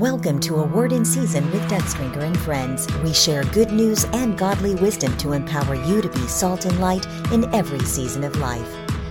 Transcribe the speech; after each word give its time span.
Welcome 0.00 0.40
to 0.40 0.54
A 0.54 0.64
Word 0.64 0.92
in 0.92 1.04
Season 1.04 1.44
with 1.50 1.68
Doug 1.68 1.82
Stringer 1.82 2.20
and 2.20 2.40
friends. 2.40 2.90
We 3.02 3.12
share 3.12 3.44
good 3.44 3.70
news 3.70 4.04
and 4.14 4.38
godly 4.38 4.74
wisdom 4.74 5.14
to 5.18 5.32
empower 5.32 5.74
you 5.74 6.00
to 6.00 6.08
be 6.08 6.26
salt 6.26 6.64
and 6.64 6.80
light 6.80 7.04
in 7.32 7.54
every 7.54 7.80
season 7.80 8.24
of 8.24 8.34
life. 8.36 8.66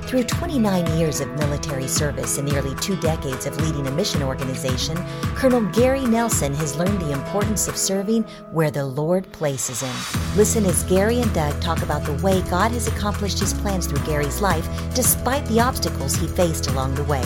Through 0.08 0.24
29 0.24 0.98
years 0.98 1.22
of 1.22 1.30
military 1.38 1.88
service 1.88 2.40
and 2.40 2.52
nearly 2.52 2.74
two 2.78 2.96
decades 3.02 3.46
of 3.46 3.62
leading 3.62 3.86
a 3.86 3.92
mission 3.92 4.24
organization, 4.24 4.98
Colonel 5.36 5.62
Gary 5.74 6.06
Nelson 6.06 6.56
has 6.56 6.76
learned 6.76 7.00
the 7.00 7.12
importance 7.12 7.68
of 7.68 7.78
serving 7.78 8.24
where 8.52 8.72
the 8.72 8.88
Lord 8.88 9.32
places 9.32 9.82
him. 9.82 9.96
Listen 10.36 10.66
as 10.66 10.84
Gary 10.86 11.22
and 11.22 11.32
Doug 11.36 11.62
talk 11.62 11.84
about 11.84 12.04
the 12.04 12.20
way 12.24 12.42
God 12.50 12.72
has 12.72 12.88
accomplished 12.88 13.38
his 13.38 13.54
plans 13.54 13.86
through 13.86 14.04
Gary's 14.08 14.42
life 14.42 14.68
despite 14.96 15.46
the 15.46 15.60
obstacles 15.60 16.16
he 16.16 16.26
faced 16.26 16.66
along 16.66 16.96
the 16.96 17.04
way. 17.04 17.24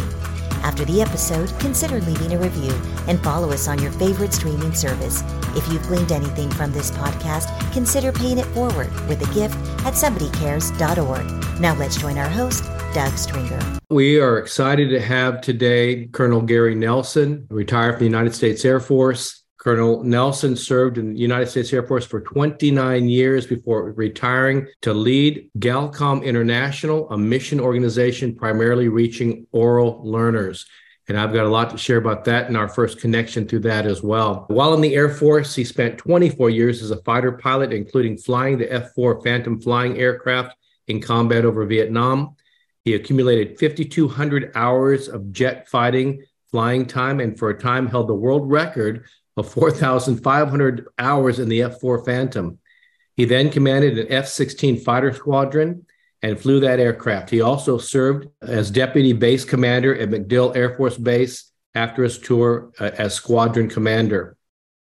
After 0.63 0.85
the 0.85 1.01
episode, 1.01 1.49
consider 1.59 1.99
leaving 2.01 2.33
a 2.33 2.39
review 2.39 2.71
and 3.07 3.21
follow 3.21 3.51
us 3.51 3.67
on 3.67 3.81
your 3.81 3.91
favorite 3.91 4.33
streaming 4.33 4.73
service. 4.73 5.21
If 5.55 5.71
you've 5.71 5.83
gleaned 5.83 6.11
anything 6.11 6.49
from 6.49 6.71
this 6.71 6.89
podcast, 6.91 7.73
consider 7.73 8.13
paying 8.13 8.37
it 8.37 8.45
forward 8.47 8.91
with 9.07 9.21
a 9.21 9.33
gift 9.33 9.55
at 9.85 9.93
somebodycares.org. 9.93 11.59
Now 11.59 11.75
let's 11.75 11.97
join 11.97 12.17
our 12.17 12.29
host, 12.29 12.63
Doug 12.93 13.11
Stringer. 13.17 13.59
We 13.89 14.19
are 14.19 14.37
excited 14.37 14.89
to 14.89 15.01
have 15.01 15.41
today 15.41 16.07
Colonel 16.07 16.41
Gary 16.41 16.75
Nelson, 16.75 17.45
retired 17.49 17.93
from 17.93 17.99
the 17.99 18.05
United 18.05 18.33
States 18.33 18.63
Air 18.63 18.79
Force. 18.79 19.42
Colonel 19.63 20.03
Nelson 20.03 20.57
served 20.57 20.97
in 20.97 21.13
the 21.13 21.19
United 21.19 21.47
States 21.47 21.71
Air 21.71 21.83
Force 21.83 22.05
for 22.05 22.19
29 22.19 23.07
years 23.07 23.47
before 23.47 23.93
retiring 23.93 24.67
to 24.81 24.93
lead 24.93 25.49
Galcom 25.57 26.21
International, 26.21 27.09
a 27.11 27.17
mission 27.17 27.61
organization 27.61 28.35
primarily 28.35 28.89
reaching 28.89 29.47
oral 29.53 30.01
learners. 30.03 30.65
And 31.07 31.17
I've 31.17 31.31
got 31.31 31.45
a 31.45 31.49
lot 31.49 31.69
to 31.69 31.77
share 31.77 31.95
about 31.95 32.25
that 32.25 32.47
and 32.47 32.57
our 32.57 32.67
first 32.67 32.99
connection 32.99 33.47
through 33.47 33.61
that 33.61 33.85
as 33.85 34.03
well. 34.03 34.43
While 34.49 34.73
in 34.73 34.81
the 34.81 34.95
Air 34.95 35.07
Force, 35.07 35.55
he 35.55 35.63
spent 35.63 35.97
24 35.97 36.49
years 36.49 36.81
as 36.81 36.91
a 36.91 37.01
fighter 37.03 37.31
pilot, 37.31 37.71
including 37.71 38.17
flying 38.17 38.57
the 38.57 38.69
F 38.69 38.93
4 38.93 39.21
Phantom 39.21 39.61
flying 39.61 39.97
aircraft 39.97 40.57
in 40.89 40.99
combat 40.99 41.45
over 41.45 41.65
Vietnam. 41.65 42.35
He 42.83 42.95
accumulated 42.95 43.57
5,200 43.57 44.51
hours 44.55 45.07
of 45.07 45.31
jet 45.31 45.69
fighting 45.69 46.25
flying 46.51 46.85
time 46.85 47.19
and 47.19 47.39
for 47.39 47.49
a 47.49 47.59
time 47.59 47.87
held 47.87 48.07
the 48.07 48.13
world 48.13 48.51
record 48.51 49.05
of 49.37 49.51
4,500 49.51 50.87
hours 50.99 51.39
in 51.39 51.49
the 51.49 51.63
F 51.63 51.79
4 51.79 52.03
Phantom. 52.05 52.59
He 53.15 53.25
then 53.25 53.49
commanded 53.49 53.97
an 53.97 54.11
F 54.11 54.27
16 54.27 54.77
fighter 54.77 55.13
squadron 55.13 55.85
and 56.21 56.39
flew 56.39 56.59
that 56.61 56.79
aircraft. 56.79 57.29
He 57.29 57.41
also 57.41 57.77
served 57.77 58.27
as 58.41 58.71
deputy 58.71 59.13
base 59.13 59.43
commander 59.45 59.95
at 59.95 60.09
MacDill 60.09 60.55
Air 60.55 60.75
Force 60.75 60.97
Base 60.97 61.51
after 61.75 62.03
his 62.03 62.17
tour 62.17 62.71
uh, 62.79 62.91
as 62.97 63.13
squadron 63.13 63.69
commander. 63.69 64.37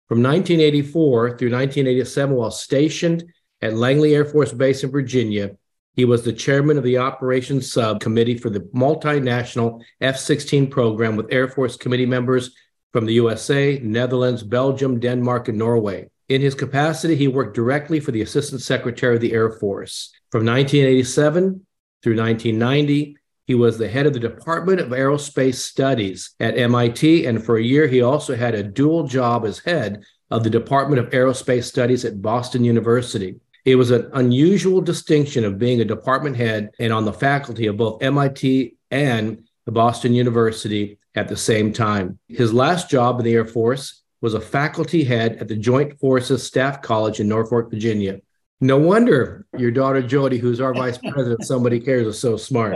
From 0.07 0.21
1984 0.21 1.37
through 1.37 1.51
1987, 1.51 2.35
while 2.35 2.51
stationed 2.51 3.25
at 3.61 3.75
Langley 3.75 4.15
Air 4.15 4.25
Force 4.25 4.53
Base 4.53 4.83
in 4.83 4.91
Virginia, 4.91 5.51
he 5.95 6.05
was 6.05 6.23
the 6.23 6.33
chairman 6.33 6.77
of 6.77 6.83
the 6.83 6.97
operations 6.97 7.71
subcommittee 7.71 8.37
for 8.37 8.49
the 8.49 8.61
multinational 8.75 9.81
F 10.01 10.17
16 10.17 10.69
program 10.69 11.15
with 11.15 11.31
Air 11.31 11.47
Force 11.47 11.77
committee 11.77 12.05
members 12.05 12.55
from 12.93 13.05
the 13.05 13.13
USA, 13.13 13.79
Netherlands, 13.83 14.43
Belgium, 14.43 14.99
Denmark, 14.99 15.49
and 15.49 15.57
Norway. 15.57 16.09
In 16.29 16.41
his 16.41 16.55
capacity, 16.55 17.15
he 17.15 17.27
worked 17.27 17.55
directly 17.55 17.99
for 17.99 18.11
the 18.11 18.21
Assistant 18.21 18.61
Secretary 18.61 19.15
of 19.15 19.21
the 19.21 19.33
Air 19.33 19.51
Force. 19.51 20.13
From 20.31 20.45
1987 20.45 21.65
through 22.01 22.15
1990, 22.15 23.17
he 23.45 23.55
was 23.55 23.77
the 23.77 23.89
head 23.89 24.05
of 24.05 24.13
the 24.13 24.19
Department 24.19 24.79
of 24.79 24.89
Aerospace 24.89 25.55
Studies 25.55 26.33
at 26.39 26.57
MIT, 26.57 27.25
and 27.25 27.43
for 27.43 27.57
a 27.57 27.63
year, 27.63 27.87
he 27.87 28.01
also 28.01 28.35
had 28.35 28.55
a 28.55 28.63
dual 28.63 29.05
job 29.05 29.43
as 29.43 29.59
head 29.59 30.03
of 30.31 30.43
the 30.43 30.49
Department 30.49 30.99
of 30.99 31.11
Aerospace 31.11 31.65
Studies 31.65 32.05
at 32.05 32.21
Boston 32.21 32.63
University. 32.63 33.35
It 33.65 33.75
was 33.75 33.91
an 33.91 34.09
unusual 34.13 34.81
distinction 34.81 35.43
of 35.43 35.57
being 35.57 35.81
a 35.81 35.85
department 35.85 36.37
head 36.37 36.71
and 36.79 36.93
on 36.93 37.05
the 37.05 37.13
faculty 37.13 37.67
of 37.67 37.77
both 37.77 38.01
MIT 38.03 38.75
and 38.91 39.43
the 39.65 39.71
Boston 39.71 40.13
University 40.13 40.97
at 41.15 41.27
the 41.27 41.37
same 41.37 41.73
time. 41.73 42.19
His 42.27 42.53
last 42.53 42.89
job 42.89 43.19
in 43.19 43.25
the 43.25 43.33
Air 43.33 43.45
Force 43.45 44.01
was 44.21 44.33
a 44.33 44.41
faculty 44.41 45.03
head 45.03 45.37
at 45.37 45.47
the 45.47 45.55
Joint 45.55 45.99
Forces 45.99 46.43
Staff 46.43 46.81
College 46.81 47.19
in 47.19 47.27
Norfolk, 47.27 47.69
Virginia. 47.69 48.21
No 48.61 48.77
wonder 48.77 49.45
your 49.57 49.71
daughter 49.71 50.01
Jody, 50.01 50.37
who's 50.37 50.61
our 50.61 50.73
vice 50.73 50.97
president, 50.97 51.43
somebody 51.45 51.79
cares, 51.79 52.07
is 52.07 52.19
so 52.19 52.37
smart. 52.37 52.73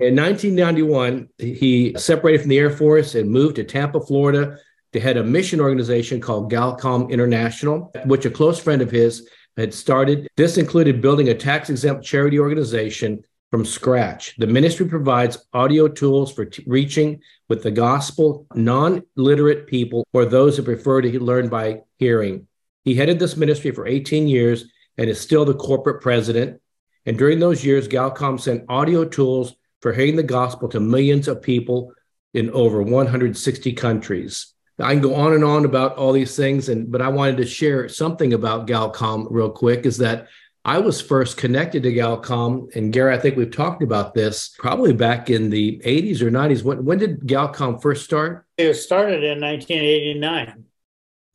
In 0.00 0.16
1991, 0.16 1.28
he 1.36 1.94
separated 1.98 2.40
from 2.40 2.48
the 2.48 2.58
Air 2.58 2.70
Force 2.70 3.14
and 3.14 3.30
moved 3.30 3.56
to 3.56 3.64
Tampa, 3.64 4.00
Florida, 4.00 4.56
to 4.92 5.00
head 5.00 5.18
a 5.18 5.22
mission 5.22 5.60
organization 5.60 6.20
called 6.20 6.50
Galcom 6.50 7.10
International, 7.10 7.92
which 8.06 8.24
a 8.24 8.30
close 8.30 8.58
friend 8.58 8.80
of 8.80 8.90
his 8.90 9.28
had 9.56 9.74
started. 9.74 10.26
This 10.36 10.56
included 10.56 11.02
building 11.02 11.28
a 11.28 11.34
tax 11.34 11.68
exempt 11.68 12.04
charity 12.04 12.38
organization 12.38 13.22
from 13.50 13.64
scratch. 13.64 14.36
The 14.38 14.46
ministry 14.46 14.86
provides 14.86 15.44
audio 15.52 15.88
tools 15.88 16.32
for 16.32 16.44
t- 16.44 16.62
reaching 16.66 17.20
with 17.48 17.62
the 17.62 17.70
gospel 17.70 18.46
non 18.54 19.02
literate 19.16 19.66
people 19.66 20.06
or 20.12 20.24
those 20.24 20.56
who 20.56 20.62
prefer 20.62 21.02
to 21.02 21.20
learn 21.22 21.48
by 21.48 21.80
hearing. 21.98 22.46
He 22.84 22.94
headed 22.94 23.18
this 23.18 23.36
ministry 23.36 23.72
for 23.72 23.86
18 23.86 24.28
years 24.28 24.64
and 24.96 25.10
is 25.10 25.20
still 25.20 25.44
the 25.44 25.54
corporate 25.54 26.00
president. 26.00 26.60
And 27.06 27.18
during 27.18 27.38
those 27.38 27.64
years, 27.64 27.88
Galcom 27.88 28.38
sent 28.40 28.64
audio 28.68 29.04
tools 29.04 29.54
for 29.82 29.92
hearing 29.92 30.16
the 30.16 30.22
gospel 30.22 30.68
to 30.68 30.80
millions 30.80 31.26
of 31.26 31.42
people 31.42 31.92
in 32.34 32.50
over 32.50 32.82
160 32.82 33.72
countries. 33.72 34.54
I 34.78 34.92
can 34.92 35.02
go 35.02 35.14
on 35.14 35.34
and 35.34 35.44
on 35.44 35.64
about 35.64 35.96
all 35.96 36.12
these 36.12 36.36
things, 36.36 36.68
and 36.68 36.90
but 36.90 37.02
I 37.02 37.08
wanted 37.08 37.36
to 37.38 37.46
share 37.46 37.88
something 37.88 38.32
about 38.32 38.66
Galcom 38.66 39.26
real 39.30 39.50
quick. 39.50 39.84
Is 39.84 39.98
that 39.98 40.28
I 40.64 40.78
was 40.78 41.00
first 41.00 41.38
connected 41.38 41.82
to 41.84 41.92
Galcom, 41.92 42.74
and 42.76 42.92
Gary, 42.92 43.14
I 43.14 43.18
think 43.18 43.36
we've 43.36 43.50
talked 43.50 43.82
about 43.82 44.12
this 44.12 44.54
probably 44.58 44.92
back 44.92 45.30
in 45.30 45.48
the 45.48 45.80
80s 45.84 46.20
or 46.20 46.30
90s. 46.30 46.62
When, 46.62 46.84
when 46.84 46.98
did 46.98 47.20
Galcom 47.20 47.80
first 47.80 48.04
start? 48.04 48.46
It 48.58 48.74
started 48.74 49.24
in 49.24 49.40
1989. 49.40 50.64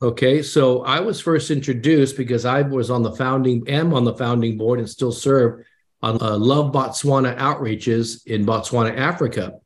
Okay, 0.02 0.42
so 0.42 0.84
I 0.84 1.00
was 1.00 1.20
first 1.20 1.50
introduced 1.50 2.16
because 2.16 2.44
I 2.44 2.62
was 2.62 2.90
on 2.90 3.02
the 3.02 3.12
founding, 3.12 3.66
am 3.68 3.94
on 3.94 4.04
the 4.04 4.14
founding 4.14 4.56
board, 4.58 4.78
and 4.78 4.88
still 4.88 5.10
serve 5.10 5.64
on 6.02 6.20
uh, 6.20 6.36
Love 6.36 6.72
Botswana 6.72 7.36
outreaches 7.36 8.24
in 8.26 8.46
Botswana, 8.46 8.96
Africa. 8.96 9.58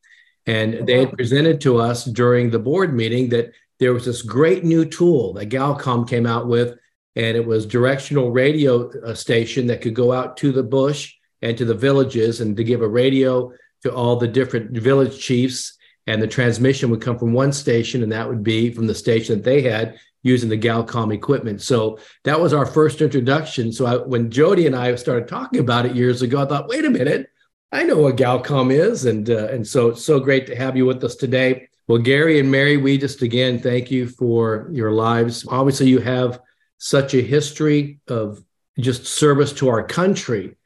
And 0.46 0.86
they 0.86 1.00
had 1.00 1.12
presented 1.12 1.60
to 1.62 1.78
us 1.78 2.04
during 2.04 2.50
the 2.50 2.58
board 2.58 2.94
meeting 2.94 3.28
that 3.30 3.52
there 3.78 3.92
was 3.92 4.06
this 4.06 4.22
great 4.22 4.64
new 4.64 4.84
tool 4.84 5.34
that 5.34 5.50
Galcom 5.50 6.08
came 6.08 6.26
out 6.26 6.46
with 6.46 6.78
and 7.16 7.36
it 7.36 7.44
was 7.44 7.66
directional 7.66 8.30
radio 8.30 8.90
uh, 9.02 9.14
station 9.14 9.66
that 9.66 9.82
could 9.82 9.94
go 9.94 10.12
out 10.12 10.36
to 10.38 10.52
the 10.52 10.62
bush 10.62 11.14
and 11.42 11.56
to 11.58 11.64
the 11.64 11.74
villages 11.74 12.40
and 12.40 12.56
to 12.56 12.64
give 12.64 12.82
a 12.82 12.88
radio 12.88 13.52
to 13.82 13.92
all 13.92 14.16
the 14.16 14.28
different 14.28 14.70
village 14.72 15.18
chiefs. 15.18 15.76
And 16.06 16.20
the 16.20 16.26
transmission 16.26 16.90
would 16.90 17.02
come 17.02 17.18
from 17.18 17.32
one 17.32 17.52
station 17.52 18.02
and 18.02 18.12
that 18.12 18.28
would 18.28 18.42
be 18.42 18.72
from 18.72 18.86
the 18.86 18.94
station 18.94 19.36
that 19.36 19.44
they 19.44 19.62
had 19.62 19.98
using 20.22 20.48
the 20.48 20.58
galcom 20.58 21.14
equipment. 21.14 21.62
So 21.62 21.98
that 22.24 22.40
was 22.40 22.52
our 22.52 22.66
first 22.66 23.00
introduction. 23.00 23.72
So 23.72 23.86
I, 23.86 23.96
when 23.96 24.30
jody 24.30 24.66
and 24.66 24.76
i 24.76 24.94
started 24.96 25.28
talking 25.28 25.60
about 25.60 25.86
it 25.86 25.96
years 25.96 26.20
ago 26.20 26.42
i 26.42 26.46
thought 26.46 26.68
wait 26.68 26.84
a 26.84 26.90
minute. 26.90 27.28
I 27.72 27.84
know 27.84 27.98
what 27.98 28.16
galcom 28.16 28.72
is. 28.72 29.04
And 29.04 29.30
uh, 29.30 29.48
and 29.48 29.66
so 29.66 29.88
it's 29.88 30.04
so 30.04 30.20
great 30.20 30.46
to 30.48 30.56
have 30.56 30.76
you 30.76 30.84
with 30.84 31.02
us 31.04 31.16
today. 31.16 31.68
Well 31.86 31.98
gary 31.98 32.38
and 32.38 32.50
mary 32.50 32.76
we 32.76 32.98
just 32.98 33.22
again 33.22 33.58
thank 33.58 33.90
you 33.90 34.08
for 34.08 34.68
your 34.72 34.92
lives. 34.92 35.46
Obviously 35.48 35.88
you 35.88 36.00
have 36.00 36.40
such 36.80 37.12
a 37.12 37.20
history 37.20 38.00
of 38.08 38.42
just 38.78 39.04
service 39.04 39.52
to 39.52 39.68
our 39.68 39.84
country, 39.84 40.56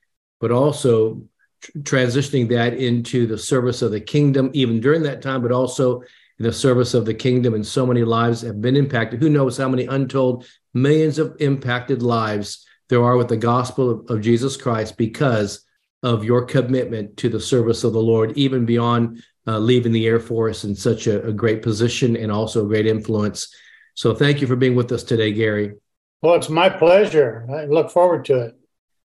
but 0.41 0.53
also 0.53 1.23
tr- 1.61 1.79
transitioning 1.81 2.49
that 2.49 2.75
into 2.75 3.27
the 3.27 3.37
service 3.37 3.83
of 3.83 3.91
the 3.91 4.01
kingdom, 4.01 4.49
even 4.55 4.81
during 4.81 5.03
that 5.03 5.21
time, 5.21 5.43
but 5.43 5.51
also 5.51 6.03
the 6.39 6.53
service 6.53 6.95
of 6.95 7.05
the 7.05 7.15
kingdom. 7.15 7.53
And 7.53 7.67
so 7.67 7.85
many 7.85 8.05
lives 8.05 8.43
have 8.43 8.61
been 8.61 8.77
impacted. 8.77 9.21
Who 9.21 9.29
knows 9.29 9.59
how 9.59 9.69
many 9.69 9.87
untold 9.87 10.47
millions 10.73 11.19
of 11.19 11.37
impacted 11.41 12.01
lives 12.01 12.65
there 12.89 13.03
are 13.03 13.17
with 13.17 13.29
the 13.29 13.37
gospel 13.37 13.91
of, 13.91 14.11
of 14.11 14.21
Jesus 14.21 14.57
Christ 14.57 14.97
because 14.97 15.65
of 16.05 16.23
your 16.23 16.45
commitment 16.45 17.17
to 17.17 17.29
the 17.29 17.41
service 17.41 17.83
of 17.83 17.93
the 17.93 17.99
Lord, 17.99 18.37
even 18.37 18.65
beyond 18.65 19.21
uh, 19.49 19.59
leaving 19.59 19.91
the 19.91 20.07
Air 20.07 20.21
Force 20.21 20.63
in 20.63 20.77
such 20.77 21.09
a, 21.09 21.27
a 21.27 21.33
great 21.33 21.61
position 21.61 22.17
and 22.17 22.31
also 22.31 22.65
a 22.65 22.69
great 22.69 22.87
influence. 22.87 23.53
So 23.95 24.15
thank 24.15 24.41
you 24.41 24.47
for 24.47 24.55
being 24.55 24.77
with 24.77 24.93
us 24.93 25.03
today, 25.03 25.33
Gary. 25.33 25.75
Well, 26.25 26.37
it's 26.37 26.49
my 26.49 26.71
pleasure. 26.71 27.47
I 27.55 27.67
look 27.67 27.91
forward 27.91 28.25
to 28.25 28.47
it. 28.47 28.57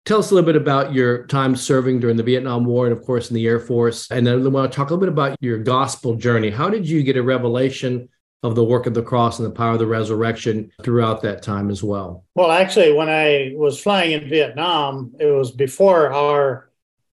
Tell 0.04 0.20
us 0.20 0.30
a 0.30 0.34
little 0.34 0.46
bit 0.46 0.54
about 0.54 0.94
your 0.94 1.26
time 1.26 1.56
serving 1.56 1.98
during 1.98 2.16
the 2.16 2.22
Vietnam 2.22 2.64
War 2.64 2.86
and, 2.86 2.96
of 2.96 3.04
course, 3.04 3.28
in 3.28 3.34
the 3.34 3.44
Air 3.44 3.58
Force. 3.58 4.08
And 4.12 4.24
then 4.24 4.34
I 4.40 4.48
want 4.48 4.70
to 4.70 4.76
talk 4.76 4.90
a 4.90 4.94
little 4.94 5.00
bit 5.00 5.12
about 5.12 5.36
your 5.40 5.58
gospel 5.58 6.14
journey. 6.14 6.48
How 6.48 6.70
did 6.70 6.88
you 6.88 7.02
get 7.02 7.16
a 7.16 7.22
revelation 7.24 8.08
of 8.44 8.54
the 8.54 8.62
work 8.62 8.86
of 8.86 8.94
the 8.94 9.02
cross 9.02 9.40
and 9.40 9.46
the 9.46 9.52
power 9.52 9.72
of 9.72 9.80
the 9.80 9.86
resurrection 9.88 10.70
throughout 10.84 11.20
that 11.22 11.42
time 11.42 11.72
as 11.72 11.82
well? 11.82 12.24
Well, 12.36 12.52
actually, 12.52 12.92
when 12.92 13.08
I 13.08 13.52
was 13.56 13.80
flying 13.80 14.12
in 14.12 14.28
Vietnam, 14.28 15.12
it 15.18 15.26
was 15.26 15.50
before 15.50 16.12
our 16.12 16.70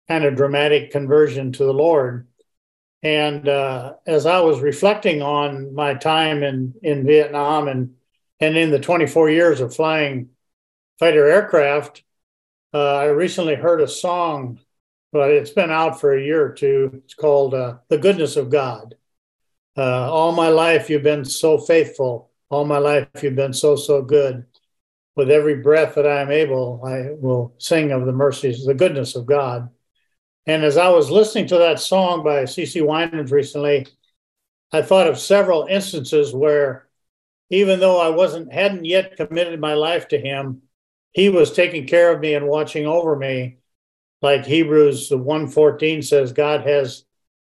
kind 0.07 0.23
of 0.23 0.35
dramatic 0.35 0.89
conversion 0.89 1.51
to 1.51 1.63
the 1.63 1.73
Lord. 1.73 2.27
And 3.03 3.47
uh, 3.47 3.93
as 4.07 4.25
I 4.25 4.39
was 4.39 4.61
reflecting 4.61 5.21
on 5.21 5.75
my 5.75 5.93
time 5.93 6.41
in, 6.41 6.73
in 6.81 7.05
Vietnam 7.05 7.67
and, 7.67 7.93
and 8.41 8.57
in 8.57 8.71
the 8.71 8.79
24 8.79 9.29
years 9.29 9.61
of 9.61 9.75
flying 9.75 10.29
fighter 10.99 11.29
aircraft, 11.29 12.03
uh, 12.73 12.95
I 12.95 13.05
recently 13.05 13.55
heard 13.55 13.81
a 13.81 13.87
song, 13.87 14.59
but 15.11 15.29
it's 15.29 15.51
been 15.51 15.71
out 15.71 16.01
for 16.01 16.13
a 16.13 16.23
year 16.23 16.43
or 16.45 16.53
two. 16.53 17.01
It's 17.05 17.13
called 17.13 17.53
uh, 17.53 17.77
The 17.89 17.99
Goodness 17.99 18.35
of 18.35 18.49
God. 18.49 18.95
Uh, 19.77 20.11
all 20.11 20.31
my 20.31 20.49
life, 20.49 20.89
you've 20.89 21.03
been 21.03 21.23
so 21.23 21.57
faithful. 21.57 22.31
All 22.49 22.65
my 22.65 22.79
life, 22.79 23.07
you've 23.21 23.35
been 23.35 23.53
so, 23.53 23.75
so 23.75 24.01
good. 24.01 24.45
With 25.15 25.29
every 25.29 25.55
breath 25.55 25.95
that 25.95 26.07
I 26.07 26.21
am 26.21 26.31
able, 26.31 26.81
I 26.85 27.11
will 27.11 27.53
sing 27.57 27.91
of 27.91 28.05
the 28.05 28.11
mercies, 28.13 28.65
the 28.65 28.73
goodness 28.73 29.15
of 29.15 29.25
God. 29.25 29.69
And 30.47 30.63
as 30.63 30.77
I 30.77 30.89
was 30.89 31.11
listening 31.11 31.47
to 31.47 31.57
that 31.59 31.79
song 31.79 32.23
by 32.23 32.43
CeCe 32.43 32.85
Winans 32.85 33.31
recently, 33.31 33.87
I 34.71 34.81
thought 34.81 35.07
of 35.07 35.19
several 35.19 35.65
instances 35.65 36.33
where, 36.33 36.87
even 37.51 37.81
though 37.81 37.99
I 37.99 38.09
wasn't 38.09 38.51
hadn't 38.51 38.85
yet 38.85 39.17
committed 39.17 39.59
my 39.59 39.75
life 39.75 40.07
to 40.07 40.17
Him, 40.17 40.63
He 41.11 41.29
was 41.29 41.51
taking 41.51 41.85
care 41.85 42.11
of 42.11 42.21
me 42.21 42.33
and 42.33 42.47
watching 42.47 42.87
over 42.87 43.15
me. 43.15 43.57
Like 44.21 44.45
Hebrews 44.45 45.09
1:14 45.09 46.03
says, 46.03 46.31
God 46.31 46.61
has 46.65 47.03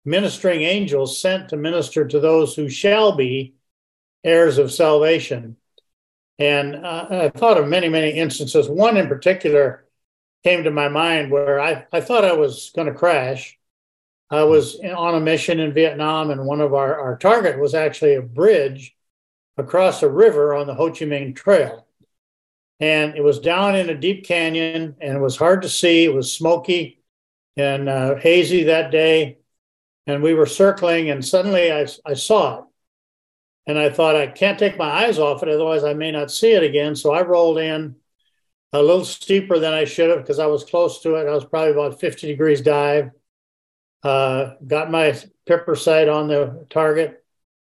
ministering 0.03 0.63
angels 0.63 1.21
sent 1.21 1.49
to 1.49 1.57
minister 1.57 2.05
to 2.05 2.19
those 2.19 2.55
who 2.55 2.67
shall 2.67 3.15
be 3.15 3.53
heirs 4.23 4.57
of 4.57 4.71
salvation. 4.71 5.57
And 6.39 6.75
uh, 6.75 7.07
I 7.09 7.29
thought 7.29 7.59
of 7.59 7.67
many, 7.67 7.87
many 7.87 8.11
instances. 8.11 8.67
One 8.67 8.97
in 8.97 9.07
particular 9.07 9.85
came 10.43 10.63
to 10.63 10.71
my 10.71 10.89
mind 10.89 11.31
where 11.31 11.59
I, 11.59 11.85
I 11.91 12.01
thought 12.01 12.25
I 12.25 12.33
was 12.33 12.71
going 12.75 12.87
to 12.87 12.93
crash. 12.93 13.57
I 14.29 14.43
was 14.43 14.79
on 14.79 15.13
a 15.15 15.19
mission 15.19 15.59
in 15.59 15.73
Vietnam, 15.73 16.31
and 16.31 16.45
one 16.45 16.59
of 16.59 16.73
our, 16.73 16.99
our 16.99 17.17
target 17.17 17.59
was 17.59 17.75
actually 17.75 18.15
a 18.15 18.21
bridge 18.21 18.95
across 19.57 20.03
a 20.03 20.09
river 20.09 20.53
on 20.53 20.67
the 20.67 20.73
Ho 20.73 20.89
Chi 20.89 21.05
Minh 21.05 21.35
Trail. 21.35 21.85
And 22.79 23.15
it 23.15 23.23
was 23.23 23.39
down 23.39 23.75
in 23.75 23.89
a 23.89 23.95
deep 23.95 24.25
canyon, 24.25 24.95
and 24.99 25.17
it 25.17 25.21
was 25.21 25.37
hard 25.37 25.61
to 25.61 25.69
see. 25.69 26.03
It 26.03 26.13
was 26.13 26.33
smoky 26.33 27.01
and 27.55 27.87
uh, 27.87 28.15
hazy 28.15 28.63
that 28.63 28.91
day 28.91 29.37
and 30.07 30.21
we 30.21 30.33
were 30.33 30.45
circling, 30.45 31.09
and 31.09 31.25
suddenly 31.25 31.71
I, 31.71 31.87
I 32.05 32.13
saw 32.13 32.59
it. 32.59 32.65
And 33.65 33.79
I 33.79 33.89
thought, 33.89 34.17
I 34.17 34.27
can't 34.27 34.59
take 34.59 34.77
my 34.77 34.89
eyes 34.89 35.19
off 35.19 35.41
it, 35.41 35.49
otherwise, 35.49 35.85
I 35.85 35.93
may 35.93 36.11
not 36.11 36.31
see 36.31 36.51
it 36.51 36.63
again. 36.63 36.95
So 36.95 37.13
I 37.13 37.21
rolled 37.21 37.57
in 37.57 37.95
a 38.73 38.81
little 38.81 39.05
steeper 39.05 39.57
than 39.57 39.73
I 39.73 39.85
should 39.85 40.09
have 40.09 40.19
because 40.19 40.39
I 40.39 40.47
was 40.47 40.65
close 40.65 41.01
to 41.01 41.15
it. 41.15 41.27
I 41.27 41.33
was 41.33 41.45
probably 41.45 41.71
about 41.71 41.99
50 42.01 42.27
degrees 42.27 42.59
dive. 42.59 43.11
Uh, 44.03 44.55
got 44.67 44.91
my 44.91 45.17
pipper 45.45 45.77
sight 45.77 46.09
on 46.09 46.27
the 46.27 46.65
target, 46.69 47.22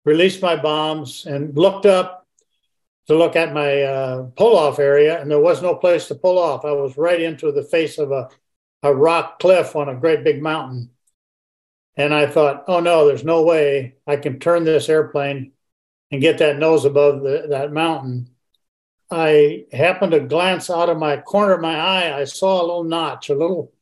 released 0.06 0.42
my 0.42 0.56
bombs, 0.56 1.26
and 1.26 1.56
looked 1.56 1.86
up 1.86 2.28
to 3.08 3.18
look 3.18 3.36
at 3.36 3.54
my 3.54 3.82
uh, 3.82 4.24
pull 4.36 4.58
off 4.58 4.80
area, 4.80 5.20
and 5.22 5.30
there 5.30 5.40
was 5.40 5.62
no 5.62 5.76
place 5.76 6.08
to 6.08 6.16
pull 6.16 6.40
off. 6.40 6.66
I 6.66 6.72
was 6.72 6.98
right 6.98 7.22
into 7.22 7.52
the 7.52 7.64
face 7.64 7.98
of 7.98 8.12
a, 8.12 8.30
a 8.84 8.94
rock 8.94 9.40
cliff 9.40 9.76
on 9.76 9.90
a 9.90 9.96
great 9.96 10.24
big 10.24 10.42
mountain. 10.42 10.92
And 11.96 12.14
I 12.14 12.26
thought, 12.28 12.66
oh 12.68 12.80
no, 12.80 13.06
there's 13.06 13.24
no 13.24 13.44
way 13.44 13.96
I 14.08 14.16
can 14.16 14.40
turn 14.40 14.64
this 14.64 14.88
airplane 14.88 15.52
and 16.10 16.22
get 16.22 16.38
that 16.38 16.58
nose 16.58 16.86
above 16.86 17.22
the, 17.22 17.48
that 17.50 17.72
mountain. 17.72 18.30
I 19.10 19.66
happened 19.74 20.14
to 20.14 20.22
glance 20.22 20.70
out 20.70 20.90
of 20.90 20.98
my 20.98 21.18
corner 21.18 21.54
of 21.54 21.62
my 21.62 21.76
eye. 21.76 22.18
I 22.18 22.24
saw 22.24 22.62
a 22.62 22.66
little 22.66 22.86
notch, 22.86 23.30
a 23.30 23.36
little, 23.36 23.74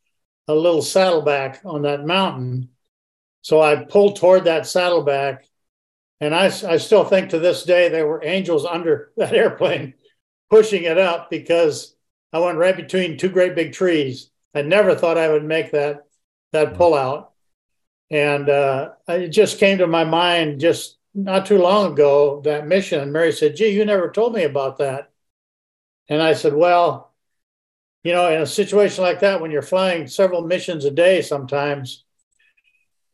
a 0.48 0.56
little 0.56 0.82
saddleback 0.82 1.62
on 1.66 1.84
that 1.84 2.04
mountain. 2.04 2.70
So 3.42 3.62
I 3.62 3.86
pulled 3.86 4.16
toward 4.16 4.46
that 4.46 4.66
saddleback, 4.66 5.46
and 6.22 6.36
I, 6.36 6.46
I 6.46 6.78
still 6.78 7.06
think 7.06 7.30
to 7.30 7.40
this 7.40 7.64
day 7.64 7.90
there 7.90 8.08
were 8.08 8.24
angels 8.24 8.66
under 8.66 9.12
that 9.18 9.34
airplane 9.34 9.94
pushing 10.50 10.84
it 10.84 10.98
up 10.98 11.30
because 11.30 11.96
I 12.34 12.40
went 12.40 12.58
right 12.58 12.76
between 12.76 13.18
two 13.18 13.30
great 13.30 13.56
big 13.56 13.74
trees. 13.74 14.30
I 14.54 14.62
never 14.64 14.96
thought 14.96 15.18
I 15.18 15.30
would 15.30 15.44
make 15.44 15.72
that 15.72 16.06
that 16.52 16.74
pullout. 16.74 17.28
And 18.12 18.50
uh, 18.50 18.92
it 19.08 19.30
just 19.30 19.60
came 19.60 19.78
to 19.78 19.88
my 19.88 20.04
mind 20.04 20.60
just 20.60 20.98
not 21.14 21.46
too 21.46 21.60
long 21.60 21.94
ago 21.94 22.42
that 22.42 22.68
mission. 22.68 23.00
And 23.02 23.14
Mary 23.14 23.32
said, 23.32 23.56
Gee, 23.56 23.70
you 23.70 23.86
never 23.86 24.10
told 24.10 24.34
me 24.34 24.44
about 24.44 24.78
that. 24.80 25.12
And 26.08 26.22
I 26.22 26.34
said, 26.34 26.54
Well, 26.54 27.14
you 28.04 28.14
know, 28.14 28.32
in 28.32 28.42
a 28.42 28.48
situation 28.48 29.04
like 29.04 29.20
that, 29.20 29.42
when 29.42 29.52
you're 29.52 29.62
flying 29.62 30.08
several 30.08 30.42
missions 30.42 30.86
a 30.86 30.92
day, 30.92 31.22
sometimes, 31.22 32.06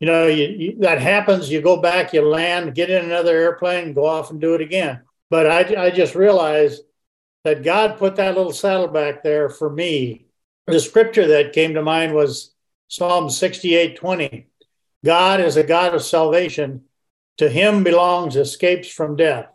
you 0.00 0.06
know, 0.06 0.26
you, 0.26 0.46
you, 0.46 0.78
that 0.80 1.00
happens. 1.00 1.50
You 1.50 1.60
go 1.62 1.78
back, 1.78 2.12
you 2.12 2.22
land, 2.22 2.74
get 2.74 2.90
in 2.90 3.04
another 3.04 3.36
airplane, 3.36 3.94
go 3.94 4.04
off 4.04 4.30
and 4.30 4.40
do 4.40 4.54
it 4.54 4.60
again. 4.60 5.02
But 5.30 5.46
I, 5.46 5.86
I 5.86 5.90
just 5.90 6.14
realized 6.14 6.82
that 7.44 7.62
God 7.62 7.98
put 7.98 8.16
that 8.16 8.36
little 8.36 8.52
saddleback 8.52 9.22
there 9.22 9.48
for 9.48 9.70
me. 9.70 10.26
The 10.66 10.80
scripture 10.80 11.28
that 11.28 11.52
came 11.52 11.74
to 11.74 11.82
mind 11.82 12.14
was 12.14 12.52
Psalm 12.88 13.30
68 13.30 13.96
20. 13.96 14.46
God 15.04 15.40
is 15.40 15.56
a 15.56 15.62
God 15.62 15.94
of 15.94 16.02
salvation. 16.02 16.82
To 17.38 17.48
him 17.48 17.84
belongs 17.84 18.34
escapes 18.34 18.88
from 18.88 19.16
death. 19.16 19.46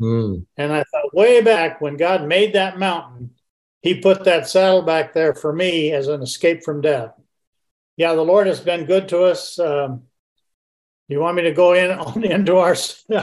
Mm. 0.00 0.46
And 0.56 0.72
I 0.72 0.84
thought 0.84 1.14
way 1.14 1.40
back 1.40 1.80
when 1.80 1.96
God 1.96 2.26
made 2.26 2.54
that 2.54 2.78
mountain, 2.78 3.30
he 3.82 4.00
put 4.00 4.24
that 4.24 4.48
saddle 4.48 4.82
back 4.82 5.14
there 5.14 5.34
for 5.34 5.52
me 5.52 5.92
as 5.92 6.08
an 6.08 6.22
escape 6.22 6.64
from 6.64 6.80
death. 6.80 7.12
Yeah, 8.00 8.14
the 8.14 8.22
Lord 8.22 8.46
has 8.46 8.60
been 8.60 8.86
good 8.86 9.10
to 9.10 9.24
us. 9.24 9.58
Um, 9.58 10.04
you 11.08 11.20
want 11.20 11.36
me 11.36 11.42
to 11.42 11.52
go 11.52 11.74
in 11.74 11.90
on 11.98 12.24
into 12.24 12.56
our 12.56 12.74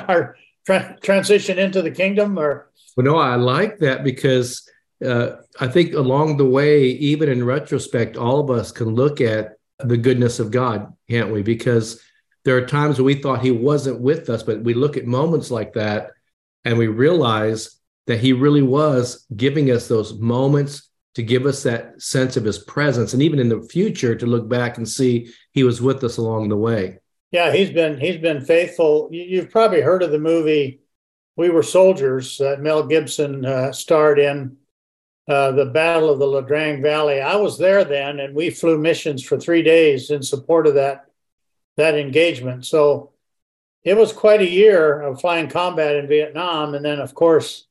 our 0.07 0.38
tra- 0.68 0.95
transition 1.01 1.57
into 1.57 1.81
the 1.81 1.89
kingdom, 1.89 2.38
or? 2.38 2.69
Well, 2.95 3.06
no, 3.06 3.18
I 3.18 3.38
like 3.38 3.79
that 3.79 4.03
because 4.03 4.69
uh, 5.03 5.38
I 5.59 5.68
think 5.68 5.95
along 5.95 6.38
the 6.38 6.45
way, 6.45 6.89
even 6.89 7.27
in 7.27 7.44
retrospect, 7.44 8.18
all 8.18 8.39
of 8.39 8.51
us 8.51 8.71
can 8.71 8.94
look 8.94 9.19
at 9.19 9.57
the 9.79 9.97
goodness 9.97 10.38
of 10.38 10.51
God, 10.51 10.94
can't 11.09 11.31
we? 11.31 11.41
Because 11.41 12.00
there 12.45 12.56
are 12.56 12.68
times 12.68 13.01
we 13.01 13.15
thought 13.15 13.41
he 13.41 13.50
wasn't 13.50 14.00
with 14.00 14.30
us, 14.30 14.44
but 14.44 14.62
we 14.62 14.75
look 14.75 14.95
at 14.95 15.07
moments 15.07 15.50
like 15.50 15.73
that 15.73 16.12
and 16.65 16.77
we 16.77 16.85
realize 16.85 17.80
that 18.06 18.19
he 18.19 18.31
really 18.31 18.62
was 18.62 19.25
giving 19.35 19.71
us 19.71 19.88
those 19.88 20.13
moments 20.19 20.88
to 21.18 21.24
give 21.24 21.48
us 21.48 21.64
that 21.64 22.00
sense 22.00 22.38
of 22.38 22.44
his 22.44 22.60
presence 22.60 23.14
and 23.14 23.24
even 23.24 23.40
in 23.40 23.50
the 23.50 23.62
future 23.64 24.14
to 24.14 24.28
look 24.28 24.48
back 24.48 24.78
and 24.78 24.88
see 24.88 25.34
he 25.52 25.64
was 25.64 25.81
with 25.81 26.04
us 26.04 26.18
along 26.18 26.48
the 26.48 26.56
way 26.56 27.00
yeah 27.31 27.52
he's 27.52 27.72
been 27.72 28.00
he's 28.00 28.18
been 28.18 28.40
faithful 28.46 29.10
you've 29.12 29.50
probably 29.50 29.81
heard 29.81 30.04
of 30.04 30.12
the 30.12 30.19
movie 30.19 30.80
we 31.36 31.50
were 31.50 31.64
soldiers 31.64 32.38
that 32.38 32.62
mel 32.62 32.86
gibson 32.86 33.44
uh, 33.44 33.71
starred 33.71 34.19
in 34.19 34.56
uh, 35.28 35.52
the 35.52 35.66
Battle 35.66 36.09
of 36.09 36.19
the 36.19 36.31
Ia 36.31 36.42
Drang 36.42 36.81
Valley. 36.81 37.19
I 37.19 37.36
was 37.36 37.57
there 37.57 37.83
then, 37.83 38.21
and 38.21 38.33
we 38.33 38.50
flew 38.50 38.78
missions 38.78 39.21
for 39.21 39.38
three 39.38 39.62
days 39.62 40.09
in 40.09 40.24
support 40.24 40.68
of 40.68 40.76
that 40.76 41.04
that 41.76 41.95
engagement. 41.95 42.66
So 42.66 43.12
it 43.83 43.97
was 43.97 44.14
quite 44.14 44.40
a 44.40 44.50
year 44.50 45.02
of 45.02 45.19
flying 45.19 45.50
combat 45.50 45.97
in 45.97 46.07
Vietnam, 46.07 46.76
and 46.76 46.86
then 46.86 47.00
of 47.00 47.14
course 47.14 47.67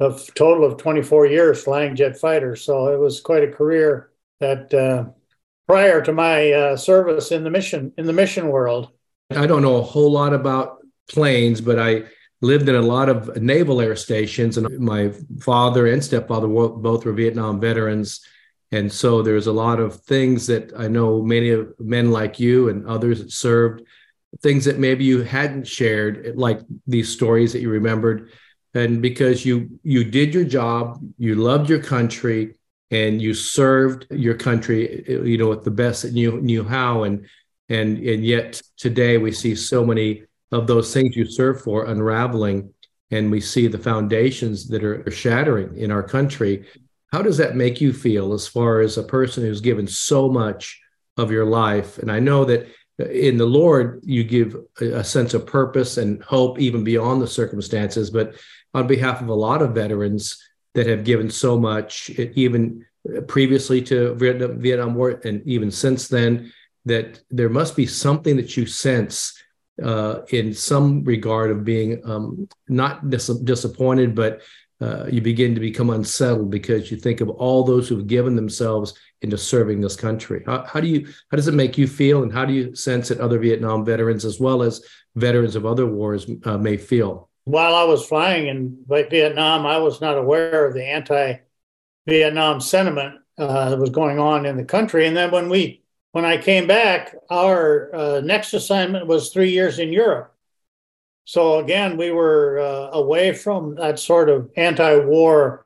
a 0.00 0.18
total 0.34 0.64
of 0.64 0.78
24 0.78 1.26
years 1.26 1.62
flying 1.62 1.94
jet 1.94 2.18
fighters. 2.18 2.62
So 2.62 2.88
it 2.88 2.98
was 2.98 3.20
quite 3.20 3.44
a 3.44 3.52
career 3.52 4.10
that 4.40 4.72
uh, 4.72 5.12
prior 5.68 6.02
to 6.02 6.12
my 6.12 6.52
uh, 6.52 6.76
service 6.76 7.30
in 7.30 7.44
the 7.44 7.50
mission 7.50 7.92
in 7.96 8.06
the 8.06 8.12
mission 8.12 8.48
world. 8.48 8.88
I 9.30 9.46
don't 9.46 9.62
know 9.62 9.76
a 9.76 9.82
whole 9.82 10.10
lot 10.10 10.32
about 10.32 10.78
planes, 11.08 11.60
but 11.60 11.78
I 11.78 12.04
lived 12.40 12.68
in 12.68 12.74
a 12.74 12.82
lot 12.82 13.08
of 13.08 13.36
naval 13.36 13.80
air 13.80 13.94
stations, 13.94 14.56
and 14.56 14.80
my 14.80 15.12
father 15.40 15.86
and 15.86 16.02
stepfather 16.02 16.48
both 16.48 17.04
were 17.04 17.12
Vietnam 17.12 17.60
veterans. 17.60 18.24
And 18.72 18.90
so 18.90 19.20
there's 19.20 19.48
a 19.48 19.52
lot 19.52 19.80
of 19.80 20.00
things 20.02 20.46
that 20.46 20.72
I 20.76 20.88
know 20.88 21.22
many 21.22 21.50
of 21.50 21.72
men 21.78 22.10
like 22.10 22.40
you 22.40 22.68
and 22.68 22.86
others 22.86 23.20
that 23.20 23.32
served, 23.32 23.82
things 24.42 24.64
that 24.64 24.78
maybe 24.78 25.04
you 25.04 25.22
hadn't 25.22 25.66
shared, 25.66 26.36
like 26.36 26.60
these 26.86 27.08
stories 27.08 27.52
that 27.52 27.60
you 27.60 27.68
remembered. 27.68 28.30
And 28.74 29.02
because 29.02 29.44
you 29.44 29.80
you 29.82 30.04
did 30.04 30.32
your 30.34 30.44
job, 30.44 31.00
you 31.18 31.34
loved 31.34 31.68
your 31.68 31.82
country, 31.82 32.54
and 32.90 33.20
you 33.20 33.34
served 33.34 34.06
your 34.10 34.34
country, 34.34 35.04
you 35.08 35.38
know, 35.38 35.48
with 35.48 35.64
the 35.64 35.70
best 35.70 36.02
that 36.02 36.12
you 36.12 36.40
knew 36.40 36.64
how. 36.64 37.04
And 37.04 37.26
and 37.70 37.98
and 37.98 38.26
yet 38.26 38.60
today 38.76 39.16
we 39.16 39.32
see 39.32 39.54
so 39.54 39.86
many 39.86 40.24
of 40.52 40.66
those 40.66 40.92
things 40.92 41.16
you 41.16 41.24
serve 41.24 41.62
for 41.62 41.86
unraveling 41.86 42.74
and 43.12 43.30
we 43.30 43.40
see 43.40 43.66
the 43.66 43.78
foundations 43.78 44.68
that 44.68 44.84
are, 44.84 45.08
shattering 45.10 45.76
in 45.76 45.90
our 45.90 46.02
country 46.02 46.66
how 47.12 47.22
does 47.22 47.36
that 47.38 47.56
make 47.56 47.80
you 47.80 47.92
feel 47.92 48.32
as 48.32 48.46
far 48.46 48.80
as 48.80 48.96
a 48.96 49.02
person 49.02 49.42
who's 49.42 49.60
given 49.60 49.86
so 49.86 50.28
much 50.28 50.80
of 51.16 51.30
your 51.30 51.44
life 51.44 51.98
and 51.98 52.10
i 52.10 52.18
know 52.18 52.44
that 52.44 52.66
in 53.00 53.36
the 53.36 53.46
lord 53.46 54.00
you 54.04 54.24
give 54.24 54.56
a 54.80 55.04
sense 55.04 55.34
of 55.34 55.46
purpose 55.46 55.96
and 55.96 56.22
hope 56.22 56.58
even 56.58 56.84
beyond 56.84 57.20
the 57.20 57.26
circumstances 57.26 58.10
but 58.10 58.34
on 58.74 58.86
behalf 58.86 59.20
of 59.20 59.28
a 59.28 59.34
lot 59.34 59.62
of 59.62 59.74
veterans 59.74 60.42
that 60.74 60.86
have 60.86 61.04
given 61.04 61.30
so 61.30 61.58
much 61.58 62.10
even 62.34 62.84
previously 63.26 63.80
to 63.80 64.14
vietnam 64.14 64.94
war 64.94 65.20
and 65.24 65.42
even 65.46 65.70
since 65.70 66.08
then 66.08 66.52
that 66.84 67.20
there 67.30 67.48
must 67.48 67.76
be 67.76 67.86
something 67.86 68.36
that 68.36 68.56
you 68.56 68.66
sense 68.66 69.40
uh, 69.82 70.20
in 70.28 70.52
some 70.52 71.04
regard 71.04 71.50
of 71.50 71.64
being 71.64 72.02
um, 72.04 72.48
not 72.68 73.08
dis- 73.08 73.28
disappointed, 73.28 74.14
but 74.14 74.42
uh, 74.80 75.06
you 75.06 75.20
begin 75.20 75.54
to 75.54 75.60
become 75.60 75.90
unsettled 75.90 76.50
because 76.50 76.90
you 76.90 76.96
think 76.96 77.20
of 77.20 77.28
all 77.28 77.64
those 77.64 77.88
who 77.88 77.96
have 77.96 78.06
given 78.06 78.34
themselves 78.34 78.94
into 79.22 79.36
serving 79.36 79.80
this 79.80 79.96
country. 79.96 80.42
How, 80.46 80.64
how, 80.64 80.80
do 80.80 80.88
you 80.88 81.06
how 81.30 81.36
does 81.36 81.48
it 81.48 81.54
make 81.54 81.76
you 81.76 81.86
feel, 81.86 82.22
and 82.22 82.32
how 82.32 82.44
do 82.44 82.52
you 82.52 82.74
sense 82.74 83.08
that 83.08 83.20
other 83.20 83.38
Vietnam 83.38 83.84
veterans, 83.84 84.24
as 84.24 84.40
well 84.40 84.62
as 84.62 84.82
veterans 85.14 85.56
of 85.56 85.66
other 85.66 85.86
wars, 85.86 86.26
uh, 86.44 86.56
may 86.56 86.76
feel? 86.76 87.28
While 87.44 87.74
I 87.74 87.84
was 87.84 88.06
flying 88.06 88.46
in 88.46 88.84
Vietnam, 88.88 89.66
I 89.66 89.78
was 89.78 90.00
not 90.00 90.16
aware 90.16 90.66
of 90.66 90.74
the 90.74 90.84
anti-Vietnam 90.84 92.60
sentiment 92.60 93.16
uh, 93.38 93.70
that 93.70 93.78
was 93.78 93.90
going 93.90 94.18
on 94.18 94.46
in 94.46 94.56
the 94.56 94.64
country. 94.64 95.06
And 95.06 95.16
then 95.16 95.30
when 95.30 95.48
we 95.48 95.82
when 96.12 96.24
I 96.24 96.38
came 96.38 96.66
back, 96.66 97.14
our 97.30 97.94
uh, 97.94 98.20
next 98.20 98.52
assignment 98.52 99.06
was 99.06 99.30
three 99.30 99.50
years 99.50 99.78
in 99.78 99.92
Europe. 99.92 100.34
So 101.30 101.60
again, 101.60 101.96
we 101.96 102.10
were 102.10 102.58
uh, 102.58 102.98
away 102.98 103.32
from 103.32 103.76
that 103.76 104.00
sort 104.00 104.28
of 104.28 104.50
anti-war 104.56 105.64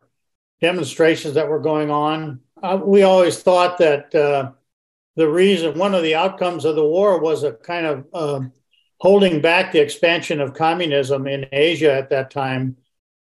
demonstrations 0.60 1.32
that 1.36 1.48
were 1.48 1.58
going 1.58 1.90
on. 1.90 2.40
Uh, 2.62 2.80
we 2.84 3.02
always 3.02 3.42
thought 3.42 3.78
that 3.78 4.14
uh, 4.14 4.50
the 5.16 5.26
reason, 5.26 5.78
one 5.78 5.94
of 5.94 6.02
the 6.02 6.16
outcomes 6.16 6.66
of 6.66 6.76
the 6.76 6.84
war, 6.84 7.18
was 7.18 7.44
a 7.44 7.52
kind 7.54 7.86
of 7.86 8.04
um, 8.12 8.52
holding 8.98 9.40
back 9.40 9.72
the 9.72 9.80
expansion 9.80 10.38
of 10.38 10.52
communism 10.52 11.26
in 11.26 11.46
Asia 11.50 11.94
at 11.94 12.10
that 12.10 12.30
time. 12.30 12.76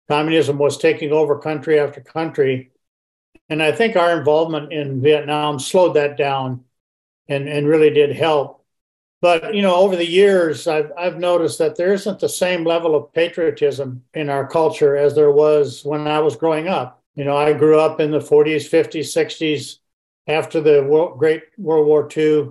Communism 0.08 0.60
was 0.60 0.78
taking 0.78 1.12
over 1.12 1.40
country 1.40 1.80
after 1.80 2.02
country, 2.02 2.70
and 3.50 3.64
I 3.64 3.72
think 3.72 3.96
our 3.96 4.16
involvement 4.16 4.72
in 4.72 5.02
Vietnam 5.02 5.58
slowed 5.58 5.96
that 5.96 6.18
down 6.18 6.66
and, 7.28 7.50
and 7.50 7.68
really 7.68 7.90
did 7.90 8.16
help. 8.16 8.57
But 9.22 9.56
you 9.56 9.62
know, 9.62 9.76
over 9.76 9.96
the 9.96 10.08
years, 10.08 10.68
I've 10.68 10.92
I've 10.98 11.18
noticed 11.18 11.58
that 11.58 11.76
there 11.76 11.94
isn't 11.94 12.20
the 12.20 12.30
same 12.30 12.64
level 12.64 12.96
of 12.96 13.12
patriotism 13.14 14.04
in 14.14 14.30
our 14.30 14.48
culture 14.48 14.96
as 14.96 15.16
there 15.16 15.32
was 15.32 15.84
when 15.84 16.08
I 16.08 16.20
was 16.20 16.36
growing 16.36 16.68
up. 16.68 17.02
You 17.16 17.26
know, 17.26 17.36
I 17.36 17.54
grew 17.54 17.80
up 17.80 18.00
in 18.00 18.12
the 18.12 18.20
40s, 18.20 18.70
50s, 18.70 19.06
60s, 19.06 19.80
after 20.28 20.62
the 20.62 20.84
World, 20.84 21.18
Great 21.18 21.44
World 21.58 21.88
War 21.88 22.08
II, 22.16 22.50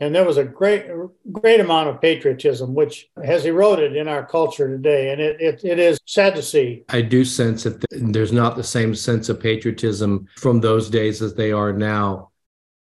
and 0.00 0.14
there 0.14 0.24
was 0.24 0.36
a 0.36 0.44
great 0.44 0.86
great 1.30 1.60
amount 1.60 1.88
of 1.88 2.00
patriotism, 2.00 2.74
which 2.74 3.08
has 3.24 3.46
eroded 3.46 3.96
in 3.96 4.08
our 4.08 4.26
culture 4.26 4.68
today, 4.68 5.12
and 5.12 5.20
it 5.20 5.40
it, 5.40 5.64
it 5.64 5.78
is 5.78 5.98
sad 6.06 6.34
to 6.34 6.42
see. 6.42 6.84
I 6.88 7.02
do 7.02 7.24
sense 7.24 7.62
that 7.62 7.84
there's 7.90 8.32
not 8.32 8.56
the 8.56 8.64
same 8.64 8.94
sense 8.94 9.28
of 9.28 9.40
patriotism 9.40 10.26
from 10.36 10.60
those 10.60 10.90
days 10.90 11.22
as 11.22 11.34
they 11.34 11.52
are 11.52 11.72
now 11.72 12.31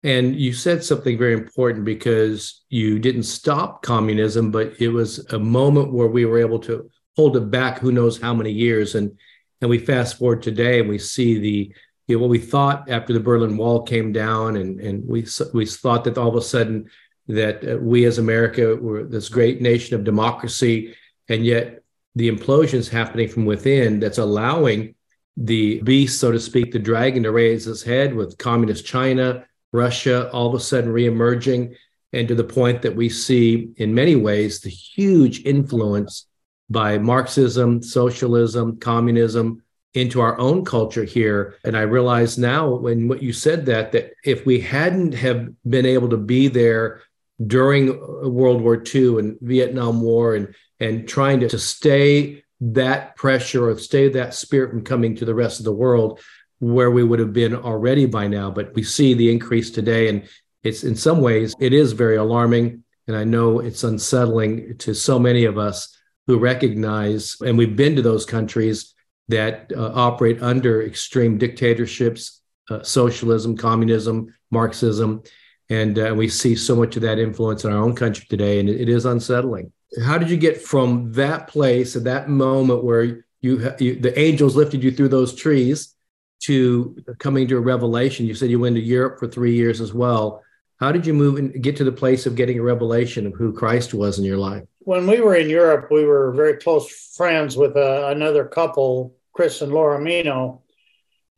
and 0.05 0.37
you 0.37 0.53
said 0.53 0.85
something 0.85 1.19
very 1.19 1.33
important 1.33 1.85
because 1.85 2.65
you 2.69 2.99
didn't 2.99 3.25
stop 3.25 3.83
communism, 3.83 4.51
but 4.51 4.81
it 4.81 4.89
was 4.89 5.19
a 5.33 5.39
moment 5.39 5.93
where 5.93 6.07
we 6.07 6.25
were 6.25 6.39
able 6.39 6.61
to 6.61 6.89
hold 7.17 7.37
it 7.37 7.51
back 7.51 7.79
who 7.79 7.91
knows 7.91 8.21
how 8.21 8.33
many 8.33 8.53
years. 8.53 8.95
And 8.95 9.19
and 9.61 9.69
we 9.69 9.79
fast 9.79 10.19
forward 10.19 10.43
today 10.43 10.79
and 10.81 10.89
we 10.89 10.99
see 10.99 11.39
the 11.39 11.75
you 12.07 12.17
know, 12.17 12.23
what 12.23 12.31
we 12.31 12.39
thought 12.39 12.89
after 12.89 13.13
the 13.13 13.21
Berlin 13.21 13.57
Wall 13.57 13.83
came 13.83 14.13
down, 14.13 14.57
and 14.57 14.81
and 14.81 15.07
we 15.07 15.27
we 15.53 15.67
thought 15.67 16.05
that 16.05 16.17
all 16.17 16.29
of 16.29 16.37
a 16.37 16.43
sudden 16.43 16.89
that 17.27 17.69
uh, 17.69 17.77
we 17.77 18.07
as 18.07 18.19
America 18.19 18.77
were 18.77 19.05
this 19.05 19.29
great 19.29 19.61
nation 19.61 19.95
of 19.95 20.05
democracy, 20.05 20.95
and 21.29 21.45
yet 21.45 21.83
the 22.15 22.31
implosion 22.31 22.75
is 22.75 22.89
happening 22.89 23.29
from 23.29 23.45
within 23.45 24.01
that's 24.01 24.19
allowing 24.19 24.95
the 25.37 25.81
beast, 25.83 26.19
so 26.19 26.33
to 26.33 26.41
speak, 26.41 26.73
the 26.73 26.79
dragon 26.79 27.23
to 27.23 27.31
raise 27.31 27.67
its 27.67 27.83
head 27.83 28.15
with 28.15 28.39
communist 28.39 28.87
China, 28.87 29.45
Russia 29.73 30.31
all 30.31 30.49
of 30.49 30.55
a 30.55 30.61
sudden 30.61 30.93
reemerging, 30.93 31.75
and 32.13 32.29
to 32.29 32.35
the 32.35 32.45
point 32.45 32.83
that 32.83 32.97
we 32.97 33.09
see, 33.09 33.71
in 33.77 33.95
many 33.95 34.17
ways, 34.17 34.61
the 34.61 34.71
huge 34.71 35.45
influence 35.45 36.27
by 36.71 36.99
Marxism, 36.99 37.83
socialism, 37.83 38.79
communism 38.79 39.63
into 39.95 40.21
our 40.21 40.39
own 40.39 40.65
culture 40.65 41.05
here. 41.05 41.57
And 41.65 41.77
I 41.77 41.83
realize 41.83 42.39
now, 42.39 42.75
when 42.75 43.09
what 43.09 43.23
you 43.23 43.33
said 43.33 43.67
that, 43.67 43.93
that 43.93 44.13
if 44.25 44.47
we 44.47 44.61
hadn't 44.61 45.13
have 45.15 45.49
been 45.69 45.87
able 45.87 46.11
to 46.11 46.17
be 46.17 46.49
there 46.49 47.03
during 47.45 47.91
uh, 47.91 48.29
World 48.29 48.63
War 48.63 48.83
II 48.83 49.19
and 49.19 49.39
Vietnam 49.41 50.01
War 50.01 50.35
and 50.35 50.55
and 50.81 51.09
trying 51.09 51.41
to, 51.41 51.49
to 51.49 51.59
stay 51.59 52.45
that 52.61 53.17
pressure 53.17 53.69
or 53.69 53.79
stay 53.79 54.09
that 54.09 54.35
spirit 54.35 54.71
from 54.71 54.85
coming 54.85 55.17
to 55.17 55.25
the 55.25 55.35
rest 55.35 55.59
of 55.59 55.65
the 55.65 55.73
world, 55.73 56.21
where 56.61 56.91
we 56.91 57.05
would 57.05 57.19
have 57.19 57.33
been 57.33 57.55
already 57.55 58.07
by 58.07 58.27
now. 58.27 58.51
But 58.51 58.75
we 58.75 58.83
see 58.83 59.15
the 59.15 59.31
increase 59.31 59.71
today, 59.71 60.09
and 60.09 60.29
it's 60.63 60.85
in 60.85 60.97
some 60.97 61.21
ways 61.21 61.55
it 61.61 61.73
is 61.73 61.93
very 61.93 62.17
alarming, 62.17 62.83
and 63.07 63.17
I 63.17 63.25
know 63.25 63.61
it's 63.61 63.85
unsettling 63.85 64.77
to 64.79 64.95
so 64.95 65.19
many 65.19 65.45
of 65.45 65.59
us 65.59 65.97
who 66.27 66.39
recognize, 66.39 67.37
and 67.41 67.57
we've 67.57 67.77
been 67.77 67.97
to 67.97 68.03
those 68.03 68.27
countries 68.27 68.95
that 69.29 69.73
uh, 69.77 69.93
operate 69.95 70.43
under 70.43 70.83
extreme 70.83 71.39
dictatorships, 71.39 72.41
uh, 72.71 72.83
socialism, 72.83 73.57
communism, 73.57 74.35
Marxism, 74.51 75.23
and 75.71 75.99
uh, 75.99 76.15
we 76.17 76.29
see 76.29 76.55
so 76.55 76.75
much 76.75 76.97
of 76.97 77.03
that 77.03 77.19
influence 77.19 77.65
in 77.65 77.73
our 77.73 77.79
own 77.79 77.95
country 77.95 78.27
today, 78.29 78.59
and 78.59 78.69
it, 78.69 78.81
it 78.83 78.89
is 78.89 79.05
unsettling. 79.05 79.73
How 80.05 80.19
did 80.19 80.31
you 80.31 80.37
get 80.37 80.61
from 80.61 81.13
that 81.13 81.49
place 81.49 81.97
at 81.97 82.05
that 82.05 82.29
moment 82.29 82.85
where 82.85 83.25
you, 83.41 83.73
you 83.79 84.01
the 84.01 84.19
angels 84.19 84.57
lifted 84.57 84.83
you 84.83 84.91
through 84.91 85.09
those 85.09 85.35
trees 85.35 85.95
to 86.41 86.97
coming 87.19 87.49
to 87.49 87.57
a 87.57 87.61
revelation? 87.61 88.27
You 88.27 88.35
said 88.35 88.51
you 88.51 88.61
went 88.61 88.77
to 88.77 88.83
Europe 88.83 89.19
for 89.19 89.29
three 89.29 89.55
years 89.55 89.81
as 89.81 89.93
well. 89.93 90.43
How 90.79 90.93
did 90.93 91.07
you 91.07 91.13
move 91.15 91.37
and 91.37 91.63
get 91.63 91.77
to 91.77 91.85
the 91.85 91.93
place 91.93 92.27
of 92.27 92.37
getting 92.37 92.59
a 92.59 92.63
revelation 92.63 93.27
of 93.27 93.35
who 93.35 93.53
Christ 93.53 93.95
was 93.95 94.19
in 94.19 94.25
your 94.25 94.39
life? 94.39 94.63
When 94.81 95.07
we 95.07 95.21
were 95.21 95.35
in 95.35 95.51
Europe, 95.51 95.89
we 95.91 96.05
were 96.05 96.33
very 96.33 96.57
close 96.57 96.89
friends 97.17 97.57
with 97.57 97.77
uh, 97.77 98.09
another 98.09 98.45
couple, 98.45 99.17
Chris 99.33 99.61
and 99.61 99.73
Laura 99.73 100.01
Mino. 100.01 100.63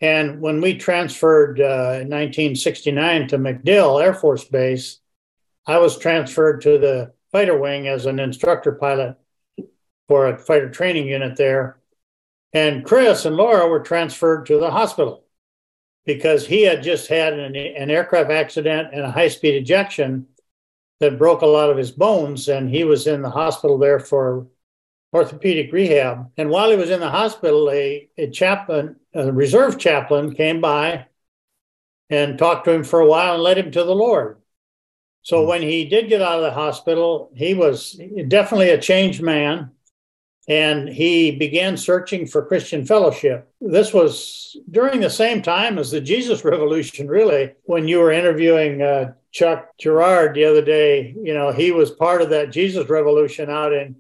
And 0.00 0.40
when 0.40 0.61
we 0.61 0.76
transferred 0.76 1.61
uh, 1.61 2.00
in 2.00 2.09
1969 2.09 3.28
to 3.28 3.38
MacDill 3.38 4.02
Air 4.02 4.14
Force 4.14 4.45
Base, 4.45 4.99
I 5.66 5.78
was 5.78 5.99
transferred 5.99 6.62
to 6.62 6.78
the 6.78 7.12
fighter 7.33 7.59
wing 7.59 7.87
as 7.87 8.07
an 8.07 8.19
instructor 8.19 8.73
pilot 8.73 9.16
for 10.09 10.28
a 10.28 10.38
fighter 10.38 10.71
training 10.71 11.07
unit 11.07 11.37
there. 11.37 11.79
And 12.52 12.85
Chris 12.85 13.25
and 13.25 13.37
Laura 13.37 13.69
were 13.69 13.80
transferred 13.80 14.47
to 14.47 14.59
the 14.59 14.71
hospital 14.71 15.25
because 16.04 16.47
he 16.47 16.62
had 16.62 16.83
just 16.83 17.09
had 17.09 17.35
an, 17.35 17.54
an 17.54 17.90
aircraft 17.90 18.30
accident 18.30 18.88
and 18.92 19.02
a 19.02 19.11
high 19.11 19.28
speed 19.28 19.54
ejection 19.54 20.26
that 20.99 21.19
broke 21.19 21.42
a 21.42 21.47
lot 21.47 21.71
of 21.71 21.76
his 21.76 21.90
bones. 21.90 22.49
And 22.49 22.69
he 22.69 22.85
was 22.85 23.07
in 23.07 23.23
the 23.23 23.30
hospital 23.30 23.78
there 23.78 24.00
for 24.00 24.47
orthopedic 25.12 25.73
rehab. 25.73 26.30
And 26.37 26.50
while 26.50 26.71
he 26.71 26.76
was 26.76 26.90
in 26.90 27.00
the 27.00 27.11
hospital, 27.11 27.71
a, 27.71 28.09
a 28.19 28.30
chaplain, 28.30 28.97
a 29.14 29.33
reserve 29.33 29.78
chaplain, 29.78 30.35
came 30.35 30.61
by 30.61 31.07
and 32.09 32.38
talked 32.38 32.64
to 32.64 32.73
him 32.73 32.85
for 32.85 33.00
a 33.00 33.07
while 33.07 33.35
and 33.35 33.42
led 33.42 33.59
him 33.59 33.71
to 33.71 33.85
the 33.85 33.95
Lord. 33.95 34.38
So 35.23 35.42
hmm. 35.42 35.49
when 35.49 35.62
he 35.62 35.85
did 35.85 36.09
get 36.09 36.23
out 36.23 36.38
of 36.38 36.45
the 36.45 36.52
hospital, 36.52 37.30
he 37.35 37.54
was 37.54 38.00
definitely 38.28 38.71
a 38.71 38.80
changed 38.80 39.23
man 39.23 39.71
and 40.50 40.88
he 40.88 41.30
began 41.30 41.76
searching 41.76 42.26
for 42.26 42.45
Christian 42.45 42.85
fellowship. 42.85 43.49
This 43.61 43.95
was 43.95 44.57
during 44.69 44.99
the 44.99 45.09
same 45.09 45.42
time 45.42 45.78
as 45.78 45.92
the 45.92 46.00
Jesus 46.00 46.45
Revolution, 46.45 47.07
really, 47.07 47.52
when 47.62 47.87
you 47.87 48.00
were 48.00 48.11
interviewing 48.11 48.83
uh, 48.83 49.12
Chuck 49.30 49.78
Girard 49.78 50.35
the 50.35 50.45
other 50.45 50.61
day. 50.61 51.14
You 51.23 51.35
know, 51.35 51.52
he 51.52 51.71
was 51.71 51.92
part 51.92 52.21
of 52.21 52.30
that 52.30 52.50
Jesus 52.50 52.88
Revolution 52.88 53.49
out 53.49 53.73
in 53.73 53.95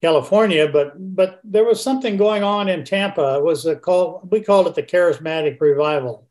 California, 0.00 0.66
but 0.66 0.94
but 1.14 1.42
there 1.44 1.64
was 1.64 1.82
something 1.82 2.16
going 2.16 2.42
on 2.42 2.70
in 2.70 2.84
Tampa. 2.86 3.36
It 3.36 3.44
was 3.44 3.66
a 3.66 3.76
call 3.76 4.26
we 4.30 4.40
called 4.40 4.68
it 4.68 4.74
the 4.74 4.82
charismatic 4.82 5.60
revival. 5.60 6.26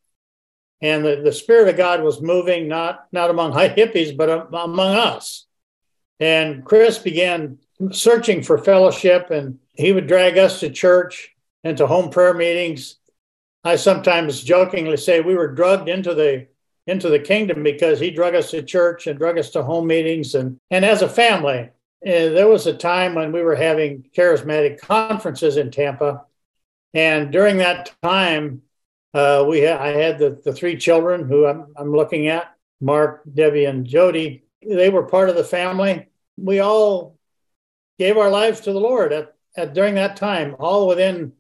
And 0.82 1.06
the, 1.06 1.22
the 1.24 1.32
Spirit 1.32 1.70
of 1.70 1.78
God 1.78 2.02
was 2.02 2.20
moving 2.20 2.68
not 2.68 3.06
not 3.12 3.30
among 3.30 3.52
high 3.54 3.70
hippies, 3.70 4.18
but 4.18 4.48
among 4.52 4.96
us. 4.96 5.46
And 6.20 6.66
Chris 6.66 6.98
began 6.98 7.60
searching 7.92 8.44
for 8.44 8.58
fellowship, 8.58 9.32
and 9.32 9.60
he 9.74 9.92
would 9.92 10.08
drag 10.08 10.38
us 10.38 10.60
to 10.60 10.70
church 10.70 11.36
and 11.64 11.78
to 11.78 11.88
home 11.88 12.10
prayer 12.10 12.34
meetings. 12.34 12.98
I 13.64 13.76
sometimes 13.76 14.44
jokingly 14.44 14.98
say 14.98 15.22
we 15.22 15.36
were 15.36 15.54
drugged 15.54 15.90
into 15.90 16.14
the 16.14 16.48
into 16.88 17.10
the 17.10 17.20
kingdom 17.20 17.62
because 17.62 18.00
he 18.00 18.10
drug 18.10 18.34
us 18.34 18.52
to 18.52 18.64
church 18.64 19.06
and 19.06 19.20
drug 19.20 19.38
us 19.38 19.52
to 19.52 19.64
home 19.64 19.88
meetings 19.88 20.36
and 20.36 20.58
and 20.70 20.84
as 20.84 21.02
a 21.02 21.10
family. 21.10 21.70
Uh, 22.04 22.34
there 22.34 22.48
was 22.48 22.66
a 22.66 22.74
time 22.74 23.14
when 23.14 23.32
we 23.32 23.44
were 23.44 23.56
having 23.56 24.04
charismatic 24.18 24.80
conferences 24.80 25.58
in 25.58 25.70
Tampa, 25.70 26.26
and 26.94 27.32
during 27.32 27.58
that 27.58 27.92
time, 28.02 28.64
uh, 29.14 29.46
we 29.48 29.64
ha- 29.64 29.78
I 29.80 29.90
had 29.90 30.18
the, 30.18 30.42
the 30.44 30.54
three 30.54 30.78
children 30.78 31.28
who 31.28 31.46
I'm, 31.46 31.68
I'm 31.78 31.92
looking 31.92 32.28
at 32.28 32.56
Mark, 32.80 33.22
Debbie, 33.32 33.66
and 33.66 33.86
Jody. 33.86 34.44
They 34.68 34.90
were 34.90 35.04
part 35.04 35.30
of 35.30 35.36
the 35.36 35.44
family. 35.44 36.08
We 36.38 36.60
all 36.60 37.20
gave 38.02 38.18
our 38.18 38.32
lives 38.32 38.62
to 38.62 38.74
the 38.74 38.80
Lord 38.80 39.14
at, 39.14 39.36
at 39.56 39.76
during 39.76 39.94
that 39.94 40.18
time, 40.18 40.56
all 40.58 40.88
within 40.88 41.34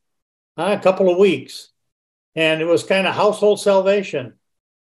uh, 0.58 0.76
a 0.78 0.84
couple 0.84 1.10
of 1.10 1.18
weeks. 1.18 1.70
And 2.36 2.62
it 2.62 2.66
was 2.66 2.84
kind 2.84 3.08
of 3.08 3.16
household 3.16 3.60
salvation. 3.60 4.34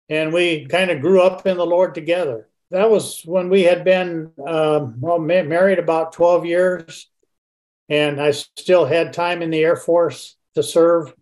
And 0.09 0.33
we 0.33 0.67
kind 0.67 0.93
of 0.93 1.01
grew 1.01 1.21
up 1.21 1.45
in 1.45 1.57
the 1.57 1.67
Lord 1.67 1.93
together. 1.93 2.49
that 2.71 2.89
was 2.89 3.23
when 3.25 3.49
we 3.49 3.63
had 3.65 3.83
been 3.83 4.31
um, 4.47 5.01
well 5.01 5.19
ma- 5.19 5.43
married 5.43 5.81
about 5.81 6.13
12 6.13 6.45
years 6.47 7.11
and 7.89 8.21
i 8.21 8.33
still 8.33 8.85
had 8.85 9.13
time 9.13 9.43
in 9.43 9.51
the 9.51 9.63
air 9.63 9.77
force 9.77 10.37
to 10.55 10.63
serve 10.63 11.15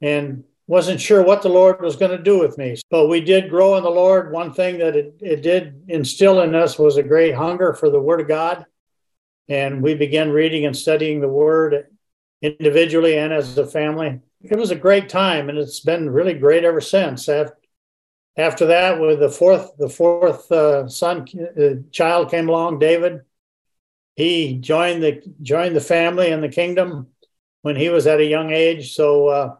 and 0.00 0.44
wasn't 0.66 1.00
sure 1.00 1.22
what 1.22 1.42
the 1.42 1.48
lord 1.48 1.80
was 1.80 1.96
going 1.96 2.10
to 2.16 2.30
do 2.30 2.38
with 2.38 2.56
me 2.56 2.76
but 2.90 3.08
we 3.08 3.20
did 3.20 3.50
grow 3.50 3.76
in 3.76 3.84
the 3.84 3.90
lord 3.90 4.32
one 4.32 4.52
thing 4.52 4.78
that 4.78 4.96
it, 4.96 5.14
it 5.20 5.42
did 5.42 5.82
instill 5.88 6.40
in 6.40 6.54
us 6.54 6.78
was 6.78 6.96
a 6.96 7.02
great 7.02 7.34
hunger 7.34 7.74
for 7.74 7.90
the 7.90 8.00
word 8.00 8.20
of 8.20 8.28
god 8.28 8.64
and 9.48 9.82
we 9.82 9.94
began 9.94 10.30
reading 10.30 10.66
and 10.66 10.76
studying 10.76 11.20
the 11.20 11.28
word 11.28 11.86
individually 12.40 13.16
and 13.16 13.32
as 13.32 13.56
a 13.58 13.66
family 13.66 14.20
it 14.42 14.58
was 14.58 14.70
a 14.70 14.76
great 14.76 15.08
time 15.08 15.48
and 15.48 15.58
it's 15.58 15.80
been 15.80 16.10
really 16.10 16.34
great 16.34 16.64
ever 16.64 16.80
since 16.80 17.28
after 18.36 18.66
that, 18.66 18.98
with 18.98 19.20
the 19.20 19.28
fourth, 19.28 19.76
the 19.76 19.88
fourth 19.88 20.50
uh, 20.50 20.88
son 20.88 21.26
uh, 21.60 21.82
child 21.90 22.30
came 22.30 22.48
along, 22.48 22.78
David. 22.78 23.22
He 24.16 24.54
joined 24.54 25.02
the 25.02 25.22
joined 25.40 25.76
the 25.76 25.80
family 25.80 26.30
and 26.30 26.42
the 26.42 26.48
kingdom 26.48 27.08
when 27.62 27.76
he 27.76 27.88
was 27.88 28.06
at 28.06 28.20
a 28.20 28.24
young 28.24 28.50
age. 28.50 28.94
So 28.94 29.28
uh, 29.28 29.56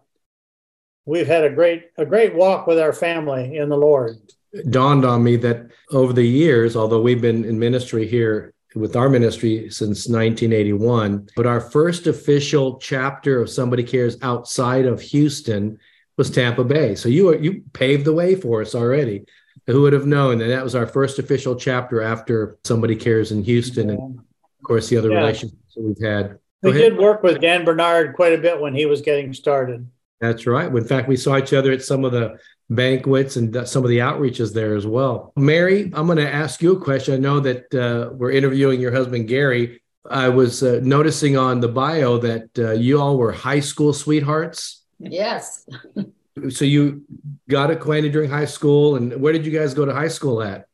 we've 1.04 1.26
had 1.26 1.44
a 1.44 1.50
great 1.50 1.90
a 1.96 2.06
great 2.06 2.34
walk 2.34 2.66
with 2.66 2.78
our 2.78 2.92
family 2.92 3.56
in 3.56 3.68
the 3.68 3.76
Lord. 3.76 4.16
It 4.52 4.70
dawned 4.70 5.04
on 5.04 5.22
me 5.22 5.36
that 5.36 5.70
over 5.90 6.12
the 6.12 6.26
years, 6.26 6.76
although 6.76 7.00
we've 7.00 7.22
been 7.22 7.44
in 7.44 7.58
ministry 7.58 8.06
here 8.06 8.52
with 8.74 8.96
our 8.96 9.08
ministry 9.08 9.68
since 9.70 10.08
1981, 10.08 11.28
but 11.36 11.46
our 11.46 11.60
first 11.60 12.06
official 12.06 12.78
chapter 12.78 13.40
of 13.40 13.50
Somebody 13.50 13.82
Cares 13.82 14.16
outside 14.22 14.86
of 14.86 15.00
Houston 15.00 15.78
was 16.16 16.30
Tampa 16.30 16.64
Bay. 16.64 16.94
So 16.94 17.08
you 17.08 17.36
you 17.38 17.62
paved 17.72 18.04
the 18.04 18.12
way 18.12 18.34
for 18.34 18.60
us 18.60 18.74
already. 18.74 19.24
Who 19.66 19.82
would 19.82 19.92
have 19.92 20.06
known? 20.06 20.40
And 20.40 20.50
that 20.50 20.64
was 20.64 20.74
our 20.74 20.86
first 20.86 21.18
official 21.18 21.54
chapter 21.56 22.02
after 22.02 22.58
Somebody 22.64 22.96
Cares 22.96 23.32
in 23.32 23.44
Houston, 23.44 23.88
yeah. 23.88 23.94
and 23.94 24.18
of 24.18 24.64
course 24.64 24.88
the 24.88 24.96
other 24.96 25.10
yeah. 25.10 25.18
relationships 25.18 25.74
that 25.74 25.82
we've 25.82 26.02
had. 26.02 26.38
Go 26.62 26.70
we 26.70 26.70
ahead. 26.70 26.92
did 26.92 26.98
work 26.98 27.22
with 27.22 27.40
Dan 27.40 27.64
Bernard 27.64 28.14
quite 28.14 28.32
a 28.32 28.38
bit 28.38 28.60
when 28.60 28.74
he 28.74 28.86
was 28.86 29.00
getting 29.00 29.32
started. 29.32 29.88
That's 30.20 30.46
right. 30.46 30.72
In 30.72 30.84
fact, 30.84 31.08
we 31.08 31.16
saw 31.16 31.36
each 31.36 31.52
other 31.52 31.72
at 31.72 31.82
some 31.82 32.04
of 32.04 32.12
the 32.12 32.38
banquets 32.74 33.36
and 33.36 33.66
some 33.66 33.84
of 33.84 33.90
the 33.90 33.98
outreaches 33.98 34.52
there 34.52 34.74
as 34.74 34.86
well. 34.86 35.32
Mary, 35.36 35.90
I'm 35.94 36.06
going 36.06 36.18
to 36.18 36.32
ask 36.32 36.62
you 36.62 36.76
a 36.76 36.80
question. 36.80 37.14
I 37.14 37.18
know 37.18 37.40
that 37.40 37.74
uh, 37.74 38.12
we're 38.12 38.32
interviewing 38.32 38.80
your 38.80 38.92
husband 38.92 39.28
Gary. 39.28 39.82
I 40.10 40.28
was 40.28 40.62
uh, 40.62 40.80
noticing 40.82 41.36
on 41.36 41.60
the 41.60 41.68
bio 41.68 42.18
that 42.18 42.58
uh, 42.58 42.72
you 42.72 43.00
all 43.00 43.16
were 43.16 43.32
high 43.32 43.60
school 43.60 43.92
sweethearts. 43.92 44.82
Yes. 44.98 45.66
so 46.50 46.64
you 46.64 47.02
got 47.48 47.70
acquainted 47.70 48.12
during 48.12 48.30
high 48.30 48.46
school, 48.46 48.96
and 48.96 49.20
where 49.20 49.32
did 49.32 49.46
you 49.46 49.52
guys 49.52 49.74
go 49.74 49.84
to 49.84 49.92
high 49.92 50.08
school 50.08 50.42
at? 50.42 50.66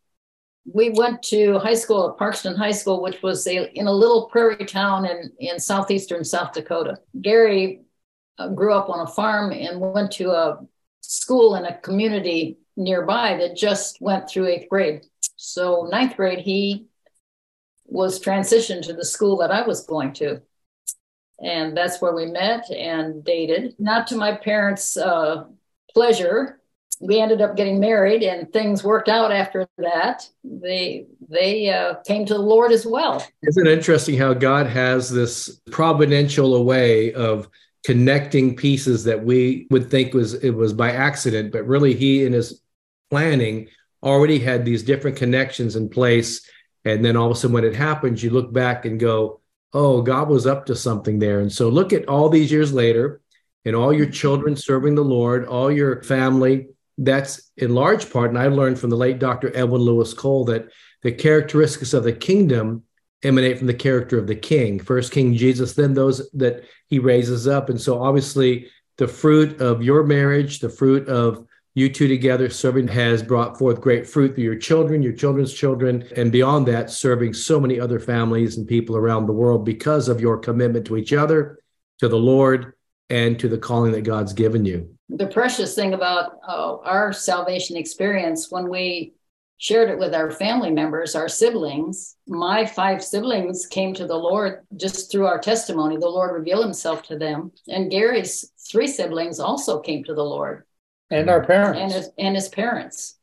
We 0.71 0.90
went 0.90 1.23
to 1.25 1.59
high 1.59 1.75
school 1.75 2.11
at 2.11 2.19
Parkston 2.19 2.57
High 2.57 2.73
School, 2.73 3.02
which 3.02 3.23
was 3.23 3.47
a, 3.47 3.73
in 3.78 3.87
a 3.87 3.93
little 3.93 4.26
prairie 4.26 4.67
town 4.67 5.07
in, 5.07 5.33
in 5.38 5.59
southeastern 5.59 6.25
South 6.25 6.52
Dakota. 6.52 6.99
Gary 7.23 7.83
uh, 8.38 8.49
grew 8.49 8.75
up 8.75 8.90
on 8.90 9.00
a 9.00 9.07
farm 9.07 9.52
and 9.52 9.81
went 9.81 10.12
to 10.12 10.31
a 10.31 10.59
school 11.00 11.55
in 11.55 11.64
a 11.64 11.78
community 11.78 12.59
nearby 12.76 13.37
that 13.37 13.57
just 13.57 14.00
went 14.00 14.28
through 14.28 14.47
eighth 14.49 14.69
grade. 14.69 15.07
So, 15.37 15.88
ninth 15.90 16.17
grade, 16.17 16.40
he 16.40 16.87
was 17.87 18.21
transitioned 18.21 18.83
to 18.83 18.93
the 18.93 19.05
school 19.05 19.38
that 19.38 19.50
I 19.50 19.67
was 19.67 19.87
going 19.87 20.12
to 20.14 20.43
and 21.40 21.76
that's 21.76 22.00
where 22.00 22.14
we 22.14 22.26
met 22.26 22.69
and 22.71 23.23
dated. 23.25 23.75
Not 23.78 24.07
to 24.09 24.17
my 24.17 24.37
parents' 24.37 24.97
uh, 24.97 25.45
pleasure, 25.95 26.61
we 27.00 27.21
ended 27.21 27.40
up 27.40 27.57
getting 27.57 27.78
married, 27.78 28.25
and 28.25 28.52
things 28.52 28.83
worked 28.83 29.09
out 29.09 29.31
after 29.31 29.69
that. 29.78 30.28
They 30.43 31.07
they 31.28 31.71
uh, 31.71 31.95
came 32.07 32.26
to 32.26 32.35
the 32.35 32.40
Lord 32.40 32.73
as 32.73 32.85
well. 32.85 33.25
Isn't 33.43 33.67
it 33.67 33.73
interesting 33.73 34.19
how 34.19 34.35
God 34.35 34.67
has 34.67 35.11
this 35.11 35.61
providential 35.71 36.64
way 36.64 37.12
of 37.12 37.49
connecting 37.88 38.54
pieces 38.54 39.04
that 39.04 39.25
we 39.25 39.66
would 39.71 39.90
think 39.90 40.12
was 40.12 40.35
it 40.35 40.50
was 40.50 40.75
by 40.75 40.92
accident, 40.92 41.50
but 41.50 41.67
really 41.67 41.95
He 41.95 42.26
in 42.26 42.34
His 42.34 42.60
planning 43.08 43.69
already 44.02 44.39
had 44.39 44.63
these 44.63 44.82
different 44.82 45.17
connections 45.17 45.75
in 45.75 45.89
place. 45.89 46.47
And 46.84 47.02
then 47.02 47.17
all 47.17 47.30
of 47.30 47.32
a 47.32 47.41
sudden, 47.41 47.54
when 47.54 47.65
it 47.65 47.75
happens, 47.75 48.23
you 48.23 48.28
look 48.28 48.52
back 48.52 48.84
and 48.84 49.00
go, 49.00 49.41
oh, 49.73 50.02
God 50.02 50.28
was 50.28 50.47
up 50.47 50.67
to 50.67 50.76
something 50.76 51.19
there. 51.19 51.41
And 51.41 51.50
so 51.50 51.71
look 51.71 51.95
at 51.95 52.06
all 52.10 52.28
these 52.28 52.52
years 52.52 52.75
later 52.75 53.23
and 53.65 53.75
all 53.75 53.91
your 53.91 54.10
children 54.10 54.54
serving 54.54 54.95
the 54.95 55.00
Lord, 55.00 55.47
all 55.47 55.73
your 55.73 56.02
family. 56.02 56.67
That's 56.99 57.50
in 57.56 57.75
large 57.75 58.13
part, 58.13 58.28
and 58.28 58.39
I 58.39 58.49
learned 58.49 58.78
from 58.78 58.91
the 58.91 58.97
late 58.97 59.19
Dr. 59.19 59.50
Edwin 59.56 59.80
Louis 59.80 60.13
Cole 60.13 60.45
that 60.45 60.69
the 61.00 61.13
characteristics 61.13 61.95
of 61.95 62.04
the 62.04 62.13
kingdom 62.13 62.82
emanate 63.23 63.59
from 63.59 63.67
the 63.67 63.75
character 63.75 64.19
of 64.19 64.26
the 64.26 64.35
king. 64.35 64.78
First 64.78 65.13
King 65.13 65.35
Jesus, 65.35 65.75
then 65.75 65.95
those 65.95 66.31
that 66.33 66.65
he 66.87 66.99
raises 66.99 67.49
up. 67.49 67.69
And 67.69 67.81
so 67.81 68.02
obviously 68.02 68.69
the 68.97 69.09
fruit 69.09 69.61
of 69.61 69.83
your 69.83 70.04
marriage, 70.04 70.61
the 70.61 70.69
fruit 70.69 71.09
of 71.09 71.47
you 71.75 71.89
two 71.89 72.09
together 72.09 72.50
serving 72.50 72.89
has 72.89 73.23
brought 73.23 73.57
forth 73.57 73.81
great 73.81 74.07
fruit 74.07 74.35
through 74.35 74.45
your 74.45 74.57
children, 74.57 75.02
your 75.02 75.13
children's 75.13 75.52
children, 75.52 76.09
and 76.17 76.33
beyond 76.33 76.67
that, 76.67 76.91
serving 76.91 77.33
so 77.33 77.61
many 77.61 77.78
other 77.78 78.00
families 78.00 78.57
and 78.57 78.67
people 78.67 78.97
around 78.97 79.26
the 79.26 79.33
world 79.33 79.65
because 79.65 80.09
of 80.09 80.21
your 80.21 80.39
commitment 80.39 80.87
to 80.87 80.97
each 80.97 81.13
other, 81.13 81.59
to 81.99 82.09
the 82.09 82.19
Lord, 82.19 82.73
and 83.11 83.39
to 83.39 83.49
the 83.49 83.59
calling 83.59 83.93
that 83.93 84.02
God's 84.02 84.33
given 84.33 84.65
you. 84.65 84.93
The 85.09 85.28
precious 85.28 85.75
thing 85.75 85.95
about 85.95 86.39
uh, 86.47 86.78
our 86.78 87.13
salvation 87.13 87.76
experience 87.76 88.50
when 88.50 88.69
we 88.69 89.15
shared 89.58 89.90
it 89.90 89.99
with 89.99 90.14
our 90.14 90.30
family 90.30 90.71
members, 90.71 91.14
our 91.14 91.28
siblings. 91.28 92.16
My 92.26 92.64
five 92.64 93.02
siblings 93.02 93.66
came 93.66 93.92
to 93.94 94.06
the 94.06 94.16
Lord 94.16 94.64
just 94.76 95.10
through 95.10 95.26
our 95.26 95.38
testimony. 95.38 95.97
The 95.97 96.08
Lord 96.08 96.32
revealed 96.32 96.64
himself 96.64 97.02
to 97.04 97.18
them. 97.18 97.52
And 97.68 97.90
Gary's 97.90 98.52
three 98.71 98.86
siblings 98.86 99.40
also 99.40 99.80
came 99.80 100.04
to 100.04 100.14
the 100.14 100.25
Lord 100.25 100.64
and 101.10 101.28
our 101.28 101.44
parents 101.44 101.80
and 101.80 101.92
his, 101.92 102.10
and 102.18 102.34
his 102.34 102.49
parents. 102.49 103.16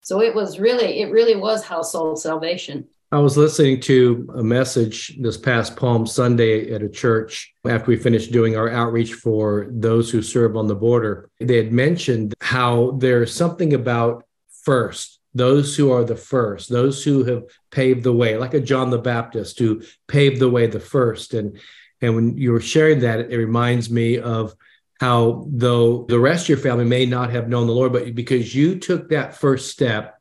So 0.00 0.20
it 0.20 0.34
was 0.34 0.58
really, 0.58 1.00
it 1.00 1.12
really 1.12 1.36
was 1.36 1.64
household 1.64 2.20
salvation. 2.20 2.88
I 3.12 3.18
was 3.18 3.36
listening 3.36 3.78
to 3.80 4.26
a 4.36 4.42
message 4.42 5.18
this 5.20 5.36
past 5.36 5.76
Palm 5.76 6.06
Sunday 6.06 6.72
at 6.72 6.82
a 6.82 6.88
church 6.88 7.52
after 7.68 7.88
we 7.88 7.96
finished 7.96 8.32
doing 8.32 8.56
our 8.56 8.70
outreach 8.70 9.12
for 9.12 9.66
those 9.70 10.10
who 10.10 10.22
serve 10.22 10.56
on 10.56 10.66
the 10.66 10.74
border. 10.74 11.28
They 11.38 11.58
had 11.58 11.72
mentioned 11.72 12.32
how 12.40 12.92
there's 12.92 13.34
something 13.34 13.74
about 13.74 14.24
first, 14.64 15.20
those 15.34 15.76
who 15.76 15.90
are 15.90 16.04
the 16.04 16.16
first, 16.16 16.68
those 16.68 17.02
who 17.02 17.24
have 17.24 17.44
paved 17.70 18.02
the 18.02 18.12
way, 18.12 18.36
like 18.36 18.54
a 18.54 18.60
John 18.60 18.90
the 18.90 18.98
Baptist 18.98 19.58
who 19.58 19.82
paved 20.06 20.40
the 20.40 20.50
way 20.50 20.66
the 20.66 20.80
first. 20.80 21.34
And 21.34 21.58
and 22.00 22.16
when 22.16 22.36
you 22.36 22.52
were 22.52 22.60
sharing 22.60 23.00
that, 23.00 23.30
it 23.30 23.36
reminds 23.36 23.88
me 23.90 24.18
of 24.18 24.54
how 25.00 25.46
though 25.50 26.04
the 26.08 26.18
rest 26.18 26.44
of 26.44 26.48
your 26.50 26.58
family 26.58 26.84
may 26.84 27.06
not 27.06 27.30
have 27.30 27.48
known 27.48 27.66
the 27.66 27.72
Lord, 27.72 27.92
but 27.92 28.14
because 28.14 28.54
you 28.54 28.78
took 28.78 29.08
that 29.08 29.36
first 29.36 29.70
step 29.70 30.18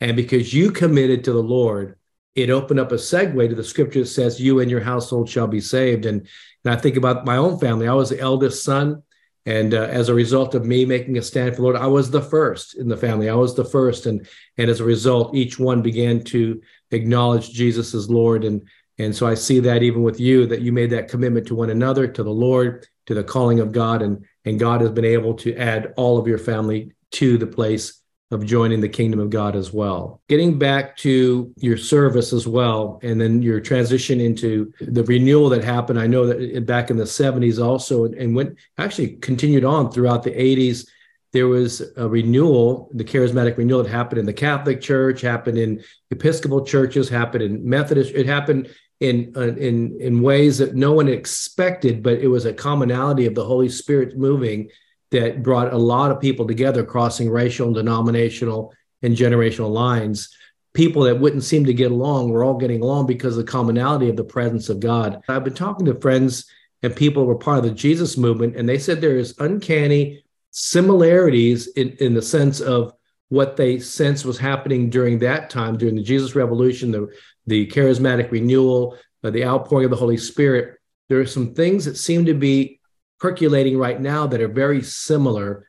and 0.00 0.16
because 0.16 0.52
you 0.52 0.70
committed 0.70 1.24
to 1.24 1.32
the 1.32 1.42
Lord, 1.42 1.98
it 2.34 2.50
opened 2.50 2.80
up 2.80 2.92
a 2.92 2.96
segue 2.96 3.48
to 3.48 3.54
the 3.54 3.64
scripture 3.64 4.00
that 4.00 4.06
says, 4.06 4.40
You 4.40 4.60
and 4.60 4.70
your 4.70 4.80
household 4.80 5.28
shall 5.28 5.46
be 5.46 5.60
saved. 5.60 6.06
And, 6.06 6.28
and 6.64 6.74
I 6.74 6.76
think 6.76 6.96
about 6.96 7.24
my 7.24 7.36
own 7.36 7.58
family. 7.58 7.88
I 7.88 7.94
was 7.94 8.10
the 8.10 8.20
eldest 8.20 8.62
son. 8.62 9.02
And 9.46 9.74
uh, 9.74 9.82
as 9.84 10.08
a 10.08 10.14
result 10.14 10.54
of 10.54 10.66
me 10.66 10.84
making 10.84 11.16
a 11.16 11.22
stand 11.22 11.50
for 11.50 11.56
the 11.56 11.62
Lord, 11.62 11.76
I 11.76 11.86
was 11.86 12.10
the 12.10 12.20
first 12.20 12.76
in 12.76 12.88
the 12.88 12.96
family. 12.96 13.30
I 13.30 13.34
was 13.34 13.54
the 13.54 13.64
first. 13.64 14.06
And, 14.06 14.26
and 14.58 14.68
as 14.68 14.80
a 14.80 14.84
result, 14.84 15.34
each 15.34 15.58
one 15.58 15.82
began 15.82 16.22
to 16.24 16.60
acknowledge 16.90 17.52
Jesus 17.52 17.94
as 17.94 18.10
Lord. 18.10 18.44
And, 18.44 18.68
and 18.98 19.14
so 19.14 19.26
I 19.26 19.34
see 19.34 19.60
that 19.60 19.82
even 19.82 20.02
with 20.02 20.18
you, 20.18 20.46
that 20.46 20.62
you 20.62 20.72
made 20.72 20.90
that 20.90 21.08
commitment 21.08 21.46
to 21.46 21.54
one 21.54 21.70
another, 21.70 22.08
to 22.08 22.22
the 22.22 22.30
Lord, 22.30 22.86
to 23.06 23.14
the 23.14 23.24
calling 23.24 23.60
of 23.60 23.72
God, 23.72 24.02
and 24.02 24.24
and 24.44 24.60
God 24.60 24.80
has 24.80 24.90
been 24.90 25.04
able 25.04 25.34
to 25.34 25.56
add 25.56 25.92
all 25.96 26.18
of 26.18 26.26
your 26.26 26.38
family 26.38 26.92
to 27.12 27.36
the 27.36 27.46
place 27.46 28.00
of 28.32 28.44
joining 28.44 28.80
the 28.80 28.88
kingdom 28.88 29.20
of 29.20 29.30
God 29.30 29.54
as 29.54 29.72
well. 29.72 30.20
Getting 30.28 30.58
back 30.58 30.96
to 30.98 31.52
your 31.58 31.76
service 31.76 32.32
as 32.32 32.46
well, 32.46 32.98
and 33.02 33.20
then 33.20 33.40
your 33.40 33.60
transition 33.60 34.20
into 34.20 34.72
the 34.80 35.04
renewal 35.04 35.48
that 35.50 35.62
happened. 35.62 36.00
I 36.00 36.08
know 36.08 36.26
that 36.26 36.66
back 36.66 36.90
in 36.90 36.96
the 36.96 37.04
70s 37.04 37.64
also, 37.64 38.04
and 38.04 38.34
went 38.34 38.56
actually 38.78 39.16
continued 39.16 39.64
on 39.64 39.92
throughout 39.92 40.24
the 40.24 40.32
80s. 40.32 40.88
There 41.32 41.46
was 41.46 41.82
a 41.96 42.08
renewal, 42.08 42.90
the 42.94 43.04
charismatic 43.04 43.56
renewal 43.58 43.84
that 43.84 43.90
happened 43.90 44.18
in 44.18 44.26
the 44.26 44.32
Catholic 44.32 44.80
Church, 44.80 45.20
happened 45.20 45.58
in 45.58 45.82
Episcopal 46.10 46.64
churches, 46.64 47.08
happened 47.08 47.44
in 47.44 47.68
Methodist. 47.68 48.12
It 48.14 48.26
happened 48.26 48.70
in 49.00 49.32
uh, 49.36 49.54
in 49.54 50.00
in 50.00 50.22
ways 50.22 50.58
that 50.58 50.74
no 50.74 50.92
one 50.92 51.08
expected, 51.08 52.02
but 52.02 52.18
it 52.18 52.28
was 52.28 52.44
a 52.44 52.52
commonality 52.52 53.26
of 53.26 53.34
the 53.34 53.44
Holy 53.44 53.68
Spirit 53.68 54.16
moving 54.16 54.70
that 55.10 55.42
brought 55.42 55.72
a 55.72 55.78
lot 55.78 56.10
of 56.10 56.20
people 56.20 56.46
together, 56.46 56.84
crossing 56.84 57.30
racial 57.30 57.66
and 57.66 57.76
denominational 57.76 58.74
and 59.02 59.16
generational 59.16 59.70
lines. 59.70 60.34
People 60.74 61.02
that 61.02 61.20
wouldn't 61.20 61.44
seem 61.44 61.64
to 61.64 61.74
get 61.74 61.90
along 61.90 62.28
were 62.28 62.44
all 62.44 62.58
getting 62.58 62.82
along 62.82 63.06
because 63.06 63.36
of 63.36 63.44
the 63.44 63.50
commonality 63.50 64.08
of 64.08 64.16
the 64.16 64.24
presence 64.24 64.68
of 64.68 64.80
God. 64.80 65.22
I've 65.28 65.44
been 65.44 65.54
talking 65.54 65.86
to 65.86 65.94
friends 65.94 66.50
and 66.82 66.94
people 66.94 67.22
who 67.22 67.28
were 67.28 67.36
part 67.38 67.58
of 67.58 67.64
the 67.64 67.70
Jesus 67.70 68.16
movement, 68.16 68.56
and 68.56 68.68
they 68.68 68.78
said 68.78 69.00
there 69.00 69.16
is 69.16 69.34
uncanny 69.38 70.22
similarities 70.50 71.68
in, 71.68 71.90
in 72.00 72.14
the 72.14 72.22
sense 72.22 72.60
of 72.60 72.92
what 73.28 73.56
they 73.56 73.78
sense 73.78 74.24
was 74.24 74.38
happening 74.38 74.88
during 74.88 75.18
that 75.18 75.50
time, 75.50 75.76
during 75.76 75.96
the 75.96 76.02
Jesus 76.02 76.34
Revolution, 76.34 76.90
the, 76.90 77.08
the 77.46 77.66
charismatic 77.68 78.30
renewal, 78.30 78.96
uh, 79.24 79.30
the 79.30 79.44
outpouring 79.44 79.86
of 79.86 79.90
the 79.90 79.96
Holy 79.96 80.16
Spirit. 80.16 80.78
There 81.08 81.20
are 81.20 81.26
some 81.26 81.54
things 81.54 81.84
that 81.84 81.96
seem 81.96 82.24
to 82.26 82.34
be 82.34 82.75
percolating 83.18 83.78
right 83.78 84.00
now 84.00 84.26
that 84.26 84.40
are 84.40 84.48
very 84.48 84.82
similar, 84.82 85.66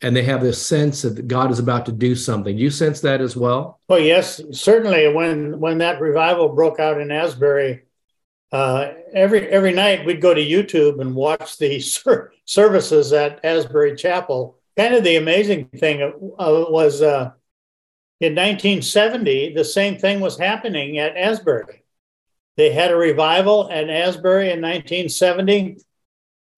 and 0.00 0.14
they 0.14 0.22
have 0.22 0.42
this 0.42 0.64
sense 0.64 1.02
that 1.02 1.28
God 1.28 1.50
is 1.50 1.58
about 1.58 1.86
to 1.86 1.92
do 1.92 2.14
something. 2.14 2.56
You 2.56 2.70
sense 2.70 3.00
that 3.00 3.20
as 3.20 3.36
well? 3.36 3.80
Well, 3.88 4.00
yes, 4.00 4.40
certainly. 4.52 5.12
When 5.12 5.60
when 5.60 5.78
that 5.78 6.00
revival 6.00 6.50
broke 6.50 6.78
out 6.78 7.00
in 7.00 7.10
Asbury, 7.10 7.84
uh, 8.52 8.92
every 9.12 9.48
every 9.48 9.72
night 9.72 10.04
we'd 10.04 10.20
go 10.20 10.34
to 10.34 10.44
YouTube 10.44 11.00
and 11.00 11.14
watch 11.14 11.58
the 11.58 11.80
ser- 11.80 12.32
services 12.44 13.12
at 13.12 13.44
Asbury 13.44 13.96
Chapel. 13.96 14.58
Kind 14.76 14.94
of 14.94 15.04
the 15.04 15.16
amazing 15.16 15.66
thing 15.68 16.02
uh, 16.02 16.10
was 16.36 17.00
uh, 17.00 17.30
in 18.20 18.32
1970, 18.32 19.54
the 19.54 19.64
same 19.64 19.98
thing 19.98 20.20
was 20.20 20.38
happening 20.38 20.98
at 20.98 21.16
Asbury. 21.16 21.82
They 22.56 22.72
had 22.72 22.90
a 22.90 22.96
revival 22.96 23.68
at 23.70 23.90
Asbury 23.90 24.46
in 24.50 24.62
1970, 24.62 25.78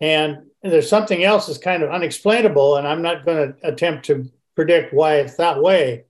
and 0.01 0.39
there's 0.63 0.89
something 0.89 1.25
else 1.25 1.47
that's 1.47 1.59
kind 1.59 1.83
of 1.83 1.91
unexplainable, 1.91 2.77
and 2.77 2.87
I'm 2.87 3.03
not 3.03 3.25
going 3.25 3.53
to 3.53 3.69
attempt 3.69 4.07
to 4.07 4.31
predict 4.55 4.93
why 4.93 5.17
it's 5.17 5.37
that 5.37 5.63
way. 5.63 6.05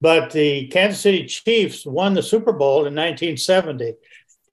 But 0.00 0.32
the 0.32 0.66
Kansas 0.68 1.00
City 1.00 1.26
Chiefs 1.26 1.86
won 1.86 2.14
the 2.14 2.22
Super 2.22 2.52
Bowl 2.52 2.86
in 2.86 2.94
1970 2.94 3.94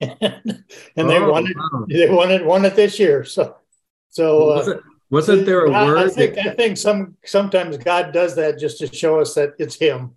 and, 0.00 0.64
they 0.96 1.18
oh, 1.18 1.30
won 1.30 1.46
it. 1.46 1.56
Wow. 1.56 1.84
They 1.86 2.08
won 2.08 2.30
it. 2.30 2.44
Won 2.44 2.64
it 2.64 2.74
this 2.74 2.98
year. 2.98 3.22
So, 3.24 3.56
so 4.08 4.50
uh, 4.50 4.56
wasn't, 4.56 4.82
wasn't 5.10 5.46
there 5.46 5.66
a 5.66 5.72
I, 5.72 5.84
word? 5.84 5.98
I 5.98 6.08
think, 6.08 6.34
that, 6.36 6.46
I 6.46 6.54
think 6.54 6.78
some 6.78 7.16
sometimes 7.24 7.76
God 7.76 8.12
does 8.12 8.34
that 8.36 8.58
just 8.58 8.78
to 8.78 8.86
show 8.86 9.20
us 9.20 9.34
that 9.34 9.54
it's 9.58 9.74
Him 9.74 10.16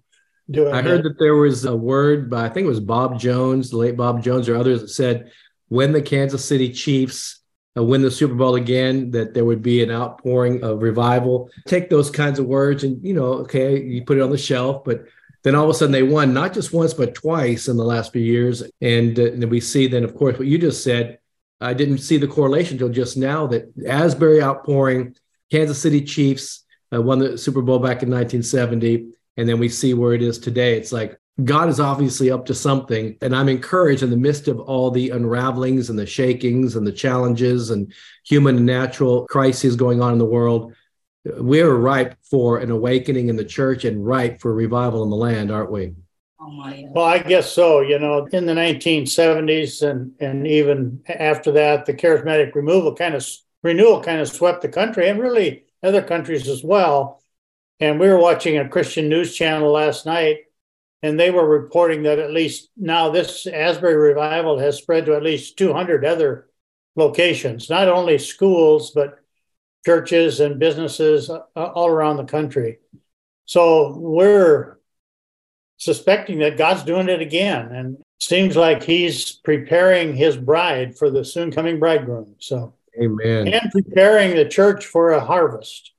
doing. 0.49 0.73
I 0.73 0.81
heard 0.81 1.03
that 1.03 1.19
there 1.19 1.35
was 1.35 1.65
a 1.65 1.75
word 1.75 2.29
by 2.29 2.45
I 2.45 2.49
think 2.49 2.63
it 2.63 2.69
was 2.69 2.79
Bob 2.79 3.19
Jones, 3.19 3.71
the 3.71 3.77
late 3.77 3.97
Bob 3.97 4.23
Jones, 4.23 4.47
or 4.47 4.55
others 4.55 4.81
that 4.81 4.89
said 4.89 5.31
when 5.67 5.91
the 5.91 6.01
Kansas 6.01 6.45
City 6.45 6.71
Chiefs 6.71 7.41
uh, 7.75 7.83
win 7.83 8.01
the 8.01 8.11
Super 8.11 8.35
Bowl 8.35 8.55
again, 8.55 9.11
that 9.11 9.33
there 9.33 9.45
would 9.45 9.61
be 9.61 9.83
an 9.83 9.91
outpouring 9.91 10.63
of 10.63 10.81
revival. 10.81 11.49
Take 11.65 11.89
those 11.89 12.09
kinds 12.09 12.39
of 12.39 12.45
words 12.45 12.83
and 12.83 13.03
you 13.03 13.13
know, 13.13 13.33
okay, 13.43 13.81
you 13.81 14.03
put 14.03 14.17
it 14.17 14.21
on 14.21 14.29
the 14.29 14.37
shelf, 14.37 14.83
but 14.83 15.05
then 15.43 15.55
all 15.55 15.65
of 15.65 15.69
a 15.69 15.73
sudden 15.73 15.91
they 15.91 16.03
won 16.03 16.33
not 16.33 16.53
just 16.53 16.73
once 16.73 16.93
but 16.93 17.15
twice 17.15 17.67
in 17.67 17.77
the 17.77 17.83
last 17.83 18.13
few 18.13 18.21
years. 18.21 18.63
And, 18.81 19.17
uh, 19.19 19.33
and 19.33 19.49
we 19.49 19.59
see 19.59 19.87
then 19.87 20.03
of 20.03 20.15
course 20.15 20.37
what 20.37 20.47
you 20.47 20.57
just 20.57 20.83
said. 20.83 21.19
I 21.59 21.73
didn't 21.73 21.99
see 21.99 22.17
the 22.17 22.27
correlation 22.27 22.75
until 22.75 22.89
just 22.89 23.17
now 23.17 23.47
that 23.47 23.71
asbury 23.87 24.41
outpouring 24.41 25.15
kansas 25.49 25.81
city 25.81 26.01
chiefs 26.01 26.65
uh, 26.93 27.01
won 27.01 27.19
the 27.19 27.37
super 27.37 27.61
bowl 27.61 27.79
back 27.79 28.03
in 28.03 28.09
1970 28.09 29.13
and 29.37 29.47
then 29.47 29.59
we 29.59 29.69
see 29.69 29.93
where 29.93 30.13
it 30.13 30.21
is 30.21 30.37
today. 30.37 30.77
It's 30.77 30.91
like 30.91 31.17
god 31.43 31.67
is 31.67 31.79
obviously 31.79 32.29
up 32.29 32.45
to 32.45 32.53
something 32.53 33.17
and 33.21 33.35
i'm 33.35 33.49
encouraged 33.49 34.03
in 34.03 34.09
the 34.09 34.17
midst 34.17 34.47
of 34.47 34.59
all 34.59 34.91
the 34.91 35.09
unravelings 35.09 35.89
and 35.89 35.97
the 35.97 36.05
shakings 36.05 36.75
and 36.75 36.85
the 36.85 36.91
challenges 36.91 37.71
and 37.71 37.91
human 38.23 38.57
and 38.57 38.65
natural 38.65 39.25
crises 39.27 39.75
going 39.75 40.01
on 40.01 40.13
in 40.13 40.19
the 40.19 40.25
world 40.25 40.73
we're 41.25 41.73
ripe 41.73 42.15
for 42.23 42.57
an 42.57 42.69
awakening 42.69 43.29
in 43.29 43.35
the 43.35 43.45
church 43.45 43.85
and 43.85 44.05
ripe 44.05 44.41
for 44.41 44.53
revival 44.53 45.03
in 45.03 45.09
the 45.09 45.15
land, 45.15 45.51
aren't 45.51 45.71
we? 45.71 45.93
Oh 46.39 46.73
well, 46.89 47.05
I 47.05 47.19
guess 47.19 47.51
so. 47.51 47.79
You 47.79 47.99
know, 47.99 48.25
in 48.31 48.45
the 48.45 48.53
1970s 48.53 49.89
and 49.89 50.11
and 50.19 50.45
even 50.45 51.01
after 51.07 51.51
that, 51.53 51.85
the 51.85 51.93
charismatic 51.93 52.53
removal 52.53 52.95
kind 52.95 53.15
of 53.15 53.25
renewal 53.61 54.03
kind 54.03 54.19
of 54.19 54.27
swept 54.27 54.61
the 54.61 54.69
country 54.69 55.07
and 55.07 55.19
really 55.19 55.63
other 55.81 56.01
countries 56.01 56.49
as 56.49 56.63
well. 56.63 57.21
And 57.79 57.99
we 57.99 58.07
were 58.07 58.19
watching 58.19 58.57
a 58.57 58.67
Christian 58.67 59.07
news 59.07 59.33
channel 59.33 59.71
last 59.71 60.05
night, 60.05 60.39
and 61.03 61.19
they 61.19 61.29
were 61.29 61.47
reporting 61.47 62.03
that 62.03 62.17
at 62.17 62.31
least 62.31 62.69
now 62.77 63.09
this 63.09 63.45
Asbury 63.45 63.95
revival 63.95 64.57
has 64.57 64.77
spread 64.77 65.05
to 65.05 65.15
at 65.15 65.21
least 65.21 65.57
200 65.57 66.05
other 66.05 66.49
locations, 66.95 67.69
not 67.69 67.89
only 67.89 68.17
schools 68.17 68.91
but 68.91 69.19
churches 69.85 70.39
and 70.39 70.59
businesses 70.59 71.29
uh, 71.29 71.41
all 71.55 71.87
around 71.87 72.17
the 72.17 72.23
country. 72.23 72.79
So 73.45 73.97
we're 73.97 74.79
suspecting 75.77 76.39
that 76.39 76.57
God's 76.57 76.83
doing 76.83 77.09
it 77.09 77.21
again. 77.21 77.71
And 77.73 77.95
it 77.97 78.05
seems 78.21 78.55
like 78.55 78.83
he's 78.83 79.33
preparing 79.33 80.15
his 80.15 80.37
bride 80.37 80.97
for 80.97 81.09
the 81.09 81.25
soon 81.25 81.51
coming 81.51 81.79
bridegroom. 81.79 82.35
So, 82.39 82.75
amen. 83.01 83.49
And 83.49 83.71
preparing 83.71 84.35
the 84.35 84.47
church 84.47 84.85
for 84.85 85.11
a 85.11 85.19
harvest. 85.19 85.92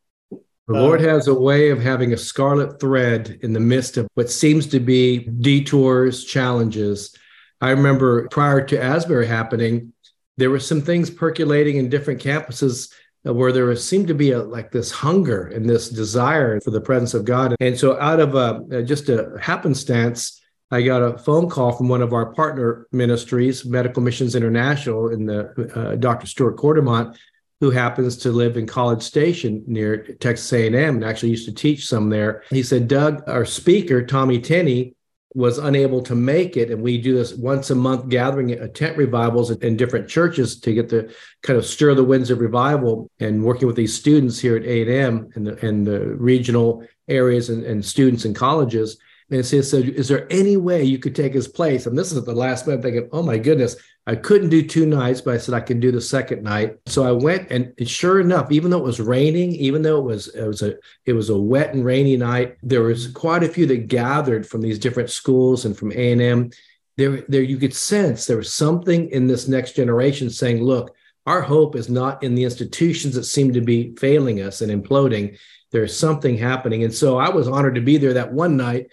The 0.67 0.75
Lord 0.75 1.03
uh, 1.03 1.09
has 1.09 1.29
a 1.29 1.35
way 1.35 1.69
of 1.71 1.83
having 1.83 2.15
a 2.15 2.17
scarlet 2.17 2.81
thread 2.81 3.39
in 3.43 3.53
the 3.53 3.61
midst 3.61 3.99
of 3.99 4.09
what 4.15 4.31
seems 4.31 4.67
to 4.69 4.81
be 4.81 5.19
detours, 5.19 6.25
challenges. 6.25 7.15
I 7.61 7.71
remember 7.71 8.29
prior 8.29 8.65
to 8.67 8.83
Asbury 8.83 9.27
happening, 9.27 9.93
there 10.39 10.51
were 10.51 10.61
some 10.61 10.81
things 10.81 11.11
percolating 11.11 11.77
in 11.77 11.91
different 11.91 12.23
campuses 12.23 12.91
where 13.23 13.53
there 13.53 13.75
seemed 13.77 14.09
to 14.09 14.15
be 14.15 14.33
a, 14.33 14.43
like 14.43 14.71
this 14.71 14.91
hunger 14.91 15.49
and 15.49 15.69
this 15.69 15.89
desire 15.89 16.61
for 16.61 16.71
the 16.71 16.81
presence 16.81 17.15
of 17.15 17.25
God. 17.25 17.55
And 17.61 17.79
so, 17.79 17.99
out 18.01 18.21
of 18.21 18.35
a, 18.35 18.83
just 18.83 19.09
a 19.09 19.37
happenstance, 19.41 20.41
I 20.71 20.83
got 20.83 21.03
a 21.03 21.19
phone 21.19 21.49
call 21.49 21.73
from 21.73 21.89
one 21.89 22.03
of 22.03 22.13
our 22.13 22.33
partner 22.33 22.87
ministries, 22.91 23.65
Medical 23.65 24.03
Missions 24.03 24.35
International, 24.35 25.09
in 25.09 25.27
the 25.27 25.73
uh, 25.75 25.95
Dr. 25.97 26.27
Stuart 26.27 26.57
Cordemont, 26.57 27.17
who 27.61 27.71
happens 27.71 28.17
to 28.19 28.31
live 28.31 28.57
in 28.57 28.67
College 28.67 29.03
Station 29.03 29.63
near 29.67 30.15
Texas 30.15 30.53
A&M 30.53 30.75
and 30.75 31.05
actually 31.05 31.31
used 31.31 31.47
to 31.47 31.55
teach 31.55 31.87
some 31.87 32.11
there. 32.11 32.43
He 32.51 32.63
said, 32.63 32.89
Doug, 32.89 33.23
our 33.29 33.45
speaker, 33.45 34.05
Tommy 34.05 34.41
Tenney, 34.41 34.95
was 35.35 35.59
unable 35.59 36.01
to 36.01 36.15
make 36.15 36.57
it 36.57 36.71
and 36.71 36.81
we 36.81 36.97
do 36.97 37.13
this 37.13 37.35
once 37.35 37.71
a 37.71 37.75
month 37.75 38.09
gathering 38.09 38.53
at 38.53 38.73
tent 38.73 38.97
revivals 38.97 39.51
in 39.51 39.77
different 39.77 40.09
churches 40.09 40.61
to 40.61 40.73
get 40.73 40.89
to 40.89 41.13
kind 41.43 41.59
of 41.59 41.67
stir 41.67 41.93
the 41.93 42.05
winds 42.05 42.31
of 42.31 42.39
revival 42.39 43.11
and 43.19 43.43
working 43.43 43.67
with 43.67 43.75
these 43.75 43.93
students 43.93 44.39
here 44.39 44.57
at 44.57 44.65
a&m 44.65 45.29
and 45.35 45.45
the, 45.45 45.67
and 45.67 45.85
the 45.85 45.99
regional 46.15 46.87
areas 47.09 47.51
and, 47.51 47.65
and 47.65 47.85
students 47.85 48.25
and 48.25 48.37
colleges 48.37 48.97
and 49.31 49.45
says, 49.45 49.71
so 49.71 49.79
is 49.79 50.07
there 50.07 50.31
any 50.31 50.57
way 50.57 50.85
you 50.85 50.99
could 50.99 51.17
take 51.17 51.35
his 51.35 51.49
place? 51.49 51.87
And 51.87 51.99
this 51.99 52.13
is 52.13 52.19
at 52.19 52.27
the 52.27 52.35
last 52.35 52.67
minute 52.67 52.83
thinking, 52.83 53.09
oh 53.11 53.23
my 53.23 53.39
goodness, 53.39 53.77
I 54.07 54.17
couldn't 54.17 54.51
do 54.51 54.67
two 54.67 54.85
nights, 54.85 55.23
but 55.23 55.35
I 55.35 55.39
said 55.39 55.55
I 55.55 55.61
can 55.61 55.81
do 55.81 55.91
the 55.91 56.01
second 56.01 56.43
night. 56.43 56.77
So 56.87 57.05
I 57.05 57.13
went 57.13 57.51
and 57.51 57.73
sure 57.89 58.21
enough, 58.21 58.53
even 58.53 58.71
though 58.71 58.79
it 58.79 58.85
was 58.85 59.01
raining, 59.01 59.53
even 59.53 59.81
though 59.81 59.99
it 59.99 60.05
was 60.05 60.29
it 60.29 60.47
was 60.47 60.61
a 60.61 60.75
it 61.07 61.15
was 61.15 61.31
a 61.31 61.39
wet 61.39 61.75
and 61.75 61.85
rainy 61.85 62.17
night, 62.17 62.57
there 62.63 62.83
was 62.83 63.09
quite 63.09 63.43
a 63.43 63.49
few 63.49 63.65
that 63.67 63.89
gathered 63.89 64.47
from 64.47 64.61
these 64.61 64.79
different 64.79 65.09
schools 65.09 65.65
and 65.65 65.77
from 65.77 65.93
A&M. 65.93 66.51
There, 66.97 67.25
there 67.29 67.43
you 67.43 67.57
could 67.57 67.75
sense 67.75 68.27
there 68.27 68.37
was 68.37 68.53
something 68.53 69.09
in 69.09 69.27
this 69.27 69.49
next 69.49 69.75
generation 69.75 70.29
saying, 70.29 70.63
look, 70.63 70.95
our 71.27 71.41
hope 71.41 71.75
is 71.75 71.89
not 71.89 72.23
in 72.23 72.35
the 72.35 72.45
institutions 72.45 73.15
that 73.15 73.25
seem 73.25 73.55
to 73.55 73.63
be 73.63 73.95
failing 73.97 74.43
us 74.43 74.61
and 74.61 74.71
imploding. 74.71 75.39
There's 75.73 75.97
something 75.97 76.37
happening. 76.37 76.85
And 76.85 76.95
so 76.95 77.17
I 77.19 77.31
was 77.31 77.49
honored 77.49 77.75
to 77.77 77.81
be 77.81 77.97
there 77.97 78.13
that 78.13 78.33
one 78.33 78.57
night 78.57 78.89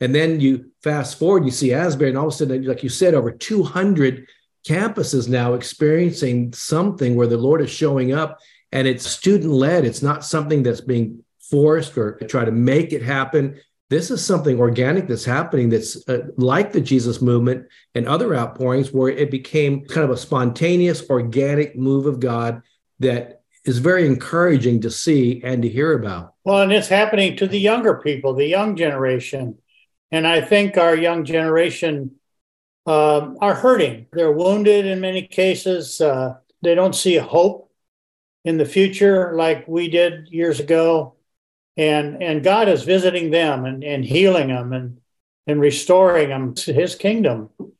and 0.00 0.14
then 0.14 0.40
you 0.40 0.72
fast 0.82 1.18
forward, 1.18 1.44
you 1.44 1.50
see 1.50 1.72
Asbury, 1.72 2.10
and 2.10 2.18
all 2.18 2.28
of 2.28 2.34
a 2.34 2.36
sudden, 2.36 2.64
like 2.64 2.82
you 2.82 2.88
said, 2.88 3.14
over 3.14 3.30
200 3.30 4.28
campuses 4.66 5.28
now 5.28 5.54
experiencing 5.54 6.52
something 6.52 7.14
where 7.14 7.26
the 7.26 7.36
Lord 7.36 7.60
is 7.60 7.70
showing 7.70 8.12
up 8.12 8.40
and 8.72 8.88
it's 8.88 9.06
student 9.06 9.52
led. 9.52 9.84
It's 9.84 10.02
not 10.02 10.24
something 10.24 10.62
that's 10.62 10.80
being 10.80 11.22
forced 11.50 11.96
or 11.96 12.18
try 12.28 12.44
to 12.44 12.50
make 12.50 12.92
it 12.92 13.02
happen. 13.02 13.60
This 13.88 14.10
is 14.10 14.24
something 14.24 14.58
organic 14.58 15.06
that's 15.06 15.24
happening 15.24 15.68
that's 15.68 16.08
uh, 16.08 16.28
like 16.36 16.72
the 16.72 16.80
Jesus 16.80 17.22
movement 17.22 17.66
and 17.94 18.08
other 18.08 18.34
outpourings 18.34 18.92
where 18.92 19.08
it 19.08 19.30
became 19.30 19.84
kind 19.84 20.04
of 20.04 20.10
a 20.10 20.16
spontaneous, 20.16 21.08
organic 21.08 21.76
move 21.76 22.06
of 22.06 22.18
God 22.18 22.62
that 22.98 23.42
is 23.64 23.78
very 23.78 24.06
encouraging 24.06 24.80
to 24.80 24.90
see 24.90 25.40
and 25.44 25.62
to 25.62 25.68
hear 25.68 25.92
about. 25.92 26.34
Well, 26.44 26.62
and 26.62 26.72
it's 26.72 26.88
happening 26.88 27.36
to 27.36 27.46
the 27.46 27.60
younger 27.60 27.96
people, 27.96 28.34
the 28.34 28.46
young 28.46 28.76
generation. 28.76 29.58
And 30.10 30.26
I 30.26 30.40
think 30.40 30.76
our 30.76 30.96
young 30.96 31.24
generation 31.24 32.12
uh, 32.86 33.34
are 33.40 33.54
hurting. 33.54 34.06
They're 34.12 34.32
wounded 34.32 34.86
in 34.86 35.00
many 35.00 35.26
cases. 35.26 36.00
Uh, 36.00 36.36
they 36.62 36.74
don't 36.74 36.94
see 36.94 37.16
hope 37.16 37.70
in 38.44 38.58
the 38.58 38.64
future 38.64 39.34
like 39.34 39.66
we 39.66 39.88
did 39.88 40.28
years 40.28 40.60
ago. 40.60 41.14
And, 41.76 42.22
and 42.22 42.42
God 42.42 42.68
is 42.68 42.84
visiting 42.84 43.30
them 43.30 43.64
and, 43.64 43.84
and 43.84 44.04
healing 44.04 44.48
them 44.48 44.72
and, 44.72 45.00
and 45.46 45.60
restoring 45.60 46.30
them 46.30 46.54
to 46.54 46.72
his 46.72 46.94
kingdom 46.94 47.50
and 47.58 47.72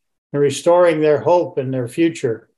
restoring 0.43 1.01
their 1.01 1.21
hope 1.21 1.57
and 1.57 1.73
their 1.73 1.89
future, 1.89 2.51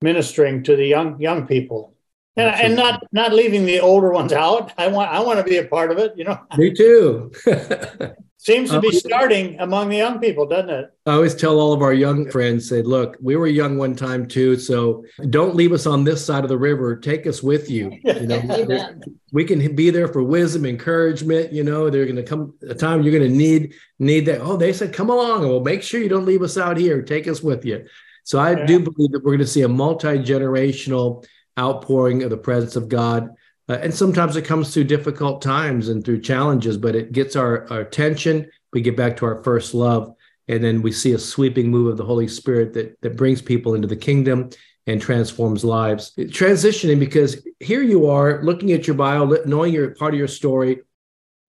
ministering 0.00 0.62
to 0.64 0.76
the 0.76 0.86
young, 0.86 1.20
young 1.20 1.46
people. 1.46 1.94
And, 2.38 2.60
and 2.60 2.76
not 2.76 3.02
not 3.12 3.32
leaving 3.32 3.66
the 3.66 3.80
older 3.80 4.10
ones 4.10 4.32
out. 4.32 4.72
I 4.78 4.88
want 4.88 5.10
I 5.10 5.20
want 5.20 5.38
to 5.38 5.44
be 5.44 5.58
a 5.58 5.64
part 5.64 5.90
of 5.90 5.98
it. 5.98 6.12
You 6.16 6.24
know. 6.24 6.38
Me 6.56 6.72
too. 6.72 7.32
Seems 8.40 8.70
to 8.70 8.80
be 8.80 8.92
starting 8.92 9.58
among 9.58 9.88
the 9.88 9.96
young 9.96 10.20
people, 10.20 10.46
doesn't 10.46 10.70
it? 10.70 10.90
I 11.06 11.12
always 11.14 11.34
tell 11.34 11.58
all 11.58 11.72
of 11.72 11.82
our 11.82 11.92
young 11.92 12.30
friends, 12.30 12.68
say, 12.68 12.82
look, 12.82 13.16
we 13.20 13.34
were 13.34 13.48
young 13.48 13.76
one 13.76 13.96
time 13.96 14.28
too, 14.28 14.56
so 14.56 15.04
don't 15.30 15.56
leave 15.56 15.72
us 15.72 15.86
on 15.86 16.04
this 16.04 16.24
side 16.24 16.44
of 16.44 16.48
the 16.48 16.56
river. 16.56 16.96
Take 16.96 17.26
us 17.26 17.42
with 17.42 17.68
you. 17.68 17.98
You 18.04 18.26
know, 18.28 18.94
we 19.32 19.44
can 19.44 19.74
be 19.74 19.90
there 19.90 20.06
for 20.06 20.22
wisdom, 20.22 20.66
encouragement. 20.66 21.52
You 21.52 21.64
know, 21.64 21.90
they're 21.90 22.04
going 22.04 22.14
to 22.16 22.22
come 22.22 22.54
a 22.62 22.74
time 22.74 23.02
you're 23.02 23.18
going 23.18 23.28
to 23.28 23.36
need 23.36 23.74
need 23.98 24.24
that. 24.26 24.40
Oh, 24.40 24.56
they 24.56 24.72
said, 24.72 24.94
come 24.94 25.10
along, 25.10 25.40
we'll 25.40 25.60
make 25.60 25.82
sure 25.82 26.00
you 26.00 26.08
don't 26.08 26.24
leave 26.24 26.42
us 26.42 26.56
out 26.56 26.76
here. 26.76 27.02
Take 27.02 27.26
us 27.26 27.42
with 27.42 27.64
you. 27.64 27.86
So 28.22 28.38
I 28.38 28.52
yeah. 28.52 28.66
do 28.66 28.78
believe 28.78 29.10
that 29.12 29.24
we're 29.24 29.32
going 29.32 29.38
to 29.40 29.46
see 29.48 29.62
a 29.62 29.68
multi 29.68 30.16
generational 30.18 31.26
outpouring 31.58 32.22
of 32.22 32.30
the 32.30 32.36
presence 32.36 32.76
of 32.76 32.88
God. 32.88 33.30
Uh, 33.68 33.78
and 33.82 33.92
sometimes 33.92 34.36
it 34.36 34.42
comes 34.42 34.72
through 34.72 34.84
difficult 34.84 35.42
times 35.42 35.88
and 35.88 36.04
through 36.04 36.20
challenges, 36.20 36.78
but 36.78 36.94
it 36.94 37.12
gets 37.12 37.36
our, 37.36 37.70
our 37.70 37.80
attention. 37.80 38.50
We 38.72 38.80
get 38.80 38.96
back 38.96 39.16
to 39.18 39.26
our 39.26 39.42
first 39.42 39.74
love. 39.74 40.14
And 40.48 40.64
then 40.64 40.80
we 40.80 40.92
see 40.92 41.12
a 41.12 41.18
sweeping 41.18 41.70
move 41.70 41.88
of 41.88 41.98
the 41.98 42.04
Holy 42.04 42.28
Spirit 42.28 42.72
that, 42.72 42.98
that 43.02 43.16
brings 43.16 43.42
people 43.42 43.74
into 43.74 43.86
the 43.86 43.96
kingdom 43.96 44.50
and 44.86 45.00
transforms 45.00 45.64
lives. 45.64 46.12
Transitioning 46.16 46.98
because 46.98 47.46
here 47.60 47.82
you 47.82 48.08
are 48.08 48.42
looking 48.42 48.72
at 48.72 48.86
your 48.86 48.96
bio, 48.96 49.26
knowing 49.44 49.72
you're 49.72 49.94
part 49.94 50.14
of 50.14 50.18
your 50.18 50.28
story. 50.28 50.80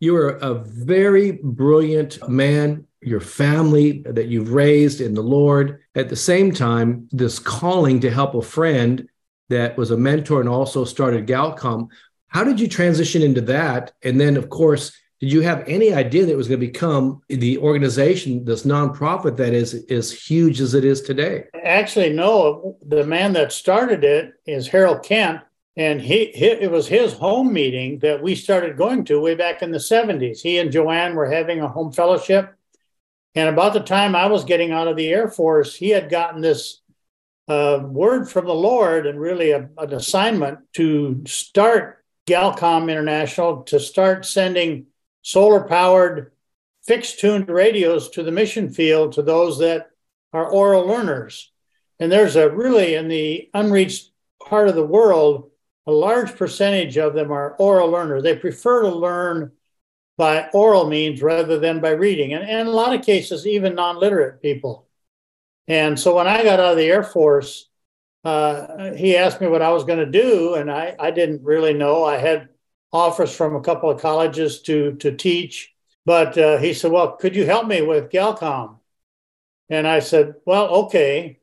You 0.02 0.16
are 0.18 0.32
a 0.38 0.56
very 0.56 1.32
brilliant 1.32 2.28
man, 2.28 2.86
your 3.02 3.22
family 3.22 4.04
that 4.06 4.28
you've 4.28 4.52
raised 4.52 5.00
in 5.00 5.14
the 5.14 5.24
Lord. 5.24 5.82
At 5.96 6.10
the 6.10 6.18
same 6.18 6.54
time, 6.54 7.08
this 7.12 7.40
calling 7.40 8.02
to 8.02 8.12
help 8.12 8.36
a 8.36 8.42
friend 8.42 9.08
that 9.50 9.78
was 9.78 9.92
a 9.92 9.98
mentor 9.98 10.40
and 10.40 10.50
also 10.50 10.86
started 10.86 11.28
Galcom. 11.28 11.90
How 12.28 12.44
did 12.44 12.60
you 12.60 12.68
transition 12.68 13.22
into 13.22 13.42
that? 13.42 13.92
And 14.04 14.20
then, 14.20 14.38
of 14.38 14.50
course, 14.50 14.96
did 15.20 15.34
you 15.34 15.42
have 15.42 15.68
any 15.68 15.94
idea 15.94 16.26
that 16.26 16.32
it 16.32 16.38
was 16.38 16.48
going 16.48 16.62
to 16.62 16.66
become 16.66 17.22
the 17.28 17.58
organization, 17.58 18.46
this 18.46 18.64
nonprofit 18.64 19.36
that 19.38 19.54
is 19.54 19.86
as 19.90 20.12
huge 20.12 20.62
as 20.62 20.74
it 20.74 20.86
is 20.86 21.02
today? 21.02 21.46
Actually, 21.64 22.14
no. 22.14 22.78
The 22.88 23.06
man 23.06 23.34
that 23.34 23.52
started 23.52 24.06
it 24.06 24.34
is 24.46 24.68
Harold 24.68 25.04
Kent, 25.04 25.42
and 25.76 26.00
he, 26.00 26.32
he, 26.34 26.46
it 26.46 26.72
was 26.72 26.88
his 26.88 27.14
home 27.14 27.52
meeting 27.52 28.00
that 28.00 28.24
we 28.24 28.34
started 28.34 28.78
going 28.78 29.04
to 29.06 29.20
way 29.20 29.36
back 29.36 29.62
in 29.62 29.72
the 29.72 29.78
70s. 29.78 30.40
He 30.42 30.58
and 30.58 30.72
Joanne 30.72 31.16
were 31.16 31.30
having 31.30 31.60
a 31.60 31.68
home 31.68 31.92
fellowship. 31.92 32.56
And 33.36 33.50
about 33.50 33.74
the 33.74 33.82
time 33.82 34.16
I 34.16 34.28
was 34.28 34.46
getting 34.46 34.72
out 34.72 34.88
of 34.88 34.96
the 34.96 35.10
Air 35.10 35.28
Force, 35.28 35.76
he 35.76 35.90
had 35.90 36.10
gotten 36.10 36.42
this 36.42 36.82
uh, 37.50 37.80
word 37.84 38.30
from 38.30 38.46
the 38.46 38.54
Lord 38.54 39.08
and 39.08 39.20
really 39.20 39.52
a, 39.52 39.70
an 39.78 39.94
assignment 39.94 40.60
to 40.74 41.24
start 41.26 42.06
Galcom 42.28 42.92
International, 42.92 43.64
to 43.64 43.80
start 43.80 44.26
sending 44.26 44.86
solar 45.24 45.62
powered 45.68 46.32
fixed 46.84 47.20
tuned 47.20 47.50
radios 47.50 48.10
to 48.12 48.24
the 48.24 48.32
mission 48.32 48.70
field 48.70 49.14
to 49.14 49.24
those 49.24 49.60
that 49.60 49.90
are 50.32 50.50
oral 50.50 50.86
learners. 50.86 51.52
And 52.00 52.12
there's 52.12 52.36
a 52.36 52.50
really, 52.50 52.94
in 52.94 53.08
the 53.08 53.50
unreached 53.54 54.12
part 54.48 54.70
of 54.70 54.76
the 54.76 54.86
world, 54.86 55.50
a 55.88 55.92
large 55.92 56.36
percentage 56.36 56.98
of 56.98 57.16
them 57.16 57.32
are 57.32 57.56
oral 57.58 57.90
learners. 57.90 58.22
They 58.22 58.36
prefer 58.36 58.84
to 58.84 58.90
learn 58.90 59.52
by 60.18 60.50
oral 60.54 60.88
means 60.88 61.22
rather 61.22 61.58
than 61.58 61.80
by 61.80 61.92
reading. 61.92 62.34
And, 62.34 62.44
and 62.44 62.62
in 62.62 62.68
a 62.68 62.72
lot 62.72 62.94
of 62.94 63.06
cases, 63.06 63.48
even 63.48 63.74
non 63.74 64.00
literate 64.00 64.42
people. 64.42 64.89
And 65.70 66.00
so 66.00 66.16
when 66.16 66.28
I 66.28 66.44
got 66.44 66.60
out 66.60 66.72
of 66.72 66.78
the 66.78 66.88
Air 66.88 67.04
Force, 67.04 67.70
uh, 68.26 68.92
he 68.94 69.16
asked 69.16 69.40
me 69.40 69.48
what 69.48 69.62
I 69.62 69.72
was 69.72 69.86
going 69.86 70.00
to 70.00 70.06
do, 70.06 70.56
and 70.56 70.70
I, 70.70 70.96
I 71.00 71.12
didn't 71.12 71.44
really 71.44 71.74
know. 71.74 72.04
I 72.04 72.18
had 72.18 72.50
offers 72.92 73.34
from 73.34 73.56
a 73.56 73.62
couple 73.62 73.90
of 73.90 74.02
colleges 74.02 74.62
to 74.64 74.94
to 74.96 75.16
teach, 75.16 75.74
but 76.06 76.38
uh, 76.38 76.58
he 76.58 76.74
said, 76.74 76.92
"Well, 76.92 77.14
could 77.16 77.36
you 77.36 77.46
help 77.46 77.68
me 77.68 77.82
with 77.82 78.12
Galcom?" 78.12 78.80
And 79.70 79.88
I 79.88 80.00
said, 80.00 80.36
"Well, 80.46 80.68
okay." 80.86 81.40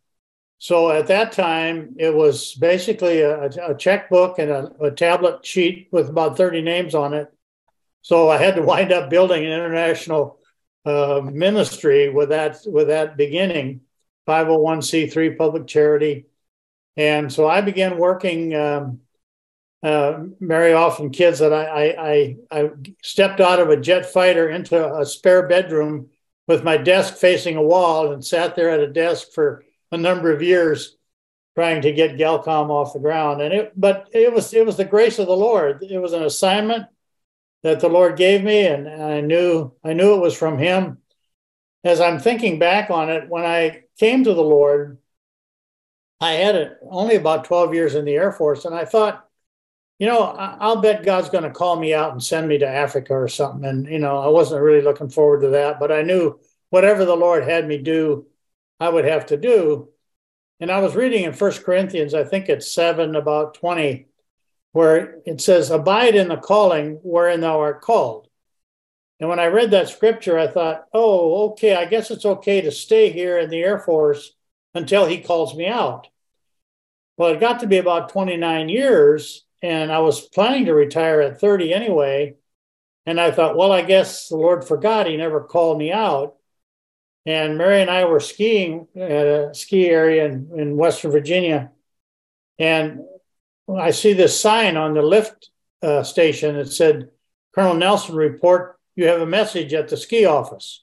So 0.59 0.91
at 0.91 1.07
that 1.09 1.33
time, 1.33 1.97
it 1.99 2.15
was 2.15 2.55
basically 2.55 3.21
a, 3.21 3.45
a 3.45 3.75
checkbook 3.77 4.39
and 4.39 4.51
a, 4.51 4.73
a 4.81 4.91
tablet 4.91 5.45
sheet 5.45 5.89
with 5.93 6.09
about 6.09 6.37
30 6.37 6.63
names 6.63 6.95
on 6.95 7.15
it. 7.15 7.33
So 8.03 8.31
I 8.31 8.39
had 8.39 8.57
to 8.57 8.63
wind 8.63 8.93
up 8.93 9.11
building 9.11 9.45
an 9.45 9.53
international 9.53 10.41
uh, 10.85 11.21
ministry 11.25 12.11
with 12.11 12.31
that 12.31 12.59
with 12.67 12.89
that 12.89 13.17
beginning. 13.17 13.83
501c3 14.27 15.37
public 15.37 15.67
charity. 15.67 16.27
And 16.97 17.33
so 17.33 17.49
I 17.49 17.61
began 17.61 17.99
working, 17.99 18.55
um, 18.55 19.01
uh, 19.83 20.25
very 20.41 20.73
often 20.73 21.11
kids 21.11 21.39
that 21.39 21.53
I, 21.53 21.67
I, 21.67 22.09
I, 22.51 22.61
I 22.61 22.71
stepped 23.03 23.41
out 23.41 23.61
of 23.61 23.69
a 23.71 23.77
jet 23.77 24.07
fighter 24.07 24.49
into 24.49 24.95
a 24.97 25.05
spare 25.05 25.47
bedroom 25.47 26.09
with 26.49 26.65
my 26.65 26.77
desk 26.77 27.15
facing 27.15 27.57
a 27.57 27.63
wall 27.63 28.13
and 28.13 28.25
sat 28.25 28.57
there 28.57 28.71
at 28.71 28.81
a 28.81 28.93
desk 28.93 29.29
for 29.33 29.65
a 29.93 29.97
number 29.97 30.33
of 30.33 30.43
years 30.43 30.97
trying 31.55 31.83
to 31.83 31.93
get 31.93 32.17
Galcom 32.17 32.71
off 32.71 32.93
the 32.93 32.99
ground. 32.99 33.41
And 33.41 33.53
it, 33.53 33.73
but 33.77 34.09
it 34.13 34.33
was, 34.33 34.53
it 34.53 34.67
was 34.67 34.77
the 34.77 34.85
grace 34.85 35.19
of 35.19 35.27
the 35.27 35.37
Lord. 35.37 35.83
It 35.83 35.99
was 35.99 36.13
an 36.13 36.23
assignment 36.23 36.87
that 37.63 37.81
the 37.81 37.89
Lord 37.89 38.17
gave 38.17 38.45
me. 38.45 38.67
And 38.67 38.89
I 38.89 39.21
knew, 39.21 39.73
I 39.83 39.93
knew 39.93 40.15
it 40.15 40.21
was 40.21 40.37
from 40.37 40.59
him. 40.59 40.99
As 41.83 42.01
I'm 42.01 42.19
thinking 42.19 42.59
back 42.59 42.91
on 42.91 43.11
it, 43.11 43.29
when 43.29 43.45
I 43.45 43.85
came 43.99 44.25
to 44.25 44.35
the 44.35 44.43
Lord, 44.43 44.99
I 46.21 46.33
had 46.33 46.55
it 46.55 46.79
only 46.89 47.17
about 47.17 47.45
12 47.45 47.75
years 47.75 47.95
in 47.95 48.05
the 48.05 48.15
Air 48.15 48.33
Force, 48.33 48.65
and 48.65 48.75
I 48.75 48.85
thought, 48.85 49.27
you 49.99 50.07
know, 50.07 50.21
I'll 50.21 50.81
bet 50.83 51.05
God's 51.05 51.31
going 51.31 51.45
to 51.45 51.51
call 51.51 51.77
me 51.77 51.95
out 51.95 52.13
and 52.13 52.23
send 52.23 52.49
me 52.49 52.59
to 52.59 52.69
Africa 52.69 53.15
or 53.15 53.29
something. 53.29 53.65
And, 53.65 53.87
you 53.87 53.99
know, 53.99 54.19
I 54.19 54.29
wasn't 54.29 54.63
really 54.63 54.83
looking 54.83 55.09
forward 55.09 55.41
to 55.41 55.49
that, 55.51 55.81
but 55.81 55.91
I 55.91 56.03
knew 56.03 56.39
whatever 56.69 57.07
the 57.07 57.17
Lord 57.17 57.45
had 57.45 57.67
me 57.67 57.79
do, 57.79 58.27
I 58.79 58.91
would 58.91 59.07
have 59.07 59.27
to 59.27 59.39
do. 59.39 59.89
And 60.61 60.71
I 60.71 60.81
was 60.81 60.95
reading 60.95 61.25
in 61.25 61.33
First 61.33 61.65
Corinthians, 61.65 62.13
I 62.13 62.25
think 62.25 62.49
it's 62.49 62.71
7, 62.73 63.17
about 63.17 63.55
20, 63.55 64.07
where 64.73 65.21
it 65.25 65.41
says, 65.41 65.71
Abide 65.71 66.15
in 66.15 66.29
the 66.29 66.37
calling 66.37 66.99
wherein 67.03 67.41
thou 67.41 67.61
art 67.61 67.81
called. 67.81 68.26
And 69.19 69.29
when 69.29 69.41
I 69.41 69.47
read 69.47 69.71
that 69.71 69.89
scripture, 69.89 70.39
I 70.39 70.47
thought, 70.47 70.87
oh, 70.93 71.51
okay, 71.51 71.75
I 71.75 71.87
guess 71.87 72.11
it's 72.11 72.27
okay 72.27 72.61
to 72.61 72.71
stay 72.71 73.11
here 73.11 73.39
in 73.39 73.49
the 73.49 73.63
Air 73.63 73.79
Force 73.79 74.33
until 74.75 75.07
he 75.07 75.21
calls 75.21 75.55
me 75.55 75.67
out. 75.67 76.09
Well, 77.17 77.33
it 77.33 77.41
got 77.41 77.61
to 77.61 77.67
be 77.67 77.79
about 77.79 78.11
29 78.11 78.69
years, 78.69 79.47
and 79.63 79.91
I 79.91 80.01
was 80.01 80.21
planning 80.21 80.67
to 80.67 80.75
retire 80.75 81.23
at 81.23 81.41
30 81.41 81.73
anyway. 81.73 82.37
And 83.07 83.19
I 83.19 83.31
thought, 83.31 83.57
well, 83.57 83.73
I 83.73 83.83
guess 83.83 84.29
the 84.29 84.37
Lord 84.37 84.65
forgot. 84.65 85.07
He 85.07 85.17
never 85.17 85.41
called 85.41 85.79
me 85.79 85.93
out. 85.93 86.37
And 87.25 87.57
Mary 87.57 87.81
and 87.81 87.91
I 87.91 88.05
were 88.05 88.21
skiing 88.21 88.87
at 88.95 89.27
a 89.27 89.55
ski 89.55 89.89
area 89.89 90.27
in, 90.27 90.51
in 90.57 90.77
Western 90.77 91.11
Virginia. 91.11 91.73
And 92.59 93.01
I 93.75 93.93
see 93.93 94.13
this 94.13 94.39
sign 94.39 94.77
on 94.77 94.95
the 94.95 95.03
lift 95.03 95.51
uh, 95.83 96.03
station 96.03 96.57
that 96.57 96.71
said, 96.71 97.11
Colonel 97.55 97.75
Nelson, 97.75 98.15
report 98.15 98.76
you 98.97 99.07
have 99.07 99.21
a 99.21 99.27
message 99.27 99.73
at 99.75 99.89
the 99.89 99.97
ski 99.97 100.25
office. 100.25 100.83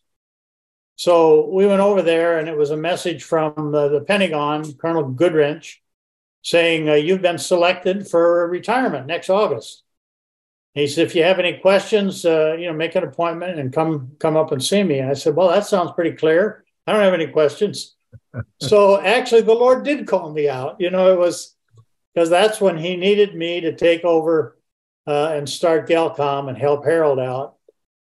So 0.95 1.49
we 1.49 1.65
went 1.65 1.81
over 1.81 2.01
there, 2.01 2.37
and 2.37 2.47
it 2.47 2.55
was 2.55 2.69
a 2.69 2.77
message 2.77 3.23
from 3.23 3.71
the, 3.71 3.89
the 3.89 4.01
Pentagon, 4.01 4.73
Colonel 4.75 5.09
Goodrich, 5.09 5.81
saying, 6.43 6.87
uh, 6.87 6.93
You've 6.93 7.21
been 7.21 7.39
selected 7.39 8.07
for 8.07 8.47
retirement 8.47 9.07
next 9.07 9.29
August. 9.29 9.83
He 10.73 10.87
said, 10.87 11.07
If 11.07 11.15
you 11.15 11.23
have 11.23 11.39
any 11.39 11.57
questions, 11.57 12.25
uh, 12.25 12.55
you 12.59 12.67
know, 12.67 12.73
make 12.73 12.95
an 12.95 13.03
appointment 13.03 13.59
and 13.59 13.73
come 13.73 14.11
come 14.19 14.37
up 14.37 14.51
and 14.51 14.63
see 14.63 14.83
me. 14.83 14.99
And 14.99 15.09
I 15.09 15.13
said, 15.13 15.35
Well, 15.35 15.49
that 15.49 15.65
sounds 15.65 15.91
pretty 15.93 16.15
clear. 16.15 16.63
I 16.85 16.93
don't 16.93 17.01
have 17.01 17.13
any 17.13 17.27
questions. 17.27 17.95
so 18.61 19.01
actually, 19.01 19.41
the 19.41 19.53
Lord 19.53 19.83
did 19.83 20.07
call 20.07 20.31
me 20.31 20.47
out. 20.47 20.75
You 20.79 20.91
know, 20.91 21.11
it 21.11 21.17
was 21.17 21.55
because 22.13 22.29
that's 22.29 22.61
when 22.61 22.77
He 22.77 22.95
needed 22.95 23.35
me 23.35 23.61
to 23.61 23.75
take 23.75 24.03
over 24.03 24.59
uh, 25.07 25.29
and 25.33 25.49
start 25.49 25.89
Galcom 25.89 26.49
and 26.49 26.57
help 26.57 26.85
Harold 26.85 27.19
out. 27.19 27.52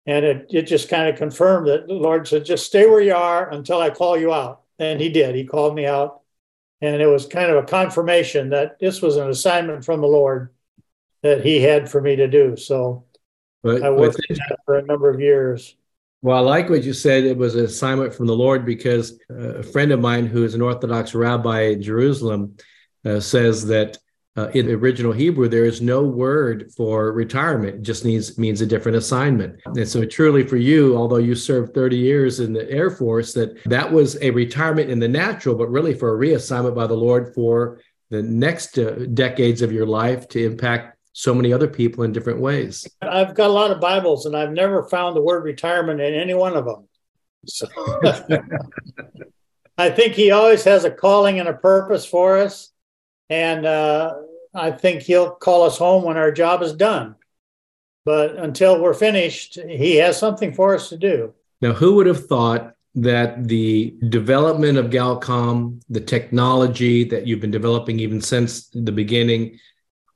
And 0.10 0.26
it, 0.26 0.48
it 0.50 0.62
just 0.64 0.90
kind 0.90 1.08
of 1.08 1.18
confirmed 1.18 1.68
that 1.68 1.86
the 1.86 1.94
Lord 1.94 2.28
said, 2.28 2.44
just 2.44 2.66
stay 2.66 2.88
where 2.88 3.00
you 3.00 3.14
are 3.14 3.48
until 3.52 3.80
I 3.80 3.92
call 3.92 4.18
you 4.18 4.34
out. 4.34 4.64
And 4.80 5.00
he 5.00 5.10
did. 5.10 5.36
He 5.36 5.46
called 5.46 5.76
me 5.76 5.86
out. 5.86 6.22
And 6.82 7.00
it 7.00 7.06
was 7.06 7.28
kind 7.28 7.52
of 7.52 7.64
a 7.64 7.68
confirmation 7.68 8.50
that 8.50 8.80
this 8.80 9.04
was 9.04 9.18
an 9.18 9.30
assignment 9.30 9.86
from 9.86 10.02
the 10.02 10.08
Lord 10.08 10.50
that 11.22 11.46
he 11.46 11.62
had 11.62 11.92
for 11.92 12.02
me 12.02 12.16
to 12.16 12.28
do. 12.28 12.58
So 12.58 13.06
but, 13.62 13.84
I 13.84 13.92
worked 13.92 14.18
that 14.18 14.58
for 14.66 14.80
a 14.80 14.84
number 14.84 15.12
of 15.12 15.22
years. 15.22 15.76
Well, 16.24 16.38
I 16.38 16.40
like 16.40 16.72
what 16.72 16.84
you 16.84 16.94
said. 16.94 17.24
It 17.24 17.38
was 17.38 17.54
an 17.54 17.66
assignment 17.66 18.16
from 18.16 18.26
the 18.26 18.36
Lord 18.36 18.66
because 18.66 19.20
uh, 19.30 19.60
a 19.60 19.64
friend 19.64 19.92
of 19.92 20.00
mine 20.00 20.26
who 20.26 20.44
is 20.44 20.56
an 20.56 20.64
Orthodox 20.64 21.14
rabbi 21.14 21.68
in 21.68 21.84
Jerusalem 21.84 22.58
uh, 23.06 23.20
says 23.20 23.68
that 23.68 24.00
uh, 24.38 24.48
in 24.54 24.68
the 24.68 24.74
original 24.74 25.12
Hebrew, 25.12 25.48
there 25.48 25.66
is 25.66 25.82
no 25.82 26.04
word 26.04 26.72
for 26.78 27.12
retirement. 27.12 27.76
It 27.76 27.82
just 27.82 28.06
needs 28.06 28.38
means 28.38 28.62
a 28.62 28.66
different 28.66 28.98
assignment. 28.98 29.60
And 29.66 29.88
so, 29.88 30.06
truly, 30.06 30.48
for 30.48 30.58
you, 30.58 30.96
although 30.96 31.18
you 31.18 31.36
served 31.36 31.74
30 31.74 31.98
years 31.98 32.40
in 32.40 32.54
the 32.54 32.70
Air 32.72 32.90
Force, 32.90 33.34
that 33.34 33.62
that 33.66 33.92
was 33.92 34.18
a 34.22 34.30
retirement 34.32 34.90
in 34.90 35.00
the 35.00 35.08
natural, 35.08 35.56
but 35.56 35.70
really 35.70 35.94
for 35.94 36.16
a 36.16 36.28
reassignment 36.28 36.76
by 36.76 36.88
the 36.88 36.94
Lord 36.96 37.34
for 37.34 37.82
the 38.10 38.22
next 38.22 38.78
uh, 38.78 39.06
decades 39.14 39.62
of 39.62 39.72
your 39.72 39.86
life 39.86 40.28
to 40.30 40.44
impact 40.44 40.98
so 41.14 41.34
many 41.34 41.52
other 41.52 41.68
people 41.68 42.04
in 42.04 42.12
different 42.12 42.40
ways. 42.40 42.88
I've 43.02 43.36
got 43.36 43.50
a 43.50 43.54
lot 43.54 43.72
of 43.72 43.82
Bibles 43.82 44.26
and 44.26 44.38
I've 44.38 44.52
never 44.52 44.84
found 44.84 45.16
the 45.16 45.22
word 45.22 45.44
retirement 45.44 46.00
in 46.00 46.14
any 46.14 46.34
one 46.34 46.56
of 46.56 46.66
them. 46.66 46.88
So 47.46 47.68
I 49.78 49.90
think 49.90 50.14
he 50.14 50.32
always 50.32 50.64
has 50.64 50.86
a 50.86 50.92
calling 50.92 51.40
and 51.40 51.50
a 51.50 51.54
purpose 51.54 52.06
for 52.06 52.38
us. 52.38 52.72
And 53.30 53.66
uh, 53.66 54.16
I 54.54 54.72
think 54.72 55.04
he'll 55.04 55.32
call 55.32 55.64
us 55.64 55.78
home 55.78 56.04
when 56.04 56.18
our 56.18 56.32
job 56.32 56.62
is 56.62 56.74
done. 56.74 57.16
But 58.06 58.38
until 58.38 58.82
we're 58.82 58.94
finished, 58.94 59.60
he 59.68 59.98
has 59.98 60.18
something 60.18 60.54
for 60.54 60.74
us 60.74 60.90
to 60.90 60.98
do. 60.98 61.34
Now, 61.62 61.74
who 61.74 61.96
would 61.96 62.08
have 62.08 62.26
thought 62.26 62.74
that 62.96 63.48
the 63.48 63.96
development 64.10 64.78
of 64.78 64.88
Galcom, 64.88 65.82
the 65.90 66.02
technology 66.02 67.04
that 67.04 67.28
you've 67.28 67.42
been 67.42 67.52
developing 67.52 68.00
even 68.00 68.22
since 68.22 68.68
the 68.70 68.92
beginning, 68.92 69.60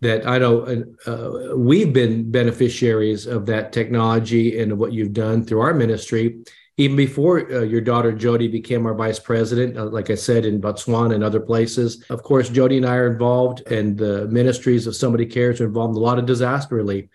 that 0.01 0.27
I 0.27 0.37
know 0.37 0.83
uh, 1.05 1.55
we've 1.55 1.93
been 1.93 2.29
beneficiaries 2.31 3.25
of 3.25 3.45
that 3.45 3.71
technology 3.71 4.59
and 4.59 4.71
of 4.71 4.77
what 4.77 4.91
you've 4.91 5.13
done 5.13 5.45
through 5.45 5.61
our 5.61 5.73
ministry 5.73 6.43
even 6.77 6.97
before 6.97 7.51
uh, 7.51 7.61
your 7.61 7.81
daughter 7.81 8.11
Jody 8.11 8.47
became 8.47 8.85
our 8.85 8.95
vice 8.95 9.19
president, 9.19 9.77
uh, 9.77 9.85
like 9.85 10.09
I 10.09 10.15
said, 10.15 10.43
in 10.43 10.59
Botswana 10.59 11.13
and 11.13 11.23
other 11.23 11.39
places. 11.39 12.03
Of 12.09 12.23
course, 12.23 12.49
Jody 12.49 12.77
and 12.77 12.85
I 12.85 12.95
are 12.95 13.11
involved, 13.11 13.61
and 13.71 13.97
the 13.97 14.27
ministries 14.27 14.87
of 14.87 14.95
Somebody 14.95 15.27
Cares 15.27 15.61
are 15.61 15.65
involved 15.65 15.95
in 15.95 16.01
a 16.01 16.05
lot 16.05 16.17
of 16.17 16.25
disaster 16.25 16.75
relief. 16.75 17.05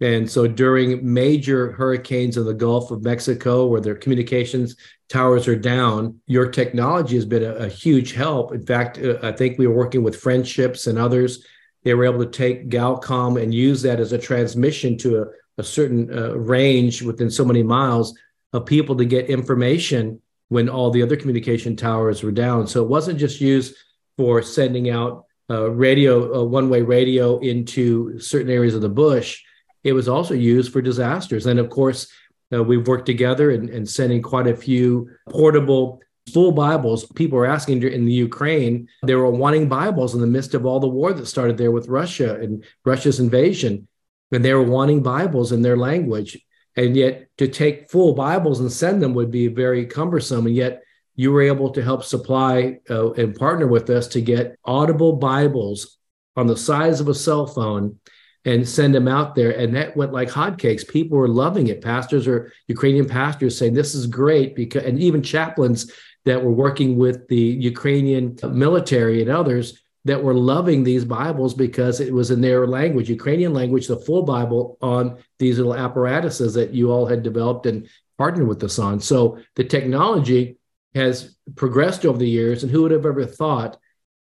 And 0.00 0.30
so 0.30 0.46
during 0.46 1.12
major 1.12 1.72
hurricanes 1.72 2.36
in 2.36 2.44
the 2.44 2.54
Gulf 2.54 2.90
of 2.90 3.02
Mexico, 3.02 3.66
where 3.66 3.80
their 3.80 3.94
communications 3.94 4.76
towers 5.08 5.48
are 5.48 5.56
down, 5.56 6.20
your 6.26 6.50
technology 6.50 7.16
has 7.16 7.24
been 7.24 7.44
a, 7.44 7.54
a 7.54 7.68
huge 7.68 8.12
help. 8.12 8.52
In 8.52 8.64
fact, 8.64 8.98
uh, 8.98 9.18
I 9.22 9.32
think 9.32 9.58
we 9.58 9.66
were 9.66 9.74
working 9.74 10.02
with 10.02 10.20
friendships 10.20 10.86
and 10.86 10.98
others. 10.98 11.44
They 11.82 11.94
were 11.94 12.04
able 12.04 12.24
to 12.24 12.30
take 12.30 12.68
Galcom 12.68 13.42
and 13.42 13.52
use 13.52 13.82
that 13.82 14.00
as 14.00 14.12
a 14.12 14.18
transmission 14.18 14.96
to 14.98 15.22
a, 15.22 15.26
a 15.58 15.64
certain 15.64 16.16
uh, 16.16 16.34
range 16.36 17.02
within 17.02 17.30
so 17.30 17.44
many 17.44 17.62
miles 17.62 18.14
of 18.54 18.64
people 18.64 18.96
to 18.96 19.04
get 19.04 19.28
information 19.28 20.22
when 20.48 20.68
all 20.68 20.90
the 20.90 21.02
other 21.02 21.16
communication 21.16 21.76
towers 21.76 22.22
were 22.22 22.32
down. 22.32 22.66
So 22.66 22.82
it 22.82 22.88
wasn't 22.88 23.18
just 23.18 23.40
used 23.40 23.74
for 24.16 24.40
sending 24.42 24.88
out 24.88 25.26
uh, 25.50 25.70
radio, 25.70 26.40
uh, 26.40 26.44
one 26.44 26.70
way 26.70 26.80
radio 26.80 27.38
into 27.40 28.18
certain 28.20 28.50
areas 28.50 28.74
of 28.74 28.80
the 28.80 28.88
bush. 28.88 29.42
It 29.82 29.92
was 29.92 30.08
also 30.08 30.34
used 30.34 30.72
for 30.72 30.80
disasters. 30.80 31.46
And 31.46 31.58
of 31.58 31.68
course, 31.68 32.10
uh, 32.52 32.62
we've 32.62 32.86
worked 32.86 33.06
together 33.06 33.50
and, 33.50 33.68
and 33.68 33.88
sending 33.88 34.22
quite 34.22 34.46
a 34.46 34.56
few 34.56 35.10
portable 35.28 36.00
full 36.32 36.52
Bibles. 36.52 37.04
People 37.12 37.36
were 37.38 37.46
asking 37.46 37.82
in 37.82 38.06
the 38.06 38.12
Ukraine, 38.12 38.88
they 39.02 39.14
were 39.14 39.28
wanting 39.28 39.68
Bibles 39.68 40.14
in 40.14 40.20
the 40.20 40.26
midst 40.26 40.54
of 40.54 40.64
all 40.64 40.80
the 40.80 40.88
war 40.88 41.12
that 41.12 41.26
started 41.26 41.58
there 41.58 41.72
with 41.72 41.88
Russia 41.88 42.36
and 42.36 42.64
Russia's 42.84 43.20
invasion. 43.20 43.88
And 44.32 44.44
they 44.44 44.54
were 44.54 44.62
wanting 44.62 45.02
Bibles 45.02 45.52
in 45.52 45.62
their 45.62 45.76
language. 45.76 46.38
And 46.76 46.96
yet, 46.96 47.28
to 47.38 47.48
take 47.48 47.90
full 47.90 48.14
Bibles 48.14 48.60
and 48.60 48.72
send 48.72 49.02
them 49.02 49.14
would 49.14 49.30
be 49.30 49.48
very 49.48 49.86
cumbersome. 49.86 50.46
And 50.46 50.54
yet, 50.54 50.82
you 51.16 51.30
were 51.30 51.42
able 51.42 51.70
to 51.70 51.82
help 51.82 52.04
supply 52.04 52.78
uh, 52.90 53.12
and 53.12 53.36
partner 53.36 53.66
with 53.66 53.88
us 53.90 54.08
to 54.08 54.20
get 54.20 54.58
audible 54.64 55.12
Bibles 55.12 55.98
on 56.36 56.46
the 56.46 56.56
size 56.56 57.00
of 57.00 57.08
a 57.08 57.14
cell 57.14 57.46
phone 57.46 57.98
and 58.44 58.68
send 58.68 58.94
them 58.94 59.08
out 59.08 59.34
there. 59.34 59.52
And 59.52 59.74
that 59.76 59.96
went 59.96 60.12
like 60.12 60.28
hotcakes. 60.28 60.86
People 60.86 61.18
were 61.18 61.28
loving 61.28 61.68
it. 61.68 61.80
Pastors 61.80 62.26
or 62.26 62.52
Ukrainian 62.66 63.08
pastors 63.08 63.56
saying, 63.56 63.74
This 63.74 63.94
is 63.94 64.06
great. 64.06 64.56
Because, 64.56 64.84
and 64.84 64.98
even 64.98 65.22
chaplains 65.22 65.90
that 66.24 66.42
were 66.42 66.52
working 66.52 66.96
with 66.96 67.28
the 67.28 67.36
Ukrainian 67.36 68.36
military 68.50 69.22
and 69.22 69.30
others 69.30 69.80
that 70.06 70.22
were 70.22 70.34
loving 70.34 70.84
these 70.84 71.04
Bibles 71.04 71.54
because 71.54 72.00
it 72.00 72.12
was 72.12 72.30
in 72.30 72.40
their 72.40 72.66
language, 72.66 73.08
Ukrainian 73.08 73.54
language, 73.54 73.86
the 73.86 73.96
full 73.96 74.22
Bible 74.22 74.76
on 74.82 75.16
these 75.44 75.58
little 75.58 75.74
apparatuses 75.74 76.54
that 76.54 76.72
you 76.72 76.90
all 76.90 77.06
had 77.06 77.22
developed 77.22 77.66
and 77.66 77.86
partnered 78.16 78.48
with 78.48 78.64
us 78.64 78.78
on. 78.78 78.98
So 78.98 79.38
the 79.56 79.64
technology 79.64 80.56
has 80.94 81.36
progressed 81.54 82.06
over 82.06 82.16
the 82.16 82.28
years. 82.28 82.62
And 82.62 82.72
who 82.72 82.82
would 82.82 82.92
have 82.92 83.04
ever 83.04 83.26
thought 83.26 83.76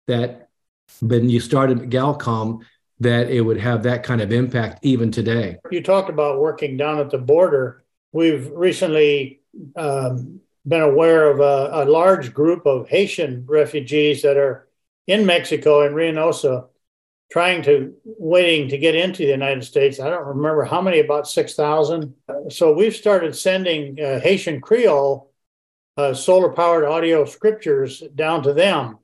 that 0.09 0.49
when 1.01 1.29
you 1.29 1.39
started 1.39 1.91
Galcom, 1.91 2.65
that 2.99 3.31
it 3.31 3.41
would 3.41 3.61
have 3.61 3.85
that 3.85 4.03
kind 4.03 4.21
of 4.21 4.33
impact 4.33 4.85
even 4.85 5.13
today? 5.13 5.59
You 5.71 5.83
talked 5.83 6.11
about 6.11 6.41
working 6.41 6.77
down 6.77 6.99
at 6.99 7.11
the 7.11 7.19
border. 7.19 7.85
We've 8.11 8.51
recently 8.51 9.43
um, 9.77 10.41
been 10.67 10.81
aware 10.83 11.31
of 11.31 11.39
a, 11.39 11.85
a 11.85 11.85
large 11.85 12.35
group 12.35 12.67
of 12.67 12.89
Haitian 12.89 13.45
refugees 13.47 14.23
that 14.23 14.37
are 14.37 14.69
in 15.07 15.25
Mexico 15.25 15.87
in 15.87 15.93
Reynosa 15.93 16.67
trying 17.33 17.63
to 17.63 17.95
waiting 18.05 18.69
to 18.69 18.77
get 18.77 18.95
into 18.95 19.23
the 19.23 19.31
United 19.31 19.65
States. 19.65 19.99
I 19.99 20.11
don't 20.11 20.27
remember 20.27 20.65
how 20.65 20.83
many, 20.83 21.01
about 21.01 21.27
6,000. 21.27 22.15
So 22.51 22.75
we've 22.75 22.95
started 22.95 23.35
sending 23.35 23.99
uh, 23.99 24.21
Haitian 24.21 24.61
Creole 24.61 25.33
uh, 25.97 26.13
solar 26.13 26.51
powered 26.51 26.85
audio 26.85 27.25
scriptures 27.25 28.03
down 28.15 28.43
to 28.43 28.53
them 28.53 28.99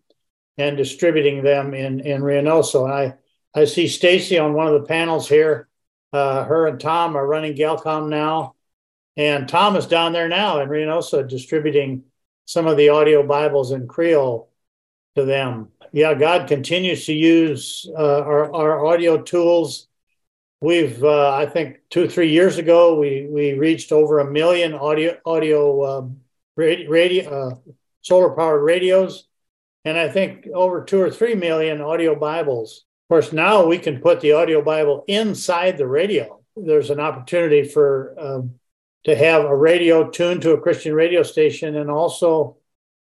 and 0.59 0.77
distributing 0.77 1.43
them 1.43 1.73
in, 1.73 2.01
in 2.01 2.21
Reynosa. 2.21 2.85
And 2.85 2.93
I, 2.93 3.15
I 3.59 3.65
see 3.65 3.89
Stacy 3.89 4.39
on 4.39 4.53
one 4.53 4.67
of 4.67 4.75
the 4.75 4.87
panels 4.87 5.27
here. 5.27 5.67
Uh, 6.13 6.45
her 6.45 6.67
and 6.67 6.79
Tom 6.79 7.17
are 7.17 7.27
running 7.27 7.55
Galcom 7.55 8.11
now. 8.11 8.57
And 9.17 9.49
Tom 9.49 9.75
is 9.75 9.87
down 9.87 10.13
there 10.13 10.29
now 10.29 10.61
in 10.61 10.69
Reynosa 10.69 11.27
distributing 11.27 12.05
some 12.45 12.67
of 12.67 12.77
the 12.77 12.91
audio 12.91 13.27
Bibles 13.27 13.73
in 13.73 13.89
Creole 13.89 14.51
to 15.17 15.25
them 15.25 15.71
yeah, 15.93 16.15
God 16.15 16.49
continues 16.49 17.07
to 17.07 17.13
use 17.13 17.89
uh, 17.97 18.21
our, 18.21 18.55
our 18.55 18.87
audio 18.87 19.21
tools. 19.21 19.87
We've, 20.61 21.03
uh, 21.05 21.35
I 21.35 21.47
think, 21.47 21.81
two 21.89 22.09
three 22.09 22.31
years 22.31 22.59
ago, 22.59 22.99
we 22.99 23.29
we 23.31 23.53
reached 23.53 23.93
over 23.93 24.19
a 24.19 24.31
million 24.31 24.75
audio 24.75 25.17
audio 25.25 25.99
um, 25.99 26.21
radio, 26.57 27.31
uh, 27.31 27.55
solar 28.03 28.31
powered 28.31 28.63
radios, 28.63 29.29
and 29.85 29.97
I 29.97 30.09
think 30.09 30.49
over 30.53 30.85
two 30.85 31.01
or 31.01 31.11
three 31.11 31.35
million 31.35 31.81
audio 31.81 32.17
Bibles. 32.17 32.85
Of 33.05 33.15
course, 33.15 33.33
now 33.33 33.67
we 33.67 33.79
can 33.79 34.01
put 34.01 34.21
the 34.21 34.33
audio 34.33 34.61
Bible 34.61 35.05
inside 35.07 35.79
the 35.79 35.87
radio. 35.87 36.41
There's 36.57 36.91
an 36.91 37.01
opportunity 37.01 37.63
for 37.63 38.15
um, 38.19 38.55
to 39.05 39.15
have 39.15 39.45
a 39.45 39.57
radio 39.57 40.11
tuned 40.11 40.43
to 40.43 40.53
a 40.53 40.61
Christian 40.61 40.93
radio 40.93 41.23
station, 41.23 41.77
and 41.77 41.89
also 41.89 42.57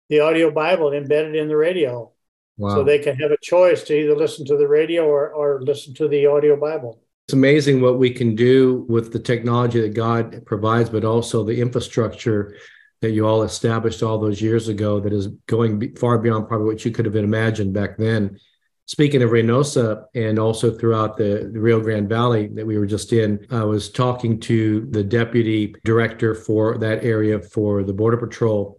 the 0.09 0.21
audio 0.21 0.53
Bible 0.53 0.93
embedded 0.93 1.35
in 1.35 1.49
the 1.49 1.57
radio. 1.57 2.12
Wow. 2.57 2.77
So 2.77 2.85
they 2.85 2.99
can 2.99 3.17
have 3.17 3.31
a 3.31 3.39
choice 3.43 3.83
to 3.85 3.95
either 3.95 4.17
listen 4.17 4.45
to 4.47 4.57
the 4.57 4.69
radio 4.69 5.07
or, 5.07 5.31
or 5.31 5.63
listen 5.63 5.95
to 5.95 6.09
the 6.09 6.27
audio 6.27 6.59
Bible. 6.59 7.01
It's 7.27 7.35
amazing 7.35 7.81
what 7.81 7.99
we 7.99 8.11
can 8.11 8.35
do 8.35 8.85
with 8.89 9.13
the 9.13 9.19
technology 9.19 9.81
that 9.81 9.95
God 9.95 10.45
provides, 10.45 10.91
but 10.91 11.05
also 11.05 11.45
the 11.45 11.61
infrastructure 11.61 12.57
that 13.01 13.11
you 13.11 13.27
all 13.27 13.43
established 13.43 14.03
all 14.03 14.19
those 14.19 14.41
years 14.41 14.69
ago 14.69 15.01
that 15.01 15.13
is 15.13 15.29
going 15.47 15.95
far 15.97 16.19
beyond 16.19 16.49
probably 16.49 16.67
what 16.67 16.85
you 16.85 16.91
could 16.91 17.05
have 17.05 17.17
imagined 17.17 17.73
back 17.73 17.97
then. 17.97 18.39
Speaking 18.87 19.23
of 19.23 19.31
Reynosa 19.31 20.05
and 20.15 20.39
also 20.39 20.77
throughout 20.77 21.17
the, 21.17 21.51
the, 21.53 21.61
Rio 21.61 21.81
Grande 21.81 22.09
Valley 22.09 22.49
that 22.49 22.67
we 22.67 22.77
were 22.77 22.87
just 22.87 23.13
in, 23.13 23.47
I 23.51 23.65
was 23.65 23.91
talking 23.91 24.39
to 24.41 24.87
the 24.91 25.03
deputy 25.03 25.75
director 25.85 26.35
for 26.35 26.79
that 26.79 27.05
area 27.05 27.41
for 27.41 27.85
the 27.85 27.93
Border 27.93 28.17
Patrol 28.17 28.79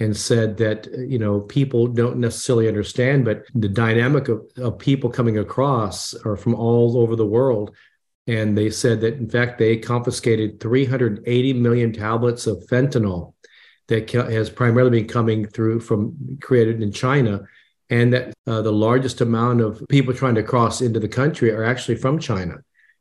and 0.00 0.16
said 0.16 0.56
that 0.56 0.88
you 0.92 1.18
know 1.18 1.40
people 1.40 1.86
don't 1.86 2.16
necessarily 2.16 2.66
understand 2.66 3.24
but 3.24 3.44
the 3.54 3.68
dynamic 3.68 4.28
of, 4.28 4.42
of 4.56 4.78
people 4.78 5.08
coming 5.08 5.38
across 5.38 6.14
are 6.24 6.36
from 6.36 6.54
all 6.54 6.98
over 6.98 7.16
the 7.16 7.26
world. 7.26 7.74
And 8.26 8.56
they 8.56 8.70
said 8.70 9.02
that 9.02 9.14
in 9.14 9.28
fact 9.28 9.58
they 9.58 9.76
confiscated 9.76 10.58
380 10.58 11.52
million 11.54 11.92
tablets 11.92 12.46
of 12.46 12.64
fentanyl 12.70 13.34
that 13.88 14.10
has 14.10 14.48
primarily 14.48 15.00
been 15.00 15.08
coming 15.08 15.46
through 15.46 15.80
from 15.80 16.38
created 16.40 16.82
in 16.82 16.90
china 16.90 17.42
and 17.90 18.14
that 18.14 18.32
uh, 18.46 18.62
the 18.62 18.72
largest 18.72 19.20
amount 19.20 19.60
of 19.60 19.84
people 19.90 20.14
trying 20.14 20.34
to 20.36 20.42
cross 20.42 20.80
into 20.80 20.98
the 20.98 21.08
country 21.08 21.50
are 21.50 21.64
actually 21.64 21.96
from 21.96 22.18
china 22.18 22.56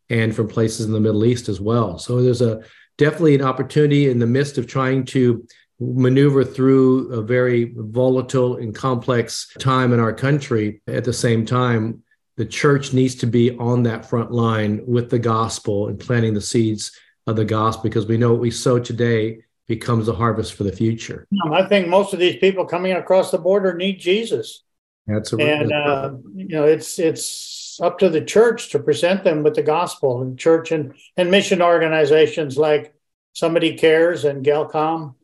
and 0.09 0.35
from 0.35 0.47
places 0.47 0.85
in 0.85 0.91
the 0.91 0.99
middle 0.99 1.25
east 1.25 1.47
as 1.49 1.61
well. 1.61 1.97
So 1.97 2.21
there's 2.21 2.41
a 2.41 2.61
definitely 2.97 3.35
an 3.35 3.41
opportunity 3.41 4.09
in 4.09 4.19
the 4.19 4.27
midst 4.27 4.57
of 4.57 4.67
trying 4.67 5.05
to 5.05 5.47
maneuver 5.95 6.43
through 6.43 7.11
a 7.11 7.21
very 7.21 7.73
volatile 7.75 8.57
and 8.57 8.73
complex 8.73 9.53
time 9.59 9.93
in 9.93 9.99
our 9.99 10.13
country. 10.13 10.81
At 10.87 11.03
the 11.03 11.13
same 11.13 11.45
time, 11.45 12.03
the 12.37 12.45
church 12.45 12.93
needs 12.93 13.15
to 13.15 13.27
be 13.27 13.57
on 13.57 13.83
that 13.83 14.09
front 14.09 14.31
line 14.31 14.81
with 14.85 15.09
the 15.09 15.19
gospel 15.19 15.87
and 15.87 15.99
planting 15.99 16.33
the 16.33 16.41
seeds 16.41 16.91
of 17.27 17.35
the 17.35 17.45
gospel 17.45 17.83
because 17.83 18.05
we 18.05 18.17
know 18.17 18.31
what 18.31 18.41
we 18.41 18.51
sow 18.51 18.79
today 18.79 19.39
becomes 19.67 20.07
a 20.07 20.13
harvest 20.13 20.53
for 20.53 20.63
the 20.63 20.71
future. 20.71 21.27
I 21.51 21.63
think 21.63 21.87
most 21.87 22.13
of 22.13 22.19
these 22.19 22.37
people 22.37 22.65
coming 22.65 22.93
across 22.93 23.31
the 23.31 23.37
border 23.37 23.73
need 23.73 23.99
Jesus. 23.99 24.63
That's 25.07 25.33
a, 25.33 25.37
and 25.37 25.71
uh, 25.71 26.11
you 26.33 26.47
know 26.47 26.63
it's 26.63 26.97
it's 26.97 27.77
up 27.81 27.99
to 27.99 28.09
the 28.09 28.21
church 28.21 28.69
to 28.69 28.79
present 28.79 29.23
them 29.23 29.43
with 29.43 29.55
the 29.55 29.63
gospel 29.63 30.21
and 30.21 30.39
church 30.39 30.71
and, 30.71 30.93
and 31.17 31.29
mission 31.29 31.61
organizations 31.61 32.57
like 32.57 32.93
Somebody 33.33 33.75
Cares 33.75 34.25
and 34.25 34.45
Galcom 34.45 35.15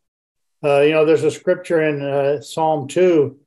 uh, 0.64 0.82
you 0.82 0.91
know, 0.91 1.05
there's 1.05 1.24
a 1.24 1.32
scripture 1.32 1.82
in 1.82 2.01
uh, 2.01 2.41
Psalm 2.41 2.88
2 2.88 3.39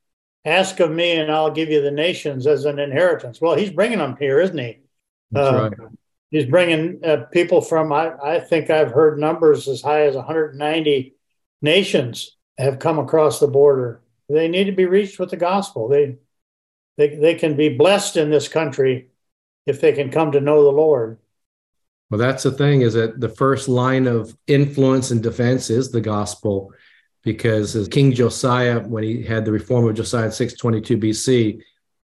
Ask 0.45 0.81
of 0.81 0.91
me, 0.91 1.13
and 1.13 1.31
I'll 1.31 1.51
give 1.51 1.69
you 1.69 1.81
the 1.81 1.91
nations 1.91 2.47
as 2.47 2.65
an 2.65 2.77
inheritance. 2.77 3.39
Well, 3.39 3.55
he's 3.55 3.69
bringing 3.69 3.99
them 3.99 4.17
here, 4.19 4.41
isn't 4.41 4.57
he? 4.57 4.79
That's 5.31 5.47
uh, 5.47 5.69
right. 5.69 5.89
He's 6.31 6.45
bringing 6.45 6.99
uh, 7.05 7.25
people 7.31 7.61
from, 7.61 7.93
I, 7.93 8.13
I 8.21 8.39
think 8.39 8.69
I've 8.69 8.91
heard 8.91 9.19
numbers 9.19 9.67
as 9.69 9.81
high 9.81 10.07
as 10.07 10.15
190 10.15 11.15
nations 11.61 12.35
have 12.57 12.79
come 12.79 12.99
across 12.99 13.39
the 13.39 13.47
border. 13.47 14.01
They 14.27 14.49
need 14.49 14.65
to 14.65 14.71
be 14.73 14.85
reached 14.85 15.19
with 15.19 15.29
the 15.29 15.37
gospel. 15.37 15.87
They, 15.87 16.17
they, 16.97 17.15
they 17.15 17.35
can 17.35 17.55
be 17.55 17.69
blessed 17.69 18.17
in 18.17 18.29
this 18.29 18.47
country 18.47 19.09
if 19.65 19.79
they 19.79 19.93
can 19.93 20.11
come 20.11 20.33
to 20.33 20.41
know 20.41 20.63
the 20.63 20.71
Lord. 20.71 21.19
Well, 22.09 22.19
that's 22.19 22.43
the 22.43 22.51
thing 22.51 22.81
is 22.81 22.93
that 22.95 23.19
the 23.19 23.29
first 23.29 23.69
line 23.69 24.07
of 24.07 24.35
influence 24.45 25.11
and 25.11 25.23
defense 25.23 25.69
is 25.69 25.91
the 25.91 26.01
gospel, 26.01 26.73
because 27.23 27.75
as 27.75 27.87
King 27.87 28.13
Josiah, 28.13 28.79
when 28.81 29.03
he 29.03 29.23
had 29.23 29.45
the 29.45 29.51
reform 29.51 29.87
of 29.87 29.95
Josiah 29.95 30.25
in 30.25 30.31
622 30.31 30.97
BC, 30.97 31.61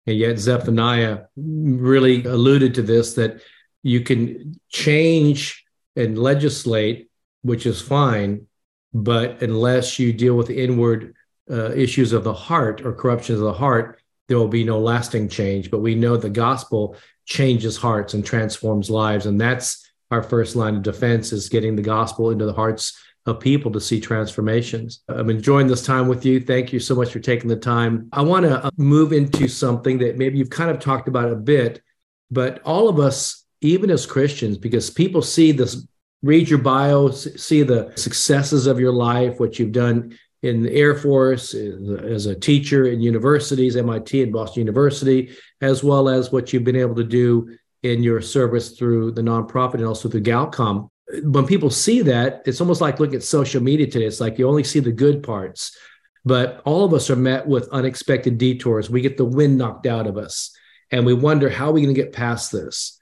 and 0.07 0.17
yet 0.17 0.39
Zephaniah 0.39 1.25
really 1.37 2.25
alluded 2.25 2.75
to 2.75 2.83
this 2.83 3.15
that 3.15 3.41
you 3.83 4.01
can 4.01 4.61
change 4.69 5.65
and 5.95 6.19
legislate, 6.19 7.09
which 7.43 7.67
is 7.67 7.81
fine, 7.81 8.47
but 8.93 9.43
unless 9.43 9.99
you 9.99 10.13
deal 10.13 10.35
with 10.37 10.51
inward 10.51 11.15
uh, 11.51 11.71
issues 11.73 12.13
of 12.13 12.25
the 12.25 12.33
heart 12.33 12.81
or 12.85 12.93
corruptions 12.93 13.39
of 13.39 13.45
the 13.45 13.53
heart, 13.53 14.01
there 14.29 14.39
will 14.39 14.49
be 14.49 14.65
no 14.65 14.81
lasting 14.81 15.29
change. 15.29 15.71
But 15.71 15.81
we 15.81 15.95
know 15.95 16.17
the 16.17 16.31
gospel 16.31 16.97
changes 17.25 17.77
hearts 17.77 18.15
and 18.15 18.25
transforms 18.25 18.91
lives, 18.91 19.27
and 19.27 19.41
that's 19.41 19.89
our 20.11 20.23
first 20.23 20.57
line 20.57 20.77
of 20.77 20.83
defense 20.83 21.33
is 21.33 21.49
getting 21.49 21.77
the 21.77 21.83
gospel 21.83 22.31
into 22.31 22.47
the 22.47 22.53
hearts 22.53 22.99
of 23.27 23.41
people 23.41 23.73
to 23.73 23.81
see 23.81 24.01
transformations. 24.01 25.03
I'm 25.09 25.31
enjoying 25.31 25.67
this 25.67 25.85
time 25.85 26.07
with 26.07 26.25
you. 26.25 26.41
Thank 26.41 26.73
you 26.73 26.79
so 26.79 26.95
much 26.95 27.13
for 27.13 27.19
taking 27.19 27.49
the 27.49 27.57
time. 27.57 28.09
I 28.13 28.23
want 28.23 28.45
to 28.47 28.65
uh, 28.65 28.71
move 28.77 29.13
into 29.13 29.49
something 29.49 29.99
that 29.99 30.17
maybe 30.17 30.39
you've 30.39 30.51
kind 30.51 30.71
of 30.71 30.79
talked 30.79 31.09
about 31.09 31.33
a 31.33 31.37
bit, 31.37 31.83
but 32.31 32.63
all 32.63 32.89
of 32.89 33.01
us, 33.01 33.45
even 33.61 33.91
as 33.91 34.07
Christians, 34.07 34.59
because 34.59 34.91
people 34.91 35.23
see 35.23 35.51
this, 35.51 35.87
read 36.23 36.49
your 36.49 36.61
bio, 36.61 37.11
see 37.11 37.63
the 37.63 37.93
successes 37.97 38.67
of 38.67 38.79
your 38.79 38.93
life, 38.93 39.41
what 39.41 39.59
you've 39.59 39.73
done 39.73 40.17
in 40.43 40.63
the 40.63 40.73
Air 40.73 40.95
Force, 40.95 41.55
as 41.55 42.27
a 42.27 42.35
teacher 42.35 42.87
in 42.87 43.01
universities, 43.01 43.77
MIT 43.77 44.23
and 44.23 44.33
Boston 44.33 44.61
University, 44.61 45.37
as 45.61 45.83
well 45.83 46.09
as 46.09 46.31
what 46.31 46.53
you've 46.53 46.65
been 46.65 46.77
able 46.77 46.95
to 46.95 47.05
do 47.05 47.57
in 47.83 48.03
your 48.03 48.21
service 48.21 48.79
through 48.79 49.13
the 49.13 49.23
nonprofit 49.23 49.75
and 49.75 49.85
also 49.85 50.09
through 50.09 50.23
Galcom. 50.23 50.89
When 51.23 51.47
people 51.47 51.71
see 51.71 52.03
that, 52.03 52.43
it's 52.47 52.61
almost 52.61 52.81
like 52.81 52.99
looking 52.99 53.17
at 53.17 53.23
social 53.23 53.63
media 53.63 53.87
today. 53.87 54.07
It's 54.07 54.21
like 54.21 54.39
you 54.39 54.49
only 54.49 54.65
see 54.65 54.81
the 54.81 54.93
good 54.93 55.23
parts, 55.23 55.77
but 56.25 56.63
all 56.65 56.85
of 56.85 56.93
us 56.93 57.11
are 57.11 57.17
met 57.17 57.47
with 57.47 57.69
unexpected 57.69 58.39
detours. 58.39 58.91
We 58.91 59.01
get 59.01 59.17
the 59.17 59.25
wind 59.25 59.57
knocked 59.59 59.87
out 59.87 60.07
of 60.07 60.17
us, 60.17 60.57
and 60.91 61.07
we 61.07 61.15
wonder 61.15 61.49
how 61.49 61.69
are 61.69 61.73
we 61.73 61.83
going 61.83 61.95
to 61.95 62.01
get 62.01 62.13
past 62.13 62.51
this. 62.51 63.01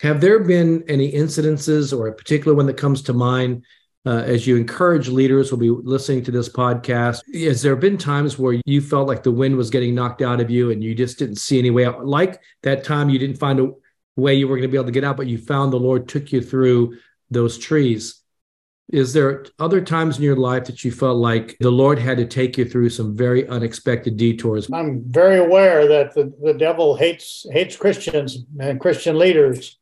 Have 0.00 0.20
there 0.20 0.40
been 0.40 0.84
any 0.88 1.12
incidences 1.12 1.96
or 1.96 2.08
a 2.08 2.14
particular 2.14 2.56
one 2.56 2.66
that 2.66 2.76
comes 2.76 3.02
to 3.02 3.12
mind 3.12 3.64
uh, 4.04 4.22
as 4.26 4.46
you 4.46 4.56
encourage 4.56 5.08
leaders 5.08 5.48
who'll 5.48 5.58
be 5.58 5.70
listening 5.70 6.24
to 6.24 6.32
this 6.32 6.48
podcast 6.48 7.22
has 7.44 7.62
there 7.62 7.76
been 7.76 7.96
times 7.96 8.36
where 8.36 8.60
you 8.66 8.80
felt 8.80 9.06
like 9.06 9.22
the 9.22 9.30
wind 9.30 9.56
was 9.56 9.70
getting 9.70 9.94
knocked 9.94 10.20
out 10.20 10.40
of 10.40 10.50
you 10.50 10.72
and 10.72 10.82
you 10.82 10.92
just 10.92 11.20
didn't 11.20 11.36
see 11.36 11.56
any 11.56 11.70
way 11.70 11.84
out 11.84 12.04
like 12.04 12.40
that 12.64 12.82
time 12.82 13.08
you 13.08 13.18
didn't 13.20 13.38
find 13.38 13.60
a, 13.60 13.70
way 14.16 14.34
you 14.34 14.46
were 14.46 14.56
going 14.56 14.68
to 14.68 14.72
be 14.72 14.76
able 14.76 14.86
to 14.86 14.92
get 14.92 15.04
out, 15.04 15.16
but 15.16 15.26
you 15.26 15.38
found 15.38 15.72
the 15.72 15.78
Lord 15.78 16.08
took 16.08 16.32
you 16.32 16.42
through 16.42 16.98
those 17.32 17.58
trees. 17.58 18.22
Is 18.92 19.12
there 19.12 19.46
other 19.58 19.80
times 19.80 20.18
in 20.18 20.24
your 20.24 20.36
life 20.36 20.64
that 20.64 20.84
you 20.84 20.92
felt 20.92 21.16
like 21.16 21.56
the 21.60 21.70
Lord 21.70 21.98
had 21.98 22.18
to 22.18 22.26
take 22.26 22.58
you 22.58 22.66
through 22.66 22.90
some 22.90 23.16
very 23.16 23.48
unexpected 23.48 24.16
detours? 24.16 24.68
I'm 24.70 25.02
very 25.06 25.38
aware 25.38 25.88
that 25.88 26.14
the, 26.14 26.32
the 26.42 26.52
devil 26.52 26.94
hates 26.94 27.46
hates 27.50 27.76
Christians 27.76 28.44
and 28.60 28.80
Christian 28.80 29.18
leaders. 29.18 29.78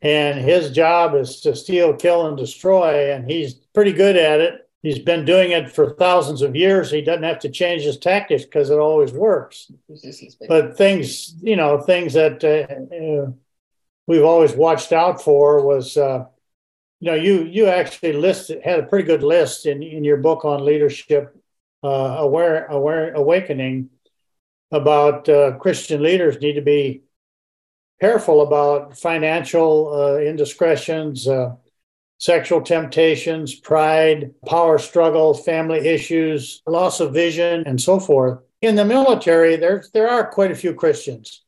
And 0.00 0.40
his 0.40 0.72
job 0.72 1.14
is 1.14 1.40
to 1.42 1.54
steal, 1.54 1.94
kill, 1.94 2.26
and 2.26 2.36
destroy. 2.36 3.12
And 3.12 3.30
he's 3.30 3.54
pretty 3.54 3.92
good 3.92 4.16
at 4.16 4.40
it. 4.40 4.68
He's 4.82 4.98
been 4.98 5.24
doing 5.24 5.52
it 5.52 5.70
for 5.70 5.94
thousands 5.94 6.42
of 6.42 6.56
years. 6.56 6.90
He 6.90 7.02
doesn't 7.02 7.22
have 7.22 7.38
to 7.40 7.48
change 7.48 7.82
his 7.82 7.98
tactics 7.98 8.42
because 8.42 8.68
it 8.70 8.80
always 8.80 9.12
works. 9.12 9.70
But 10.48 10.76
things, 10.76 11.36
you 11.40 11.54
know, 11.54 11.80
things 11.80 12.14
that 12.14 12.42
uh, 12.42 12.96
uh 12.96 13.30
we've 14.08 14.24
always 14.24 14.54
watched 14.54 14.92
out 14.92 15.22
for 15.22 15.64
was 15.64 15.96
uh, 15.96 16.24
you 17.02 17.10
know 17.10 17.16
you 17.16 17.44
you 17.46 17.66
actually 17.66 18.12
listed 18.12 18.62
had 18.62 18.78
a 18.78 18.84
pretty 18.84 19.04
good 19.04 19.24
list 19.24 19.66
in 19.66 19.82
in 19.82 20.04
your 20.04 20.18
book 20.18 20.44
on 20.44 20.64
leadership 20.64 21.36
uh, 21.82 21.88
aware 22.20 22.66
aware 22.66 23.12
awakening 23.14 23.90
about 24.70 25.28
uh, 25.28 25.58
Christian 25.58 26.00
leaders 26.00 26.40
need 26.40 26.52
to 26.54 26.62
be 26.62 27.02
careful 28.00 28.40
about 28.40 28.96
financial 28.96 29.92
uh, 29.92 30.18
indiscretions, 30.18 31.26
uh, 31.28 31.56
sexual 32.18 32.62
temptations, 32.62 33.56
pride, 33.56 34.32
power 34.46 34.78
struggles, 34.78 35.44
family 35.44 35.80
issues, 35.88 36.62
loss 36.66 37.00
of 37.00 37.12
vision, 37.12 37.64
and 37.66 37.80
so 37.80 37.98
forth. 37.98 38.38
In 38.60 38.76
the 38.76 38.84
military, 38.84 39.56
there 39.56 39.84
there 39.92 40.08
are 40.08 40.30
quite 40.30 40.52
a 40.52 40.60
few 40.62 40.72
Christians 40.72 41.42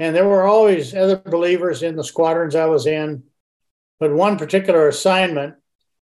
and 0.00 0.16
there 0.16 0.26
were 0.26 0.44
always 0.44 0.94
other 0.94 1.16
believers 1.16 1.82
in 1.82 1.94
the 1.94 2.02
squadrons 2.02 2.54
I 2.54 2.64
was 2.64 2.86
in. 2.86 3.22
But 4.00 4.12
one 4.12 4.38
particular 4.38 4.88
assignment, 4.88 5.54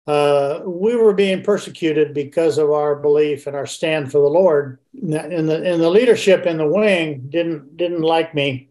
uh, 0.06 0.60
we 0.64 0.96
were 0.96 1.14
being 1.14 1.42
persecuted 1.42 2.14
because 2.14 2.58
of 2.58 2.70
our 2.70 2.96
belief 2.96 3.46
and 3.46 3.54
our 3.54 3.66
stand 3.66 4.10
for 4.10 4.18
the 4.18 4.28
Lord. 4.28 4.80
And 4.94 5.48
the, 5.48 5.62
and 5.62 5.80
the 5.80 5.90
leadership 5.90 6.46
in 6.46 6.56
the 6.56 6.66
wing 6.66 7.28
didn't 7.28 7.76
didn't 7.76 8.02
like 8.02 8.34
me. 8.34 8.70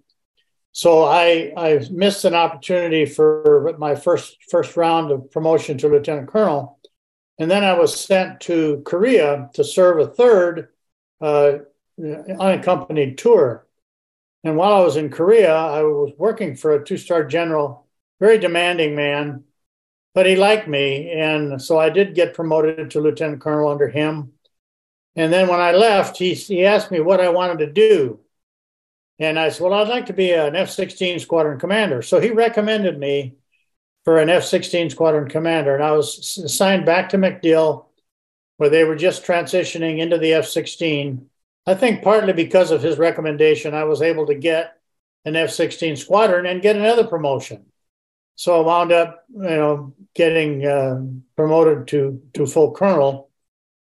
So 0.74 1.03
I, 1.03 1.53
I 1.55 1.88
missed 1.91 2.26
an 2.26 2.34
opportunity 2.34 3.05
for 3.05 3.76
my 3.78 3.93
first 3.93 4.38
first 4.49 4.76
round 4.76 5.11
of 5.11 5.32
promotion 5.32 5.78
to 5.78 5.88
lieutenant 5.88 6.28
colonel. 6.28 6.80
And 7.39 7.49
then 7.49 7.64
I 7.64 7.78
was 7.78 7.99
sent 7.99 8.41
to 8.41 8.82
Korea 8.86 9.49
to 9.53 9.64
serve 9.64 9.99
a 9.99 10.07
third 10.07 10.70
uh, 11.22 11.59
unaccompanied 11.99 13.18
tour. 13.18 13.68
And 14.43 14.57
while 14.57 14.74
I 14.74 14.84
was 14.84 14.97
in 14.97 15.09
Korea, 15.09 15.55
I 15.55 15.84
was 15.84 16.14
working 16.18 16.55
for 16.55 16.74
a 16.74 16.84
two 16.84 16.97
star 16.97 17.24
general, 17.24 17.82
very 18.24 18.38
demanding 18.38 18.95
man, 18.95 19.43
but 20.13 20.26
he 20.26 20.38
liked 20.38 20.65
me. 20.65 21.11
And 21.11 21.61
so 21.61 21.78
I 21.78 21.89
did 21.89 22.15
get 22.15 22.34
promoted 22.34 22.91
to 22.91 23.01
lieutenant 23.01 23.41
colonel 23.41 23.67
under 23.69 23.89
him. 23.89 24.32
And 25.17 25.32
then 25.32 25.49
when 25.49 25.59
I 25.59 25.74
left, 25.74 26.15
he, 26.15 26.34
he 26.34 26.65
asked 26.65 26.89
me 26.89 27.01
what 27.01 27.19
I 27.19 27.28
wanted 27.28 27.59
to 27.59 27.74
do. 27.74 28.21
And 29.19 29.38
I 29.38 29.49
said, 29.49 29.61
Well, 29.61 29.74
I'd 29.74 29.89
like 29.89 30.05
to 30.05 30.13
be 30.13 30.32
an 30.32 30.55
F 30.55 30.69
16 30.69 31.19
squadron 31.19 31.59
commander. 31.59 32.01
So 32.01 32.21
he 32.21 32.30
recommended 32.30 32.97
me 32.97 33.36
for 34.05 34.19
an 34.19 34.30
F 34.30 34.45
16 34.45 34.91
squadron 34.91 35.28
commander. 35.28 35.76
And 35.76 35.84
I 35.84 35.91
was 35.91 36.38
assigned 36.38 36.86
back 36.86 37.09
to 37.09 37.17
MacDill, 37.17 37.88
where 38.55 38.69
they 38.69 38.86
were 38.86 38.95
just 38.95 39.26
transitioning 39.26 39.99
into 39.99 40.17
the 40.17 40.32
F 40.36 40.47
16. 40.47 41.30
I 41.67 41.76
think 41.76 42.01
partly 42.01 42.32
because 42.32 42.71
of 42.71 42.82
his 42.82 42.97
recommendation, 42.97 43.74
I 43.74 43.84
was 43.84 44.01
able 44.01 44.28
to 44.28 44.36
get 44.36 44.80
an 45.26 45.36
F 45.36 45.51
16 45.51 45.97
squadron 45.97 46.45
and 46.45 46.61
get 46.61 46.78
another 46.78 47.05
promotion. 47.05 47.65
So 48.36 48.61
I 48.61 48.65
wound 48.65 48.91
up, 48.91 49.23
you 49.29 49.41
know, 49.41 49.93
getting 50.15 50.65
uh, 50.65 51.01
promoted 51.36 51.88
to, 51.89 52.21
to 52.34 52.45
full 52.45 52.71
colonel 52.71 53.29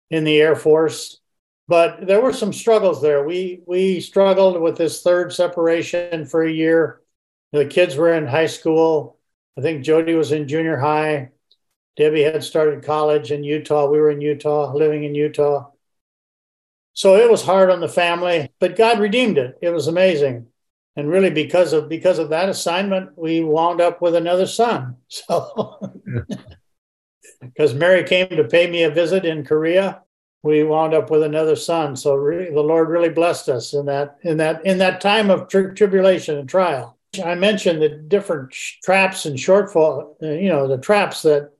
in 0.09 0.23
the 0.23 0.39
Air 0.39 0.55
Force. 0.55 1.19
But 1.67 2.07
there 2.07 2.21
were 2.21 2.33
some 2.33 2.53
struggles 2.53 3.01
there. 3.01 3.25
We 3.25 3.61
we 3.67 3.99
struggled 3.99 4.61
with 4.61 4.77
this 4.77 5.01
third 5.01 5.33
separation 5.33 6.25
for 6.25 6.43
a 6.43 6.51
year. 6.51 7.01
The 7.51 7.65
kids 7.65 7.95
were 7.95 8.13
in 8.13 8.25
high 8.25 8.45
school. 8.45 9.19
I 9.57 9.61
think 9.61 9.83
Jody 9.83 10.13
was 10.13 10.31
in 10.31 10.47
junior 10.47 10.77
high. 10.77 11.31
Debbie 11.97 12.23
had 12.23 12.43
started 12.43 12.85
college 12.85 13.31
in 13.31 13.43
Utah. 13.43 13.89
We 13.89 13.97
were 13.97 14.11
in 14.11 14.21
Utah, 14.21 14.71
living 14.73 15.03
in 15.03 15.15
Utah. 15.15 15.71
So 16.93 17.15
it 17.15 17.29
was 17.29 17.43
hard 17.43 17.69
on 17.69 17.79
the 17.79 17.87
family, 17.87 18.51
but 18.59 18.75
God 18.75 18.99
redeemed 18.99 19.37
it. 19.37 19.57
It 19.61 19.69
was 19.69 19.87
amazing. 19.87 20.47
And 20.97 21.09
really 21.09 21.29
because 21.29 21.71
of 21.71 21.87
because 21.87 22.19
of 22.19 22.29
that 22.29 22.49
assignment, 22.49 23.17
we 23.17 23.41
wound 23.41 23.79
up 23.79 24.01
with 24.01 24.15
another 24.15 24.47
son. 24.47 24.97
So 25.09 25.79
because 27.41 27.73
Mary 27.73 28.03
came 28.03 28.27
to 28.29 28.43
pay 28.43 28.69
me 28.69 28.83
a 28.83 28.91
visit 28.91 29.23
in 29.23 29.45
Korea, 29.45 30.01
we 30.43 30.63
wound 30.63 30.93
up 30.93 31.09
with 31.09 31.23
another 31.23 31.55
son. 31.55 31.95
So 31.95 32.15
really, 32.15 32.53
the 32.53 32.61
Lord 32.61 32.89
really 32.89 33.09
blessed 33.09 33.47
us 33.47 33.73
in 33.73 33.85
that 33.85 34.17
in 34.23 34.37
that 34.37 34.65
in 34.65 34.79
that 34.79 34.99
time 34.99 35.29
of 35.29 35.47
tri- 35.47 35.73
tribulation 35.73 36.37
and 36.37 36.49
trial. 36.49 36.97
I 37.23 37.35
mentioned 37.35 37.81
the 37.81 37.89
different 37.89 38.53
sh- 38.53 38.79
traps 38.83 39.25
and 39.25 39.37
shortfall, 39.37 40.15
uh, 40.21 40.27
you 40.27 40.49
know, 40.49 40.67
the 40.67 40.77
traps 40.77 41.21
that 41.21 41.51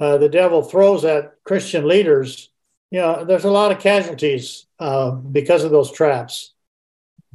uh, 0.00 0.18
the 0.18 0.28
devil 0.28 0.62
throws 0.62 1.04
at 1.04 1.34
Christian 1.44 1.86
leaders 1.86 2.50
you 2.90 3.00
know, 3.00 3.24
there's 3.24 3.44
a 3.44 3.50
lot 3.50 3.72
of 3.72 3.80
casualties 3.80 4.66
uh, 4.78 5.10
because 5.10 5.64
of 5.64 5.70
those 5.70 5.92
traps. 5.92 6.54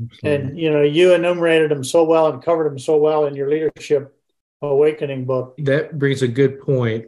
Absolutely. 0.02 0.48
And 0.48 0.60
you 0.60 0.72
know, 0.72 0.82
you 0.82 1.14
enumerated 1.14 1.72
them 1.72 1.84
so 1.84 2.04
well 2.04 2.32
and 2.32 2.44
covered 2.44 2.70
them 2.70 2.80
so 2.80 2.98
well 2.98 3.26
in 3.26 3.36
your 3.36 3.50
leadership 3.50 4.18
awakening 4.62 5.26
book. 5.26 5.56
That 5.60 6.00
brings 6.00 6.22
a 6.22 6.28
good 6.28 6.62
point 6.62 7.06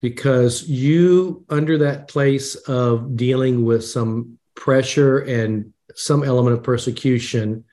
because 0.00 0.68
you, 0.68 1.44
under 1.48 1.78
that 1.78 2.08
place 2.08 2.54
of 2.54 3.16
dealing 3.16 3.64
with 3.64 3.84
some 3.84 4.38
pressure 4.54 5.18
and 5.18 5.72
some 5.94 6.24
element 6.24 6.56
of 6.56 6.62
persecution 6.62 7.64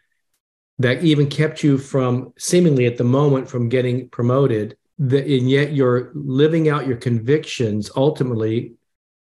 that 0.80 1.04
even 1.04 1.28
kept 1.28 1.64
you 1.64 1.78
from 1.78 2.34
seemingly 2.38 2.86
at 2.86 2.98
the 2.98 3.04
moment 3.04 3.50
from 3.50 3.70
getting 3.70 4.10
promoted 4.10 4.78
that 4.98 5.26
and 5.26 5.50
yet 5.50 5.74
you're 5.74 6.12
living 6.14 6.70
out 6.70 6.88
your 6.88 6.98
convictions 6.98 7.90
ultimately 7.96 8.74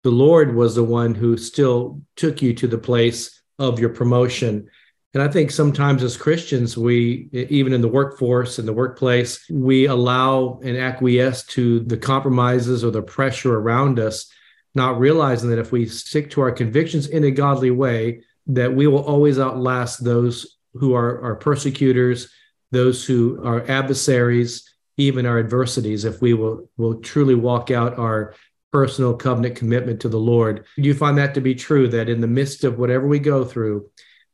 the 0.03 0.09
lord 0.09 0.55
was 0.55 0.75
the 0.75 0.83
one 0.83 1.13
who 1.13 1.37
still 1.37 2.01
took 2.15 2.41
you 2.41 2.53
to 2.53 2.67
the 2.67 2.77
place 2.77 3.41
of 3.59 3.79
your 3.79 3.89
promotion 3.89 4.67
and 5.15 5.23
i 5.23 5.27
think 5.27 5.49
sometimes 5.49 6.03
as 6.03 6.15
christians 6.15 6.77
we 6.77 7.27
even 7.33 7.73
in 7.73 7.81
the 7.81 7.87
workforce 7.87 8.59
in 8.59 8.65
the 8.67 8.73
workplace 8.73 9.43
we 9.49 9.85
allow 9.87 10.59
and 10.63 10.77
acquiesce 10.77 11.43
to 11.43 11.79
the 11.79 11.97
compromises 11.97 12.83
or 12.83 12.91
the 12.91 13.01
pressure 13.01 13.57
around 13.57 13.97
us 13.97 14.29
not 14.75 14.99
realizing 14.99 15.49
that 15.49 15.59
if 15.59 15.71
we 15.71 15.87
stick 15.87 16.29
to 16.29 16.41
our 16.41 16.51
convictions 16.51 17.07
in 17.07 17.23
a 17.23 17.31
godly 17.31 17.71
way 17.71 18.21
that 18.45 18.75
we 18.75 18.85
will 18.85 19.03
always 19.03 19.39
outlast 19.39 20.03
those 20.03 20.57
who 20.73 20.93
are 20.93 21.19
our 21.23 21.35
persecutors 21.35 22.29
those 22.71 23.03
who 23.03 23.41
are 23.43 23.67
adversaries 23.71 24.71
even 24.97 25.25
our 25.25 25.39
adversities 25.39 26.05
if 26.05 26.21
we 26.21 26.33
will 26.33 26.69
will 26.77 26.99
truly 26.99 27.35
walk 27.35 27.71
out 27.71 27.97
our 27.97 28.35
personal 28.75 29.13
covenant 29.13 29.55
commitment 29.55 30.01
to 30.01 30.09
the 30.09 30.19
Lord. 30.19 30.65
Do 30.75 30.83
you 30.83 30.93
find 30.93 31.17
that 31.17 31.33
to 31.35 31.39
be 31.39 31.55
true 31.55 31.87
that 31.87 32.09
in 32.09 32.19
the 32.19 32.27
midst 32.27 32.65
of 32.65 32.77
whatever 32.77 33.07
we 33.07 33.19
go 33.19 33.45
through, 33.45 33.89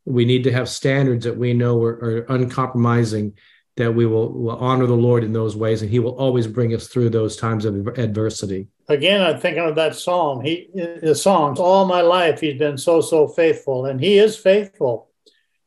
we 0.05 0.25
need 0.25 0.43
to 0.45 0.51
have 0.51 0.69
standards 0.69 1.25
that 1.25 1.37
we 1.37 1.53
know 1.53 1.81
are, 1.83 1.93
are 1.93 2.25
uncompromising, 2.29 3.33
that 3.77 3.93
we 3.93 4.05
will, 4.05 4.31
will 4.31 4.57
honor 4.57 4.85
the 4.85 4.93
Lord 4.93 5.23
in 5.23 5.33
those 5.33 5.55
ways, 5.55 5.81
and 5.81 5.91
He 5.91 5.99
will 5.99 6.17
always 6.17 6.47
bring 6.47 6.73
us 6.73 6.87
through 6.87 7.09
those 7.09 7.35
times 7.35 7.65
of 7.65 7.87
adversity. 7.97 8.67
Again, 8.87 9.21
I'm 9.21 9.39
thinking 9.39 9.63
of 9.63 9.75
that 9.75 9.95
psalm. 9.95 10.41
He 10.41 10.69
the 11.01 11.15
songs 11.15 11.59
all 11.59 11.85
my 11.85 12.01
life 12.01 12.41
He's 12.41 12.59
been 12.59 12.77
so 12.77 13.01
so 13.01 13.27
faithful, 13.27 13.85
and 13.85 13.99
He 14.01 14.17
is 14.17 14.37
faithful. 14.37 15.09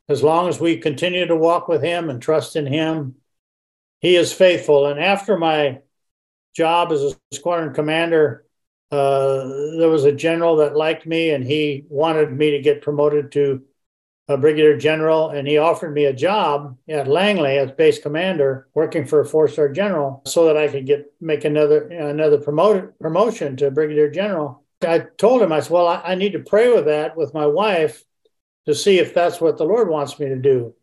As 0.07 0.21
long 0.21 0.47
as 0.47 0.59
we 0.59 0.77
continue 0.77 1.25
to 1.25 1.35
walk 1.35 1.67
with 1.67 1.81
Him 1.81 2.09
and 2.09 2.21
trust 2.21 2.55
in 2.55 2.67
Him, 2.67 3.15
he 4.05 4.15
is 4.15 4.31
faithful. 4.31 4.85
And 4.85 4.99
after 4.99 5.35
my 5.35 5.79
job 6.55 6.91
as 6.91 7.01
a 7.01 7.15
squadron 7.33 7.73
commander, 7.73 8.45
uh, 8.91 9.47
there 9.79 9.89
was 9.89 10.05
a 10.05 10.11
general 10.11 10.57
that 10.57 10.75
liked 10.75 11.07
me 11.07 11.31
and 11.31 11.43
he 11.43 11.85
wanted 11.89 12.31
me 12.31 12.51
to 12.51 12.61
get 12.61 12.83
promoted 12.83 13.31
to 13.31 13.63
a 14.27 14.37
brigadier 14.37 14.77
general 14.77 15.29
and 15.29 15.47
he 15.47 15.57
offered 15.57 15.93
me 15.93 16.05
a 16.05 16.13
job 16.13 16.77
at 16.89 17.07
Langley 17.07 17.57
as 17.57 17.71
base 17.71 17.99
commander 17.99 18.67
working 18.73 19.05
for 19.05 19.19
a 19.19 19.25
four-star 19.25 19.69
general 19.69 20.23
so 20.25 20.45
that 20.45 20.57
I 20.57 20.67
could 20.67 20.85
get 20.87 21.13
make 21.21 21.45
another 21.45 21.87
another 21.87 22.39
promotion 22.39 23.55
to 23.57 23.71
brigadier 23.71 24.09
general. 24.09 24.63
I 24.81 24.99
told 25.17 25.41
him 25.41 25.51
I 25.51 25.59
said, 25.59 25.71
"Well, 25.71 25.87
I, 25.87 26.01
I 26.03 26.15
need 26.15 26.33
to 26.33 26.39
pray 26.39 26.73
with 26.73 26.85
that 26.85 27.15
with 27.15 27.33
my 27.33 27.45
wife 27.45 28.03
to 28.65 28.73
see 28.73 28.99
if 28.99 29.13
that's 29.13 29.39
what 29.39 29.57
the 29.57 29.63
Lord 29.63 29.89
wants 29.89 30.19
me 30.19 30.27
to 30.27 30.35
do." 30.35 30.73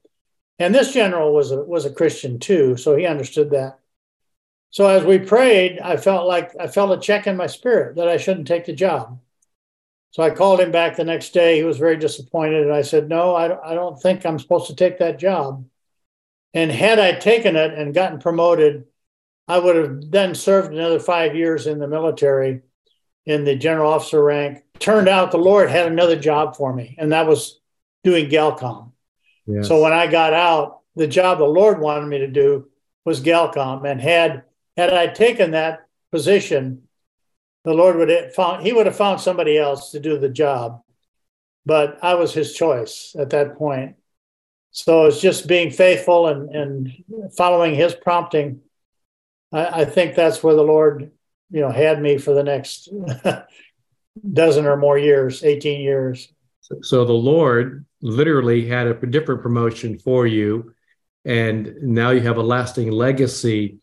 And 0.58 0.74
this 0.74 0.92
general 0.92 1.34
was 1.34 1.50
a 1.50 1.62
was 1.62 1.84
a 1.84 1.92
Christian 1.92 2.38
too, 2.38 2.76
so 2.76 2.94
he 2.96 3.06
understood 3.06 3.50
that. 3.50 3.78
So 4.70 4.86
as 4.86 5.04
we 5.04 5.18
prayed, 5.18 5.80
I 5.80 5.96
felt 5.96 6.26
like 6.26 6.52
I 6.58 6.68
felt 6.68 6.96
a 6.96 7.00
check 7.00 7.26
in 7.26 7.36
my 7.36 7.48
spirit 7.48 7.96
that 7.96 8.08
I 8.08 8.16
shouldn't 8.16 8.46
take 8.46 8.64
the 8.66 8.72
job. 8.72 9.18
So 10.12 10.22
I 10.22 10.30
called 10.30 10.60
him 10.60 10.70
back 10.70 10.96
the 10.96 11.04
next 11.04 11.32
day. 11.32 11.56
He 11.56 11.64
was 11.64 11.78
very 11.78 11.96
disappointed, 11.96 12.62
and 12.62 12.72
I 12.72 12.82
said, 12.82 13.08
"No, 13.08 13.34
I, 13.34 13.72
I 13.72 13.74
don't 13.74 14.00
think 14.00 14.24
I'm 14.24 14.38
supposed 14.38 14.68
to 14.68 14.76
take 14.76 14.98
that 14.98 15.18
job." 15.18 15.64
And 16.54 16.70
had 16.70 16.98
I 16.98 17.12
taken 17.12 17.56
it 17.56 17.72
and 17.72 17.94
gotten 17.94 18.18
promoted, 18.18 18.84
I 19.48 19.58
would 19.58 19.76
have 19.76 20.10
then 20.10 20.34
served 20.34 20.72
another 20.72 21.00
five 21.00 21.34
years 21.34 21.66
in 21.66 21.78
the 21.78 21.88
military 21.88 22.60
in 23.24 23.44
the 23.44 23.56
general 23.56 23.90
officer 23.90 24.22
rank. 24.22 24.62
Turned 24.78 25.08
out 25.08 25.30
the 25.30 25.38
Lord 25.38 25.70
had 25.70 25.90
another 25.90 26.16
job 26.16 26.56
for 26.56 26.72
me, 26.74 26.94
and 26.98 27.12
that 27.12 27.26
was 27.26 27.60
doing 28.04 28.28
Galcom. 28.28 28.92
Yes. 29.46 29.68
So 29.68 29.82
when 29.82 29.92
I 29.92 30.06
got 30.06 30.34
out, 30.34 30.80
the 30.94 31.06
job 31.06 31.38
the 31.38 31.44
Lord 31.44 31.80
wanted 31.80 32.06
me 32.06 32.18
to 32.18 32.28
do 32.28 32.68
was 33.04 33.20
Galcom, 33.22 33.90
and 33.90 34.00
had 34.00 34.44
had 34.76 34.92
I 34.92 35.06
taken 35.06 35.52
that 35.52 35.86
position, 36.10 36.82
the 37.64 37.74
Lord 37.74 37.96
would 37.96 38.08
have 38.08 38.34
found 38.34 38.64
he 38.66 38.72
would 38.72 38.86
have 38.86 38.96
found 38.96 39.20
somebody 39.20 39.56
else 39.56 39.90
to 39.92 40.00
do 40.00 40.18
the 40.18 40.28
job, 40.28 40.82
but 41.64 41.98
I 42.02 42.14
was 42.14 42.32
his 42.32 42.54
choice 42.54 43.14
at 43.18 43.30
that 43.30 43.56
point. 43.56 43.96
So 44.70 45.06
it's 45.06 45.20
just 45.20 45.46
being 45.46 45.70
faithful 45.70 46.28
and 46.28 46.54
and 46.54 47.32
following 47.36 47.74
his 47.74 47.94
prompting. 47.94 48.60
I, 49.52 49.82
I 49.82 49.84
think 49.84 50.14
that's 50.14 50.42
where 50.42 50.54
the 50.54 50.62
Lord, 50.62 51.10
you 51.50 51.60
know, 51.60 51.70
had 51.70 52.00
me 52.00 52.18
for 52.18 52.34
the 52.34 52.42
next 52.42 52.88
dozen 54.32 54.66
or 54.66 54.76
more 54.76 54.98
years, 54.98 55.44
eighteen 55.44 55.80
years. 55.80 56.32
So 56.82 57.04
the 57.04 57.12
Lord 57.12 57.84
literally 58.00 58.66
had 58.66 58.86
a 58.86 58.94
different 59.06 59.42
promotion 59.42 59.98
for 59.98 60.26
you. 60.26 60.74
And 61.24 61.74
now 61.82 62.10
you 62.10 62.20
have 62.20 62.36
a 62.36 62.42
lasting 62.42 62.90
legacy 62.90 63.78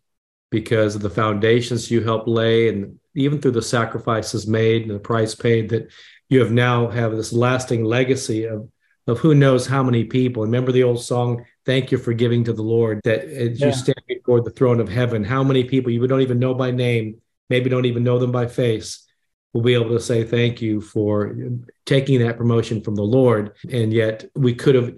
because 0.50 0.96
of 0.96 1.02
the 1.02 1.10
foundations 1.10 1.90
you 1.90 2.04
helped 2.04 2.28
lay 2.28 2.68
and 2.68 2.99
even 3.16 3.42
through 3.42 3.52
the 3.52 3.62
sacrifices 3.62 4.48
made 4.48 4.84
and 4.84 4.92
the 4.92 5.00
price 5.00 5.36
paid 5.36 5.70
that 5.70 5.92
you 6.30 6.40
have 6.40 6.52
now 6.52 6.88
have 6.88 7.12
this 7.16 7.34
lasting 7.34 7.84
legacy 7.84 8.46
of 8.46 8.70
of 9.10 9.20
who 9.20 9.36
knows 9.36 9.68
how 9.68 9.84
many 9.84 10.04
people. 10.04 10.44
Remember 10.44 10.72
the 10.72 10.84
old 10.84 11.02
song, 11.02 11.46
Thank 11.66 11.92
You 11.92 11.98
for 11.98 12.14
Giving 12.14 12.44
to 12.46 12.54
the 12.54 12.62
Lord, 12.62 13.02
that 13.04 13.26
as 13.26 13.60
yeah. 13.60 13.68
you 13.68 13.74
stand 13.74 14.02
before 14.08 14.42
the 14.42 14.52
throne 14.52 14.80
of 14.80 14.88
heaven, 14.88 15.24
how 15.24 15.44
many 15.44 15.64
people 15.64 15.92
you 15.92 16.06
don't 16.08 16.22
even 16.22 16.40
know 16.40 16.54
by 16.54 16.72
name, 16.72 17.20
maybe 17.50 17.70
don't 17.70 17.86
even 17.86 18.04
know 18.04 18.20
them 18.20 18.32
by 18.32 18.48
face, 18.48 19.08
will 19.54 19.62
be 19.62 19.74
able 19.74 19.90
to 19.90 20.00
say 20.00 20.24
thank 20.24 20.62
you 20.62 20.80
for 20.80 21.36
taking 21.86 22.20
that 22.20 22.38
promotion 22.38 22.82
from 22.82 22.96
the 22.96 23.04
Lord. 23.04 23.56
And 23.72 23.92
yet 23.92 24.26
we 24.36 24.54
could 24.54 24.76
have 24.76 24.96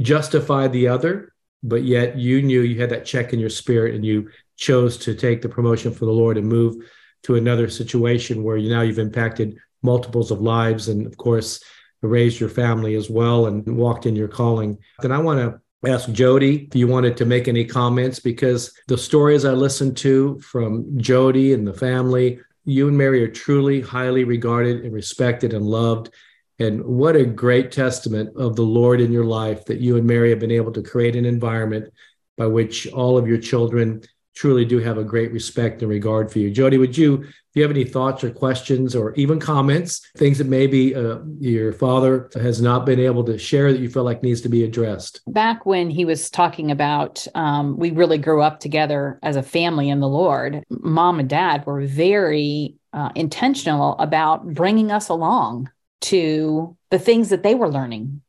justified 0.00 0.72
the 0.72 0.88
other, 0.88 1.32
but 1.62 1.82
yet 1.82 2.18
you 2.18 2.42
knew 2.42 2.60
you 2.60 2.80
had 2.80 2.90
that 2.90 3.06
check 3.06 3.32
in 3.32 3.40
your 3.40 3.50
spirit 3.50 3.94
and 3.94 4.04
you 4.04 4.30
chose 4.56 4.98
to 4.98 5.14
take 5.14 5.40
the 5.40 5.48
promotion 5.48 5.92
for 5.92 6.04
the 6.04 6.12
Lord 6.12 6.36
and 6.36 6.46
move 6.46 6.76
to 7.24 7.36
another 7.36 7.68
situation 7.68 8.42
where 8.42 8.56
you 8.56 8.70
now 8.70 8.82
you've 8.82 8.98
impacted 8.98 9.58
multiples 9.82 10.30
of 10.30 10.40
lives 10.40 10.88
and 10.88 11.06
of 11.06 11.16
course 11.16 11.62
raised 12.02 12.38
your 12.38 12.50
family 12.50 12.94
as 12.96 13.08
well 13.08 13.46
and 13.46 13.66
walked 13.76 14.06
in 14.06 14.14
your 14.14 14.28
calling. 14.28 14.78
Then 15.00 15.12
I 15.12 15.18
want 15.18 15.40
to 15.40 15.90
ask 15.90 16.10
Jody 16.12 16.66
if 16.66 16.76
you 16.76 16.86
wanted 16.86 17.16
to 17.16 17.24
make 17.24 17.48
any 17.48 17.64
comments 17.64 18.20
because 18.20 18.72
the 18.88 18.98
stories 18.98 19.44
I 19.44 19.52
listened 19.52 19.96
to 19.98 20.38
from 20.40 20.98
Jody 20.98 21.54
and 21.54 21.66
the 21.66 21.72
family 21.72 22.40
you 22.64 22.88
and 22.88 22.96
Mary 22.96 23.22
are 23.22 23.28
truly 23.28 23.80
highly 23.80 24.24
regarded 24.24 24.84
and 24.84 24.92
respected 24.92 25.52
and 25.52 25.64
loved. 25.64 26.10
And 26.58 26.84
what 26.84 27.16
a 27.16 27.24
great 27.24 27.72
testament 27.72 28.36
of 28.36 28.56
the 28.56 28.62
Lord 28.62 29.00
in 29.00 29.12
your 29.12 29.24
life 29.24 29.64
that 29.66 29.80
you 29.80 29.96
and 29.96 30.06
Mary 30.06 30.30
have 30.30 30.38
been 30.38 30.50
able 30.50 30.72
to 30.72 30.82
create 30.82 31.16
an 31.16 31.24
environment 31.24 31.92
by 32.36 32.46
which 32.46 32.86
all 32.88 33.18
of 33.18 33.28
your 33.28 33.38
children 33.38 34.02
truly 34.34 34.64
do 34.64 34.78
have 34.78 34.98
a 34.98 35.04
great 35.04 35.32
respect 35.32 35.82
and 35.82 35.90
regard 35.90 36.30
for 36.30 36.38
you. 36.38 36.50
Jody, 36.50 36.76
would 36.76 36.96
you, 36.96 37.22
if 37.22 37.54
you 37.54 37.62
have 37.62 37.70
any 37.70 37.84
thoughts 37.84 38.24
or 38.24 38.30
questions 38.30 38.94
or 38.94 39.14
even 39.14 39.38
comments, 39.38 40.10
things 40.16 40.38
that 40.38 40.48
maybe 40.48 40.94
uh, 40.94 41.18
your 41.38 41.72
father 41.72 42.28
has 42.34 42.60
not 42.60 42.84
been 42.84 42.98
able 42.98 43.24
to 43.24 43.38
share 43.38 43.72
that 43.72 43.80
you 43.80 43.88
feel 43.88 44.04
like 44.04 44.22
needs 44.22 44.40
to 44.42 44.48
be 44.48 44.64
addressed? 44.64 45.20
Back 45.26 45.64
when 45.64 45.88
he 45.88 46.04
was 46.04 46.30
talking 46.30 46.70
about, 46.70 47.26
um, 47.34 47.78
we 47.78 47.90
really 47.92 48.18
grew 48.18 48.42
up 48.42 48.60
together 48.60 49.18
as 49.22 49.36
a 49.36 49.42
family 49.42 49.88
in 49.88 50.00
the 50.00 50.08
Lord, 50.08 50.64
mom 50.68 51.20
and 51.20 51.28
dad 51.28 51.64
were 51.64 51.82
very 51.82 52.76
uh, 52.92 53.10
intentional 53.14 53.96
about 53.98 54.46
bringing 54.54 54.90
us 54.90 55.08
along 55.08 55.70
to 56.00 56.76
the 56.90 56.98
things 56.98 57.30
that 57.30 57.42
they 57.42 57.54
were 57.54 57.70
learning 57.70 58.20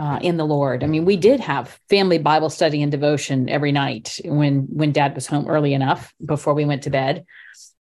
uh, 0.00 0.18
in 0.22 0.38
the 0.38 0.46
Lord. 0.46 0.82
I 0.82 0.86
mean, 0.86 1.04
we 1.04 1.18
did 1.18 1.40
have 1.40 1.78
family 1.90 2.16
Bible 2.16 2.48
study 2.48 2.82
and 2.82 2.90
devotion 2.90 3.50
every 3.50 3.70
night 3.70 4.18
when 4.24 4.62
when 4.72 4.92
Dad 4.92 5.14
was 5.14 5.26
home 5.26 5.46
early 5.46 5.74
enough 5.74 6.14
before 6.24 6.54
we 6.54 6.64
went 6.64 6.84
to 6.84 6.90
bed. 6.90 7.26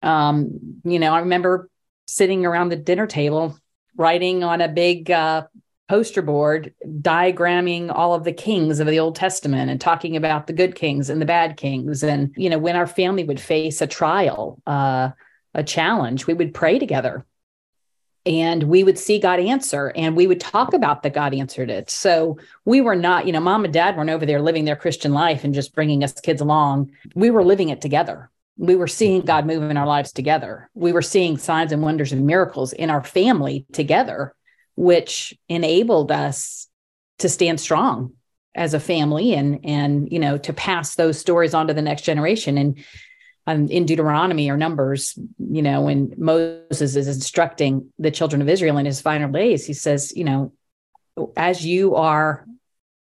Um, 0.02 0.80
you 0.84 0.98
know, 0.98 1.14
I 1.14 1.20
remember 1.20 1.70
sitting 2.04 2.44
around 2.44 2.68
the 2.68 2.76
dinner 2.76 3.06
table 3.06 3.58
writing 3.96 4.44
on 4.44 4.60
a 4.60 4.68
big 4.68 5.10
uh, 5.10 5.44
poster 5.88 6.20
board, 6.20 6.74
diagramming 6.86 7.90
all 7.90 8.12
of 8.12 8.24
the 8.24 8.32
kings 8.32 8.78
of 8.78 8.86
the 8.86 8.98
Old 8.98 9.16
Testament 9.16 9.70
and 9.70 9.80
talking 9.80 10.14
about 10.14 10.46
the 10.46 10.52
good 10.52 10.74
kings 10.74 11.08
and 11.08 11.18
the 11.18 11.26
bad 11.26 11.56
kings. 11.56 12.02
And 12.02 12.34
you 12.36 12.50
know, 12.50 12.58
when 12.58 12.76
our 12.76 12.86
family 12.86 13.24
would 13.24 13.40
face 13.40 13.80
a 13.80 13.86
trial, 13.86 14.60
uh, 14.66 15.10
a 15.54 15.64
challenge, 15.64 16.26
we 16.26 16.34
would 16.34 16.52
pray 16.52 16.78
together 16.78 17.24
and 18.24 18.64
we 18.64 18.84
would 18.84 18.98
see 18.98 19.18
God 19.18 19.40
answer 19.40 19.92
and 19.96 20.16
we 20.16 20.26
would 20.26 20.40
talk 20.40 20.74
about 20.74 21.02
that 21.02 21.14
God 21.14 21.34
answered 21.34 21.70
it. 21.70 21.90
So 21.90 22.38
we 22.64 22.80
were 22.80 22.94
not, 22.94 23.26
you 23.26 23.32
know, 23.32 23.40
mom 23.40 23.64
and 23.64 23.74
dad 23.74 23.96
weren't 23.96 24.10
over 24.10 24.24
there 24.24 24.40
living 24.40 24.64
their 24.64 24.76
Christian 24.76 25.12
life 25.12 25.44
and 25.44 25.54
just 25.54 25.74
bringing 25.74 26.04
us 26.04 26.12
kids 26.12 26.40
along. 26.40 26.92
We 27.14 27.30
were 27.30 27.44
living 27.44 27.70
it 27.70 27.80
together. 27.80 28.30
We 28.56 28.76
were 28.76 28.86
seeing 28.86 29.20
mm-hmm. 29.20 29.26
God 29.26 29.46
move 29.46 29.62
in 29.62 29.76
our 29.76 29.86
lives 29.86 30.12
together. 30.12 30.70
We 30.74 30.92
were 30.92 31.02
seeing 31.02 31.36
signs 31.36 31.72
and 31.72 31.82
wonders 31.82 32.12
and 32.12 32.26
miracles 32.26 32.72
in 32.72 32.90
our 32.90 33.02
family 33.02 33.66
together, 33.72 34.34
which 34.76 35.34
enabled 35.48 36.12
us 36.12 36.68
to 37.18 37.28
stand 37.28 37.60
strong 37.60 38.12
as 38.54 38.74
a 38.74 38.80
family 38.80 39.32
and 39.32 39.60
and 39.64 40.12
you 40.12 40.18
know 40.18 40.36
to 40.36 40.52
pass 40.52 40.94
those 40.94 41.18
stories 41.18 41.54
on 41.54 41.68
to 41.68 41.74
the 41.74 41.80
next 41.80 42.02
generation 42.02 42.58
and 42.58 42.84
um, 43.47 43.68
in 43.68 43.86
Deuteronomy 43.86 44.51
or 44.51 44.57
Numbers, 44.57 45.18
you 45.38 45.62
know, 45.62 45.82
when 45.82 46.14
Moses 46.16 46.97
is 46.97 47.09
instructing 47.09 47.93
the 47.99 48.11
children 48.11 48.40
of 48.40 48.49
Israel 48.49 48.78
in 48.78 48.86
his 48.86 49.01
final 49.01 49.30
days, 49.30 49.66
he 49.66 49.72
says, 49.72 50.12
you 50.16 50.24
know, 50.24 50.53
as 51.36 51.64
you 51.64 51.97
are 51.97 52.47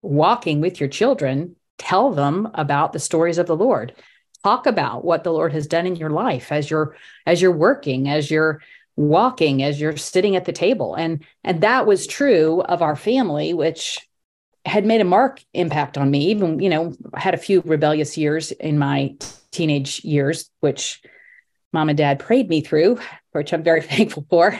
walking 0.03 0.61
with 0.61 0.81
your 0.81 0.89
children, 0.89 1.57
tell 1.79 2.11
them 2.11 2.49
about 2.55 2.93
the 2.93 2.99
stories 2.99 3.39
of 3.39 3.47
the 3.47 3.57
Lord. 3.57 3.95
Talk 4.43 4.67
about 4.67 5.05
what 5.05 5.25
the 5.25 5.33
Lord 5.33 5.53
has 5.53 5.67
done 5.67 5.87
in 5.87 5.97
your 5.97 6.11
life 6.11 6.53
as 6.53 6.71
you're 6.71 6.97
as 7.27 7.41
you're 7.41 7.53
working, 7.53 8.09
as 8.09 8.31
you're 8.31 8.61
walking, 8.97 9.63
as 9.63 9.81
you're 9.81 9.97
sitting 9.97 10.37
at 10.37 10.45
the 10.45 10.53
table. 10.53 10.95
And 10.95 11.25
and 11.43 11.63
that 11.63 11.87
was 11.87 12.07
true 12.07 12.61
of 12.61 12.83
our 12.83 12.97
family, 12.97 13.55
which 13.55 14.07
had 14.67 14.85
made 14.85 15.01
a 15.01 15.05
mark 15.05 15.43
impact 15.53 15.97
on 15.99 16.11
me. 16.11 16.27
Even, 16.27 16.61
you 16.61 16.69
know, 16.69 16.95
had 17.15 17.35
a 17.35 17.39
few 17.39 17.63
rebellious 17.63 18.17
years 18.19 18.53
in 18.53 18.79
my 18.79 19.17
teenage 19.55 20.05
years, 20.05 20.51
which 20.61 21.03
mom 21.73 21.89
and 21.89 21.99
dad 21.99 22.19
prayed 22.19 22.49
me 22.49 22.61
through, 22.61 22.99
which 23.33 23.53
I'm 23.53 23.63
very 23.63 23.83
thankful 23.93 24.27
for. 24.29 24.57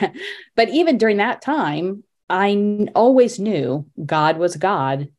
but 0.55 0.69
even 0.69 0.97
during 0.97 1.17
that 1.17 1.41
time, 1.41 2.03
I 2.29 2.87
always 2.95 3.39
knew 3.39 3.85
God 4.03 4.37
was 4.37 4.55
God. 4.55 5.09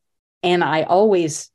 And 0.43 0.63
I 0.63 0.83
always 0.83 1.49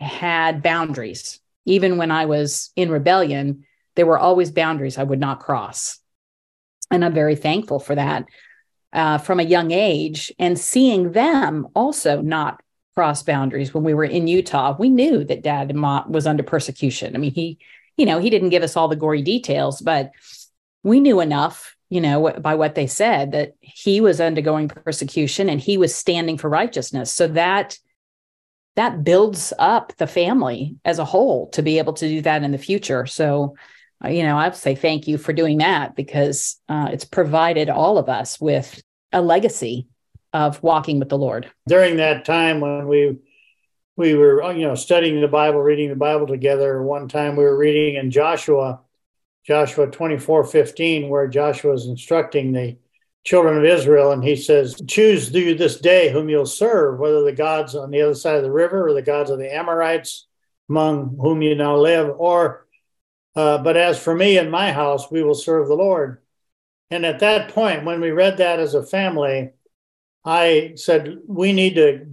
had 0.00 0.62
boundaries. 0.62 1.40
Even 1.64 1.96
when 1.96 2.10
I 2.10 2.26
was 2.26 2.70
in 2.76 2.90
rebellion, 2.90 3.64
there 3.96 4.06
were 4.06 4.18
always 4.18 4.50
boundaries 4.50 4.96
I 4.96 5.02
would 5.02 5.18
not 5.18 5.40
cross. 5.40 5.98
And 6.90 7.04
I'm 7.04 7.14
very 7.14 7.36
thankful 7.36 7.80
for 7.80 7.94
that 7.94 8.26
uh, 8.92 9.18
from 9.18 9.40
a 9.40 9.44
young 9.44 9.70
age. 9.70 10.32
And 10.38 10.58
seeing 10.58 11.12
them 11.12 11.68
also 11.74 12.22
not 12.22 12.62
cross 12.98 13.22
boundaries 13.22 13.72
when 13.72 13.84
we 13.84 13.94
were 13.94 14.02
in 14.02 14.26
Utah, 14.26 14.74
we 14.76 14.88
knew 14.88 15.22
that 15.22 15.44
dad 15.44 15.72
was 16.08 16.26
under 16.26 16.42
persecution. 16.42 17.14
I 17.14 17.20
mean, 17.20 17.32
he, 17.32 17.56
you 17.96 18.04
know, 18.04 18.18
he 18.18 18.28
didn't 18.28 18.48
give 18.48 18.64
us 18.64 18.76
all 18.76 18.88
the 18.88 18.96
gory 18.96 19.22
details, 19.22 19.80
but 19.80 20.10
we 20.82 20.98
knew 20.98 21.20
enough, 21.20 21.76
you 21.90 22.00
know, 22.00 22.28
by 22.40 22.56
what 22.56 22.74
they 22.74 22.88
said 22.88 23.30
that 23.30 23.52
he 23.60 24.00
was 24.00 24.20
undergoing 24.20 24.66
persecution 24.66 25.48
and 25.48 25.60
he 25.60 25.78
was 25.78 25.94
standing 25.94 26.38
for 26.38 26.50
righteousness. 26.50 27.12
So 27.12 27.28
that 27.28 27.78
that 28.74 29.04
builds 29.04 29.52
up 29.60 29.92
the 29.98 30.08
family 30.08 30.74
as 30.84 30.98
a 30.98 31.04
whole 31.04 31.50
to 31.50 31.62
be 31.62 31.78
able 31.78 31.92
to 31.92 32.08
do 32.08 32.20
that 32.22 32.42
in 32.42 32.50
the 32.50 32.58
future. 32.58 33.06
So, 33.06 33.54
uh, 34.04 34.08
you 34.08 34.24
know, 34.24 34.36
I 34.36 34.48
would 34.48 34.56
say 34.56 34.74
thank 34.74 35.06
you 35.06 35.18
for 35.18 35.32
doing 35.32 35.58
that 35.58 35.94
because 35.94 36.60
uh, 36.68 36.88
it's 36.90 37.04
provided 37.04 37.70
all 37.70 37.96
of 37.96 38.08
us 38.08 38.40
with 38.40 38.82
a 39.12 39.22
legacy 39.22 39.86
of 40.32 40.62
walking 40.62 40.98
with 40.98 41.08
the 41.08 41.18
Lord. 41.18 41.50
During 41.66 41.96
that 41.96 42.24
time 42.24 42.60
when 42.60 42.86
we 42.86 43.18
we 43.96 44.14
were, 44.14 44.52
you 44.52 44.66
know, 44.66 44.76
studying 44.76 45.20
the 45.20 45.26
Bible, 45.26 45.60
reading 45.60 45.88
the 45.88 45.96
Bible 45.96 46.28
together, 46.28 46.80
one 46.80 47.08
time 47.08 47.34
we 47.34 47.42
were 47.42 47.56
reading 47.56 47.96
in 47.96 48.12
Joshua, 48.12 48.80
Joshua 49.44 49.88
24, 49.88 50.44
15, 50.44 51.08
where 51.08 51.26
Joshua 51.26 51.72
is 51.72 51.86
instructing 51.86 52.52
the 52.52 52.78
children 53.24 53.58
of 53.58 53.64
Israel, 53.64 54.12
and 54.12 54.22
he 54.22 54.36
says, 54.36 54.80
Choose 54.86 55.32
you 55.32 55.56
this 55.56 55.80
day 55.80 56.12
whom 56.12 56.28
you'll 56.28 56.46
serve, 56.46 57.00
whether 57.00 57.24
the 57.24 57.32
gods 57.32 57.74
on 57.74 57.90
the 57.90 58.02
other 58.02 58.14
side 58.14 58.36
of 58.36 58.44
the 58.44 58.52
river 58.52 58.86
or 58.86 58.94
the 58.94 59.02
gods 59.02 59.30
of 59.30 59.40
the 59.40 59.52
Amorites 59.52 60.28
among 60.70 61.16
whom 61.20 61.42
you 61.42 61.56
now 61.56 61.76
live, 61.76 62.14
or 62.18 62.66
uh, 63.34 63.58
but 63.58 63.76
as 63.76 63.98
for 63.98 64.14
me 64.14 64.38
and 64.38 64.50
my 64.50 64.72
house, 64.72 65.10
we 65.10 65.22
will 65.22 65.34
serve 65.34 65.68
the 65.68 65.74
Lord. 65.74 66.22
And 66.90 67.04
at 67.04 67.20
that 67.20 67.50
point, 67.50 67.84
when 67.84 68.00
we 68.00 68.10
read 68.10 68.38
that 68.38 68.60
as 68.60 68.74
a 68.74 68.82
family, 68.82 69.50
I 70.28 70.72
said, 70.76 71.18
we 71.26 71.52
need 71.52 71.76
to 71.76 72.06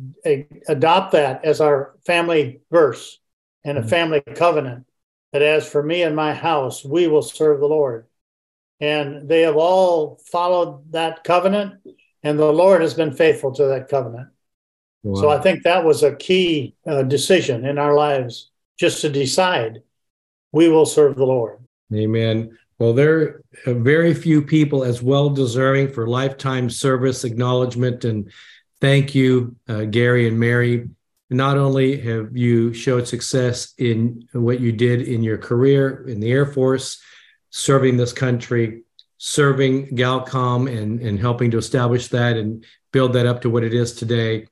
adopt 0.68 1.11
that 1.11 1.43
as 1.43 1.59
our 1.59 1.95
family 2.05 2.61
verse 2.72 3.20
and 3.63 3.78
a 3.78 3.82
mm-hmm. 3.82 3.89
family 3.89 4.22
covenant 4.22 4.86
that 5.34 5.41
as 5.41 5.68
for 5.68 5.84
me 5.84 6.03
and 6.03 6.16
my 6.16 6.34
house, 6.34 6.86
we 6.86 7.07
will 7.07 7.22
serve 7.22 7.59
the 7.59 7.68
Lord 7.68 8.07
and 8.80 9.28
they 9.30 9.41
have 9.41 9.55
all 9.55 10.20
followed 10.26 10.91
that 10.91 11.24
covenant, 11.24 11.76
and 12.24 12.38
the 12.38 12.51
Lord 12.51 12.82
has 12.82 12.93
been 12.93 13.13
faithful 13.13 13.53
to 13.53 13.66
that 13.66 13.88
covenant. 13.88 14.30
Wow. 15.03 15.22
So 15.22 15.30
I 15.30 15.39
think 15.39 15.63
that 15.63 15.86
was 15.86 16.03
a 16.03 16.16
key 16.16 16.76
uh, 16.86 17.03
decision 17.03 17.66
in 17.66 17.78
our 17.78 17.95
lives, 17.95 18.51
just 18.78 19.01
to 19.01 19.09
decide 19.09 19.82
we 20.51 20.68
will 20.68 20.86
serve 20.86 21.16
the 21.16 21.26
Lord. 21.26 21.59
Amen. 21.93 22.57
Well, 22.78 22.94
there 22.94 23.42
are 23.66 23.74
very 23.74 24.14
few 24.14 24.42
people 24.42 24.84
as 24.84 25.02
well 25.02 25.30
deserving 25.30 25.94
for 25.94 26.08
lifetime 26.08 26.70
service 26.70 27.24
acknowledgement. 27.24 28.04
And 28.04 28.32
thank 28.82 29.16
you, 29.16 29.56
uh, 29.70 29.86
Gary 29.86 30.28
and 30.28 30.38
Mary. 30.38 30.90
Not 31.30 31.58
only 31.58 32.00
have 32.02 32.36
you 32.36 32.74
showed 32.74 33.08
success 33.08 33.74
in 33.78 34.28
what 34.34 34.60
you 34.60 34.72
did 34.74 35.08
in 35.08 35.24
your 35.24 35.38
career 35.38 36.06
in 36.08 36.20
the 36.20 36.32
Air 36.32 36.46
Force, 36.46 37.02
serving 37.50 37.96
this 37.96 38.12
country, 38.12 38.84
serving 39.18 39.96
Galcom 39.96 40.70
and, 40.70 41.00
and 41.00 41.18
helping 41.18 41.52
to 41.52 41.58
establish 41.58 42.10
that 42.10 42.36
and 42.36 42.66
build 42.92 43.14
that 43.14 43.26
up 43.26 43.42
to 43.42 43.50
what 43.50 43.64
it 43.64 43.74
is 43.74 43.94
today, 43.94 44.48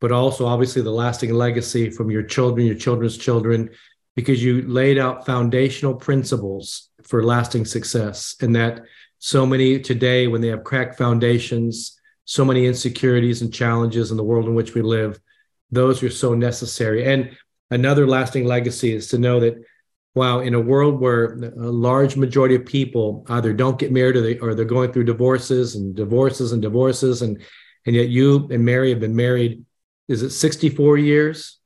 but 0.00 0.12
also 0.12 0.46
obviously 0.46 0.82
the 0.82 0.90
lasting 0.90 1.32
legacy 1.32 1.88
from 1.88 2.10
your 2.10 2.22
children, 2.22 2.66
your 2.66 2.76
children's 2.76 3.16
children, 3.16 3.70
because 4.14 4.44
you 4.44 4.62
laid 4.62 4.98
out 4.98 5.24
foundational 5.24 5.94
principles 5.94 6.90
for 7.06 7.24
lasting 7.24 7.64
success. 7.64 8.36
And 8.40 8.54
that 8.56 8.82
so 9.18 9.46
many 9.46 9.80
today, 9.80 10.26
when 10.26 10.40
they 10.40 10.48
have 10.48 10.64
cracked 10.64 10.98
foundations, 10.98 11.98
so 12.24 12.44
many 12.44 12.66
insecurities 12.66 13.42
and 13.42 13.52
challenges 13.52 14.10
in 14.10 14.16
the 14.16 14.24
world 14.24 14.46
in 14.46 14.54
which 14.54 14.74
we 14.74 14.82
live, 14.82 15.20
those 15.70 16.02
are 16.02 16.10
so 16.10 16.34
necessary. 16.34 17.04
And 17.04 17.36
another 17.70 18.06
lasting 18.06 18.44
legacy 18.44 18.94
is 18.94 19.08
to 19.08 19.18
know 19.18 19.40
that 19.40 19.62
wow, 20.14 20.40
in 20.40 20.54
a 20.54 20.60
world 20.60 21.00
where 21.00 21.34
a 21.34 21.70
large 21.70 22.16
majority 22.16 22.54
of 22.54 22.66
people 22.66 23.24
either 23.30 23.52
don't 23.52 23.78
get 23.78 23.92
married 23.92 24.16
or, 24.16 24.20
they, 24.20 24.38
or 24.38 24.54
they're 24.54 24.64
going 24.64 24.92
through 24.92 25.04
divorces 25.04 25.74
and 25.74 25.94
divorces 25.94 26.52
and 26.52 26.60
divorces, 26.60 27.22
and 27.22 27.40
and 27.86 27.96
yet 27.96 28.08
you 28.08 28.48
and 28.50 28.64
Mary 28.64 28.90
have 28.90 29.00
been 29.00 29.16
married, 29.16 29.64
is 30.08 30.22
it 30.22 30.30
64 30.30 30.98
years? 30.98 31.58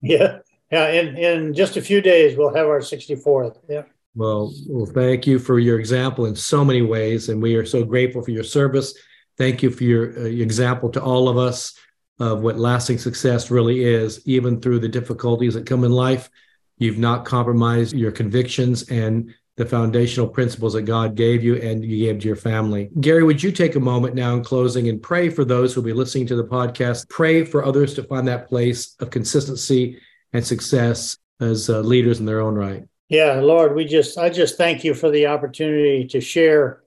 Yeah, 0.00 0.38
yeah. 0.70 0.88
In 0.88 1.16
in 1.16 1.54
just 1.54 1.76
a 1.76 1.82
few 1.82 2.00
days, 2.00 2.36
we'll 2.36 2.54
have 2.54 2.66
our 2.66 2.80
64th. 2.80 3.58
Yeah. 3.68 3.82
Well, 4.14 4.52
well, 4.68 4.86
thank 4.86 5.26
you 5.26 5.38
for 5.38 5.58
your 5.58 5.78
example 5.78 6.26
in 6.26 6.36
so 6.36 6.64
many 6.64 6.82
ways, 6.82 7.30
and 7.30 7.40
we 7.40 7.54
are 7.56 7.64
so 7.64 7.82
grateful 7.82 8.22
for 8.22 8.30
your 8.30 8.44
service. 8.44 8.94
Thank 9.38 9.62
you 9.62 9.70
for 9.70 9.84
your, 9.84 10.18
uh, 10.18 10.24
example 10.24 10.90
to 10.90 11.02
all 11.02 11.28
of 11.28 11.38
us 11.38 11.74
of 12.18 12.42
what 12.42 12.58
lasting 12.58 12.98
success 12.98 13.50
really 13.50 13.84
is, 13.84 14.20
even 14.26 14.60
through 14.60 14.80
the 14.80 14.88
difficulties 14.88 15.54
that 15.54 15.64
come 15.66 15.84
in 15.84 15.92
life. 15.92 16.28
You've 16.76 16.98
not 16.98 17.24
compromised 17.24 17.94
your 17.94 18.12
convictions 18.12 18.82
and 18.90 19.32
the 19.56 19.64
foundational 19.66 20.28
principles 20.28 20.74
that 20.74 20.82
God 20.82 21.14
gave 21.14 21.42
you 21.42 21.56
and 21.56 21.84
you 21.84 22.06
gave 22.06 22.20
to 22.20 22.26
your 22.26 22.36
family. 22.36 22.90
Gary, 23.00 23.22
would 23.22 23.42
you 23.42 23.50
take 23.50 23.76
a 23.76 23.80
moment 23.80 24.14
now 24.14 24.34
in 24.34 24.44
closing 24.44 24.88
and 24.88 25.02
pray 25.02 25.30
for 25.30 25.44
those 25.44 25.72
who'll 25.72 25.84
be 25.84 25.92
listening 25.92 26.26
to 26.26 26.36
the 26.36 26.44
podcast? 26.44 27.08
Pray 27.08 27.44
for 27.44 27.64
others 27.64 27.94
to 27.94 28.02
find 28.02 28.28
that 28.28 28.48
place 28.48 28.94
of 29.00 29.10
consistency 29.10 30.00
and 30.32 30.46
success 30.46 31.18
as 31.40 31.68
uh, 31.68 31.80
leaders 31.80 32.20
in 32.20 32.26
their 32.26 32.40
own 32.40 32.54
right. 32.54 32.84
Yeah, 33.12 33.40
Lord, 33.40 33.74
we 33.74 33.84
just 33.84 34.16
I 34.16 34.30
just 34.30 34.56
thank 34.56 34.84
you 34.84 34.94
for 34.94 35.10
the 35.10 35.26
opportunity 35.26 36.06
to 36.06 36.20
share 36.22 36.82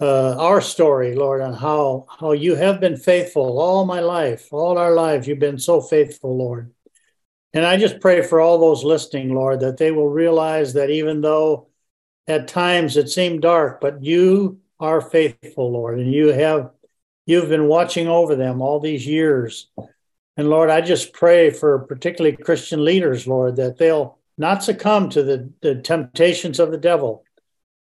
uh, 0.00 0.36
our 0.38 0.62
story, 0.62 1.14
Lord, 1.14 1.42
on 1.42 1.52
how 1.52 2.06
how 2.18 2.32
you 2.32 2.54
have 2.54 2.80
been 2.80 2.96
faithful 2.96 3.58
all 3.58 3.84
my 3.84 4.00
life, 4.00 4.50
all 4.54 4.78
our 4.78 4.94
lives. 4.94 5.28
You've 5.28 5.40
been 5.40 5.58
so 5.58 5.82
faithful, 5.82 6.34
Lord. 6.34 6.72
And 7.52 7.66
I 7.66 7.76
just 7.76 8.00
pray 8.00 8.22
for 8.22 8.40
all 8.40 8.58
those 8.58 8.84
listening, 8.84 9.34
Lord, 9.34 9.60
that 9.60 9.76
they 9.76 9.90
will 9.90 10.08
realize 10.08 10.72
that 10.72 10.88
even 10.88 11.20
though 11.20 11.68
at 12.26 12.48
times 12.48 12.96
it 12.96 13.10
seemed 13.10 13.42
dark, 13.42 13.82
but 13.82 14.02
you 14.02 14.60
are 14.80 15.02
faithful, 15.02 15.70
Lord, 15.70 15.98
and 15.98 16.10
you 16.10 16.28
have 16.28 16.70
you've 17.26 17.50
been 17.50 17.68
watching 17.68 18.08
over 18.08 18.34
them 18.34 18.62
all 18.62 18.80
these 18.80 19.06
years. 19.06 19.66
And 20.38 20.48
Lord, 20.48 20.70
I 20.70 20.80
just 20.80 21.12
pray 21.12 21.50
for 21.50 21.80
particularly 21.80 22.34
Christian 22.34 22.82
leaders, 22.82 23.26
Lord, 23.26 23.56
that 23.56 23.76
they'll 23.76 24.20
not 24.36 24.64
succumb 24.64 25.08
to 25.10 25.22
the, 25.22 25.52
the 25.62 25.76
temptations 25.76 26.58
of 26.58 26.70
the 26.70 26.78
devil, 26.78 27.24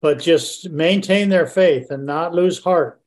but 0.02 0.20
just 0.20 0.70
maintain 0.70 1.30
their 1.30 1.48
faith 1.48 1.92
and 1.92 2.06
not 2.06 2.34
lose 2.34 2.64
heart. 2.64 3.02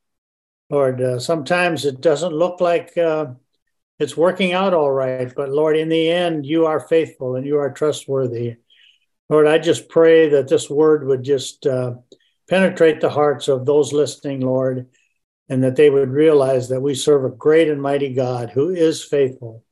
Lord, 0.69 1.01
uh, 1.01 1.19
sometimes 1.19 1.85
it 1.85 2.01
doesn't 2.01 2.33
look 2.33 2.61
like 2.61 2.97
uh, 2.97 3.27
it's 3.99 4.17
working 4.17 4.53
out 4.53 4.75
all 4.75 4.91
right. 4.91 5.33
But 5.35 5.51
Lord, 5.51 5.77
in 5.77 5.89
the 5.89 6.09
end, 6.09 6.47
you 6.47 6.67
are 6.67 6.81
faithful 6.81 7.37
and 7.37 7.47
you 7.47 7.59
are 7.59 7.71
trustworthy. 7.71 8.57
Lord, 9.29 9.47
I 9.47 9.59
just 9.59 9.89
pray 9.89 10.31
that 10.31 10.49
this 10.49 10.69
word 10.69 11.07
would 11.07 11.23
just 11.23 11.67
uh, 11.67 11.95
penetrate 12.49 13.01
the 13.01 13.11
hearts 13.11 13.49
of 13.49 13.67
those 13.67 13.93
listening, 13.93 14.41
Lord, 14.41 14.89
and 15.49 15.63
that 15.65 15.77
they 15.77 15.91
would 15.91 16.11
realize 16.11 16.69
that 16.69 16.81
we 16.81 16.95
serve 16.95 17.25
a 17.25 17.31
great 17.31 17.69
and 17.69 17.81
mighty 17.81 18.13
God 18.13 18.51
who 18.51 18.71
is 18.71 19.05
faithful. 19.05 19.65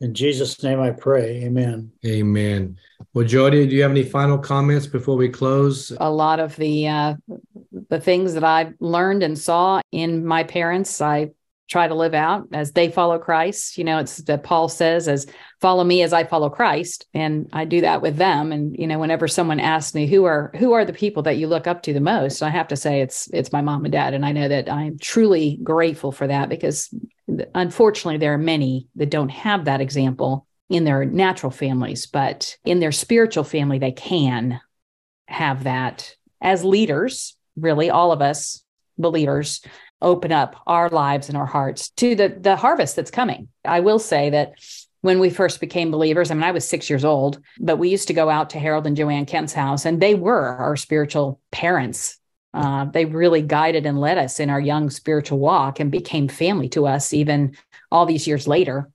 In 0.00 0.14
Jesus' 0.14 0.62
name 0.62 0.80
I 0.80 0.90
pray. 0.90 1.44
Amen. 1.44 1.92
Amen. 2.06 2.78
Well, 3.12 3.26
Jody, 3.26 3.66
do 3.66 3.76
you 3.76 3.82
have 3.82 3.90
any 3.90 4.02
final 4.02 4.38
comments 4.38 4.86
before 4.86 5.16
we 5.16 5.28
close? 5.28 5.92
A 6.00 6.10
lot 6.10 6.40
of 6.40 6.56
the 6.56 6.88
uh, 6.88 7.14
the 7.90 8.00
things 8.00 8.34
that 8.34 8.44
I 8.44 8.72
learned 8.80 9.22
and 9.22 9.38
saw 9.38 9.80
in 9.92 10.24
my 10.24 10.44
parents, 10.44 11.00
I 11.00 11.30
try 11.70 11.86
to 11.86 11.94
live 11.94 12.14
out 12.14 12.48
as 12.52 12.72
they 12.72 12.90
follow 12.90 13.18
Christ. 13.18 13.78
You 13.78 13.84
know, 13.84 13.98
it's 13.98 14.16
that 14.18 14.42
Paul 14.42 14.68
says, 14.68 15.06
as 15.06 15.26
follow 15.60 15.84
me 15.84 16.02
as 16.02 16.12
I 16.12 16.24
follow 16.24 16.50
Christ. 16.50 17.06
And 17.14 17.48
I 17.52 17.64
do 17.64 17.80
that 17.82 18.02
with 18.02 18.16
them. 18.16 18.50
And, 18.50 18.76
you 18.76 18.88
know, 18.88 18.98
whenever 18.98 19.28
someone 19.28 19.60
asks 19.60 19.94
me 19.94 20.06
who 20.06 20.24
are 20.24 20.50
who 20.58 20.72
are 20.72 20.84
the 20.84 20.92
people 20.92 21.22
that 21.22 21.36
you 21.36 21.46
look 21.46 21.66
up 21.66 21.82
to 21.84 21.92
the 21.92 22.00
most, 22.00 22.42
I 22.42 22.50
have 22.50 22.68
to 22.68 22.76
say 22.76 23.00
it's 23.00 23.28
it's 23.32 23.52
my 23.52 23.62
mom 23.62 23.84
and 23.84 23.92
dad. 23.92 24.14
And 24.14 24.26
I 24.26 24.32
know 24.32 24.48
that 24.48 24.70
I'm 24.70 24.98
truly 24.98 25.58
grateful 25.62 26.10
for 26.10 26.26
that 26.26 26.48
because 26.48 26.92
unfortunately 27.54 28.18
there 28.18 28.34
are 28.34 28.38
many 28.38 28.88
that 28.96 29.10
don't 29.10 29.30
have 29.30 29.66
that 29.66 29.80
example 29.80 30.46
in 30.68 30.84
their 30.84 31.04
natural 31.04 31.52
families, 31.52 32.06
but 32.06 32.56
in 32.64 32.80
their 32.80 32.92
spiritual 32.92 33.44
family, 33.44 33.78
they 33.78 33.92
can 33.92 34.60
have 35.26 35.64
that 35.64 36.14
as 36.40 36.64
leaders, 36.64 37.36
really, 37.56 37.90
all 37.90 38.12
of 38.12 38.22
us 38.22 38.64
believers 38.98 39.62
open 40.02 40.32
up 40.32 40.56
our 40.66 40.88
lives 40.88 41.28
and 41.28 41.36
our 41.36 41.46
hearts 41.46 41.90
to 41.90 42.14
the 42.14 42.28
the 42.28 42.56
harvest 42.56 42.96
that's 42.96 43.10
coming. 43.10 43.48
I 43.64 43.80
will 43.80 43.98
say 43.98 44.30
that 44.30 44.54
when 45.02 45.18
we 45.18 45.30
first 45.30 45.60
became 45.60 45.90
believers, 45.90 46.30
I 46.30 46.34
mean, 46.34 46.42
I 46.42 46.50
was 46.50 46.68
six 46.68 46.90
years 46.90 47.04
old, 47.04 47.40
but 47.58 47.78
we 47.78 47.88
used 47.88 48.08
to 48.08 48.14
go 48.14 48.28
out 48.28 48.50
to 48.50 48.58
Harold 48.58 48.86
and 48.86 48.96
Joanne 48.96 49.26
Kent's 49.26 49.52
house, 49.52 49.86
and 49.86 50.00
they 50.00 50.14
were 50.14 50.46
our 50.46 50.76
spiritual 50.76 51.40
parents. 51.50 52.18
Uh, 52.52 52.84
they 52.86 53.04
really 53.04 53.42
guided 53.42 53.86
and 53.86 54.00
led 54.00 54.18
us 54.18 54.40
in 54.40 54.50
our 54.50 54.60
young 54.60 54.90
spiritual 54.90 55.38
walk 55.38 55.80
and 55.80 55.90
became 55.90 56.28
family 56.28 56.68
to 56.70 56.86
us, 56.86 57.14
even 57.14 57.56
all 57.90 58.06
these 58.06 58.26
years 58.26 58.46
later. 58.46 58.90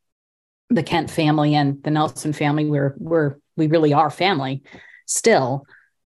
The 0.70 0.84
Kent 0.84 1.10
family 1.10 1.56
and 1.56 1.82
the 1.84 1.91
Nelson 1.91 2.34
family, 2.34 2.66
we're, 2.66 2.95
we're 2.97 3.38
we 3.56 3.68
really 3.68 3.93
are 3.93 4.12
family 4.12 4.64
still. 5.06 5.66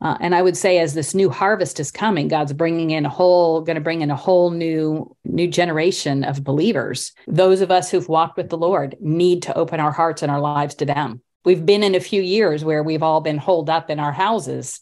Uh, 0.01 0.17
and 0.21 0.35
I 0.35 0.43
would 0.43 0.57
say, 0.57 0.79
as 0.79 0.95
this 0.95 1.13
new 1.13 1.29
harvest 1.29 1.81
is 1.81 1.91
coming, 1.91 2.29
God's 2.29 2.53
bringing 2.53 2.93
in 2.93 3.05
a 3.05 3.09
whole, 3.09 3.63
going 3.63 3.75
to 3.75 3.81
bring 3.81 4.01
in 4.01 4.11
a 4.11 4.17
whole 4.17 4.51
new, 4.51 5.17
new 5.25 5.49
generation 5.49 6.23
of 6.23 6.45
believers. 6.45 7.13
Those 7.27 7.61
of 7.61 7.73
us 7.73 7.91
who've 7.91 8.09
walked 8.09 8.37
with 8.37 8.49
the 8.49 8.57
Lord 8.59 8.97
need 9.01 9.43
to 9.43 9.57
open 9.57 9.81
our 9.81 9.91
hearts 9.91 10.23
and 10.23 10.31
our 10.31 10.41
lives 10.41 10.77
to 10.77 10.85
them. 10.85 11.21
We've 11.45 11.65
been 11.65 11.83
in 11.83 11.97
a 11.97 12.01
few 12.01 12.23
years 12.23 12.65
where 12.65 12.83
we've 12.83 13.03
all 13.03 13.21
been 13.21 13.39
holed 13.39 13.71
up 13.71 13.91
in 13.91 13.99
our 13.99 14.13
houses, 14.13 14.81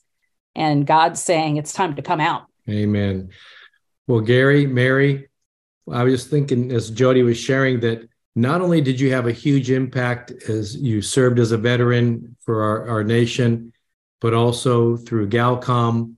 and 0.54 0.86
God's 0.86 1.22
saying 1.22 1.56
it's 1.56 1.72
time 1.72 1.96
to 1.96 2.02
come 2.02 2.20
out. 2.20 2.46
Amen. 2.68 3.30
Well, 4.06 4.20
Gary, 4.20 4.66
Mary, 4.66 5.28
I 5.90 6.02
was 6.02 6.26
thinking 6.26 6.72
as 6.72 6.90
Jody 6.90 7.22
was 7.22 7.38
sharing 7.38 7.80
that 7.80 8.06
not 8.34 8.60
only 8.60 8.82
did 8.82 9.00
you 9.00 9.12
have 9.12 9.26
a 9.26 9.32
huge 9.32 9.70
impact 9.70 10.30
as 10.48 10.76
you 10.76 11.00
served 11.00 11.38
as 11.38 11.52
a 11.52 11.58
veteran 11.58 12.36
for 12.40 12.62
our, 12.62 12.88
our 12.88 13.04
nation 13.04 13.72
but 14.20 14.34
also 14.34 14.96
through 14.96 15.28
Galcom. 15.28 16.16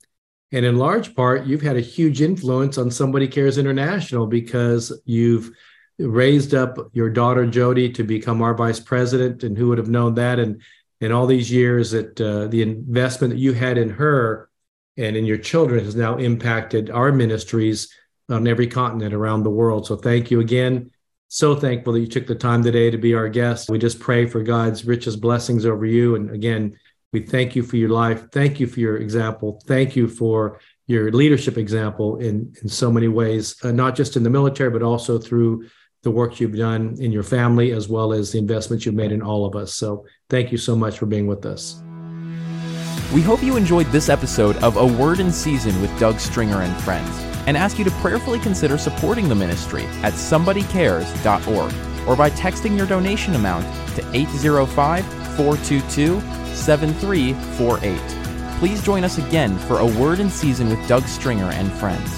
And 0.52 0.64
in 0.64 0.76
large 0.76 1.14
part, 1.14 1.46
you've 1.46 1.62
had 1.62 1.76
a 1.76 1.80
huge 1.80 2.22
influence 2.22 2.78
on 2.78 2.90
Somebody 2.90 3.28
Cares 3.28 3.58
International 3.58 4.26
because 4.26 4.98
you've 5.04 5.50
raised 5.98 6.54
up 6.54 6.78
your 6.92 7.10
daughter 7.10 7.44
Jody 7.46 7.90
to 7.92 8.04
become 8.04 8.40
our 8.40 8.54
vice 8.54 8.80
president, 8.80 9.42
and 9.42 9.58
who 9.58 9.68
would 9.68 9.78
have 9.78 9.88
known 9.88 10.14
that? 10.14 10.38
And 10.38 10.62
in 11.00 11.12
all 11.12 11.26
these 11.26 11.50
years, 11.50 11.90
that 11.90 12.20
uh, 12.20 12.46
the 12.46 12.62
investment 12.62 13.34
that 13.34 13.40
you 13.40 13.52
had 13.52 13.78
in 13.78 13.90
her 13.90 14.48
and 14.96 15.16
in 15.16 15.24
your 15.24 15.38
children 15.38 15.84
has 15.84 15.94
now 15.94 16.16
impacted 16.16 16.90
our 16.90 17.12
ministries 17.12 17.92
on 18.28 18.46
every 18.46 18.66
continent 18.66 19.14
around 19.14 19.42
the 19.42 19.50
world. 19.50 19.86
So 19.86 19.96
thank 19.96 20.30
you 20.30 20.40
again. 20.40 20.90
So 21.28 21.54
thankful 21.54 21.92
that 21.92 22.00
you 22.00 22.06
took 22.06 22.26
the 22.26 22.34
time 22.34 22.62
today 22.62 22.90
to 22.90 22.98
be 22.98 23.14
our 23.14 23.28
guest. 23.28 23.70
We 23.70 23.78
just 23.78 24.00
pray 24.00 24.26
for 24.26 24.42
God's 24.42 24.84
richest 24.84 25.20
blessings 25.20 25.66
over 25.66 25.86
you. 25.86 26.14
And 26.14 26.30
again, 26.30 26.78
we 27.12 27.20
thank 27.20 27.56
you 27.56 27.62
for 27.62 27.76
your 27.76 27.88
life. 27.88 28.30
Thank 28.32 28.60
you 28.60 28.66
for 28.66 28.80
your 28.80 28.98
example. 28.98 29.62
Thank 29.66 29.96
you 29.96 30.08
for 30.08 30.60
your 30.86 31.10
leadership 31.10 31.56
example 31.56 32.16
in, 32.16 32.54
in 32.62 32.68
so 32.68 32.90
many 32.90 33.08
ways, 33.08 33.56
uh, 33.64 33.72
not 33.72 33.96
just 33.96 34.16
in 34.16 34.22
the 34.22 34.30
military, 34.30 34.70
but 34.70 34.82
also 34.82 35.18
through 35.18 35.66
the 36.02 36.10
work 36.10 36.38
you've 36.40 36.56
done 36.56 36.96
in 37.00 37.10
your 37.10 37.22
family, 37.22 37.72
as 37.72 37.88
well 37.88 38.12
as 38.12 38.32
the 38.32 38.38
investments 38.38 38.86
you've 38.86 38.94
made 38.94 39.12
in 39.12 39.22
all 39.22 39.44
of 39.44 39.56
us. 39.56 39.74
So 39.74 40.04
thank 40.30 40.52
you 40.52 40.58
so 40.58 40.76
much 40.76 40.98
for 40.98 41.06
being 41.06 41.26
with 41.26 41.44
us. 41.44 41.82
We 43.12 43.22
hope 43.22 43.42
you 43.42 43.56
enjoyed 43.56 43.86
this 43.86 44.08
episode 44.08 44.56
of 44.58 44.76
A 44.76 44.86
Word 44.86 45.18
in 45.18 45.32
Season 45.32 45.80
with 45.80 45.98
Doug 45.98 46.20
Stringer 46.20 46.60
and 46.60 46.76
Friends 46.82 47.08
and 47.46 47.56
ask 47.56 47.78
you 47.78 47.84
to 47.84 47.90
prayerfully 48.02 48.38
consider 48.38 48.76
supporting 48.76 49.28
the 49.28 49.34
ministry 49.34 49.84
at 50.02 50.12
somebodycares.org 50.12 51.72
or 52.06 52.16
by 52.16 52.30
texting 52.30 52.76
your 52.76 52.86
donation 52.86 53.34
amount 53.34 53.64
to 53.96 54.06
805 54.14 55.04
422 55.36 56.20
7348. 56.58 58.58
Please 58.58 58.82
join 58.82 59.04
us 59.04 59.18
again 59.18 59.56
for 59.58 59.78
A 59.78 59.86
Word 59.86 60.18
in 60.18 60.30
Season 60.30 60.68
with 60.68 60.88
Doug 60.88 61.04
Stringer 61.04 61.50
and 61.52 61.70
friends. 61.72 62.17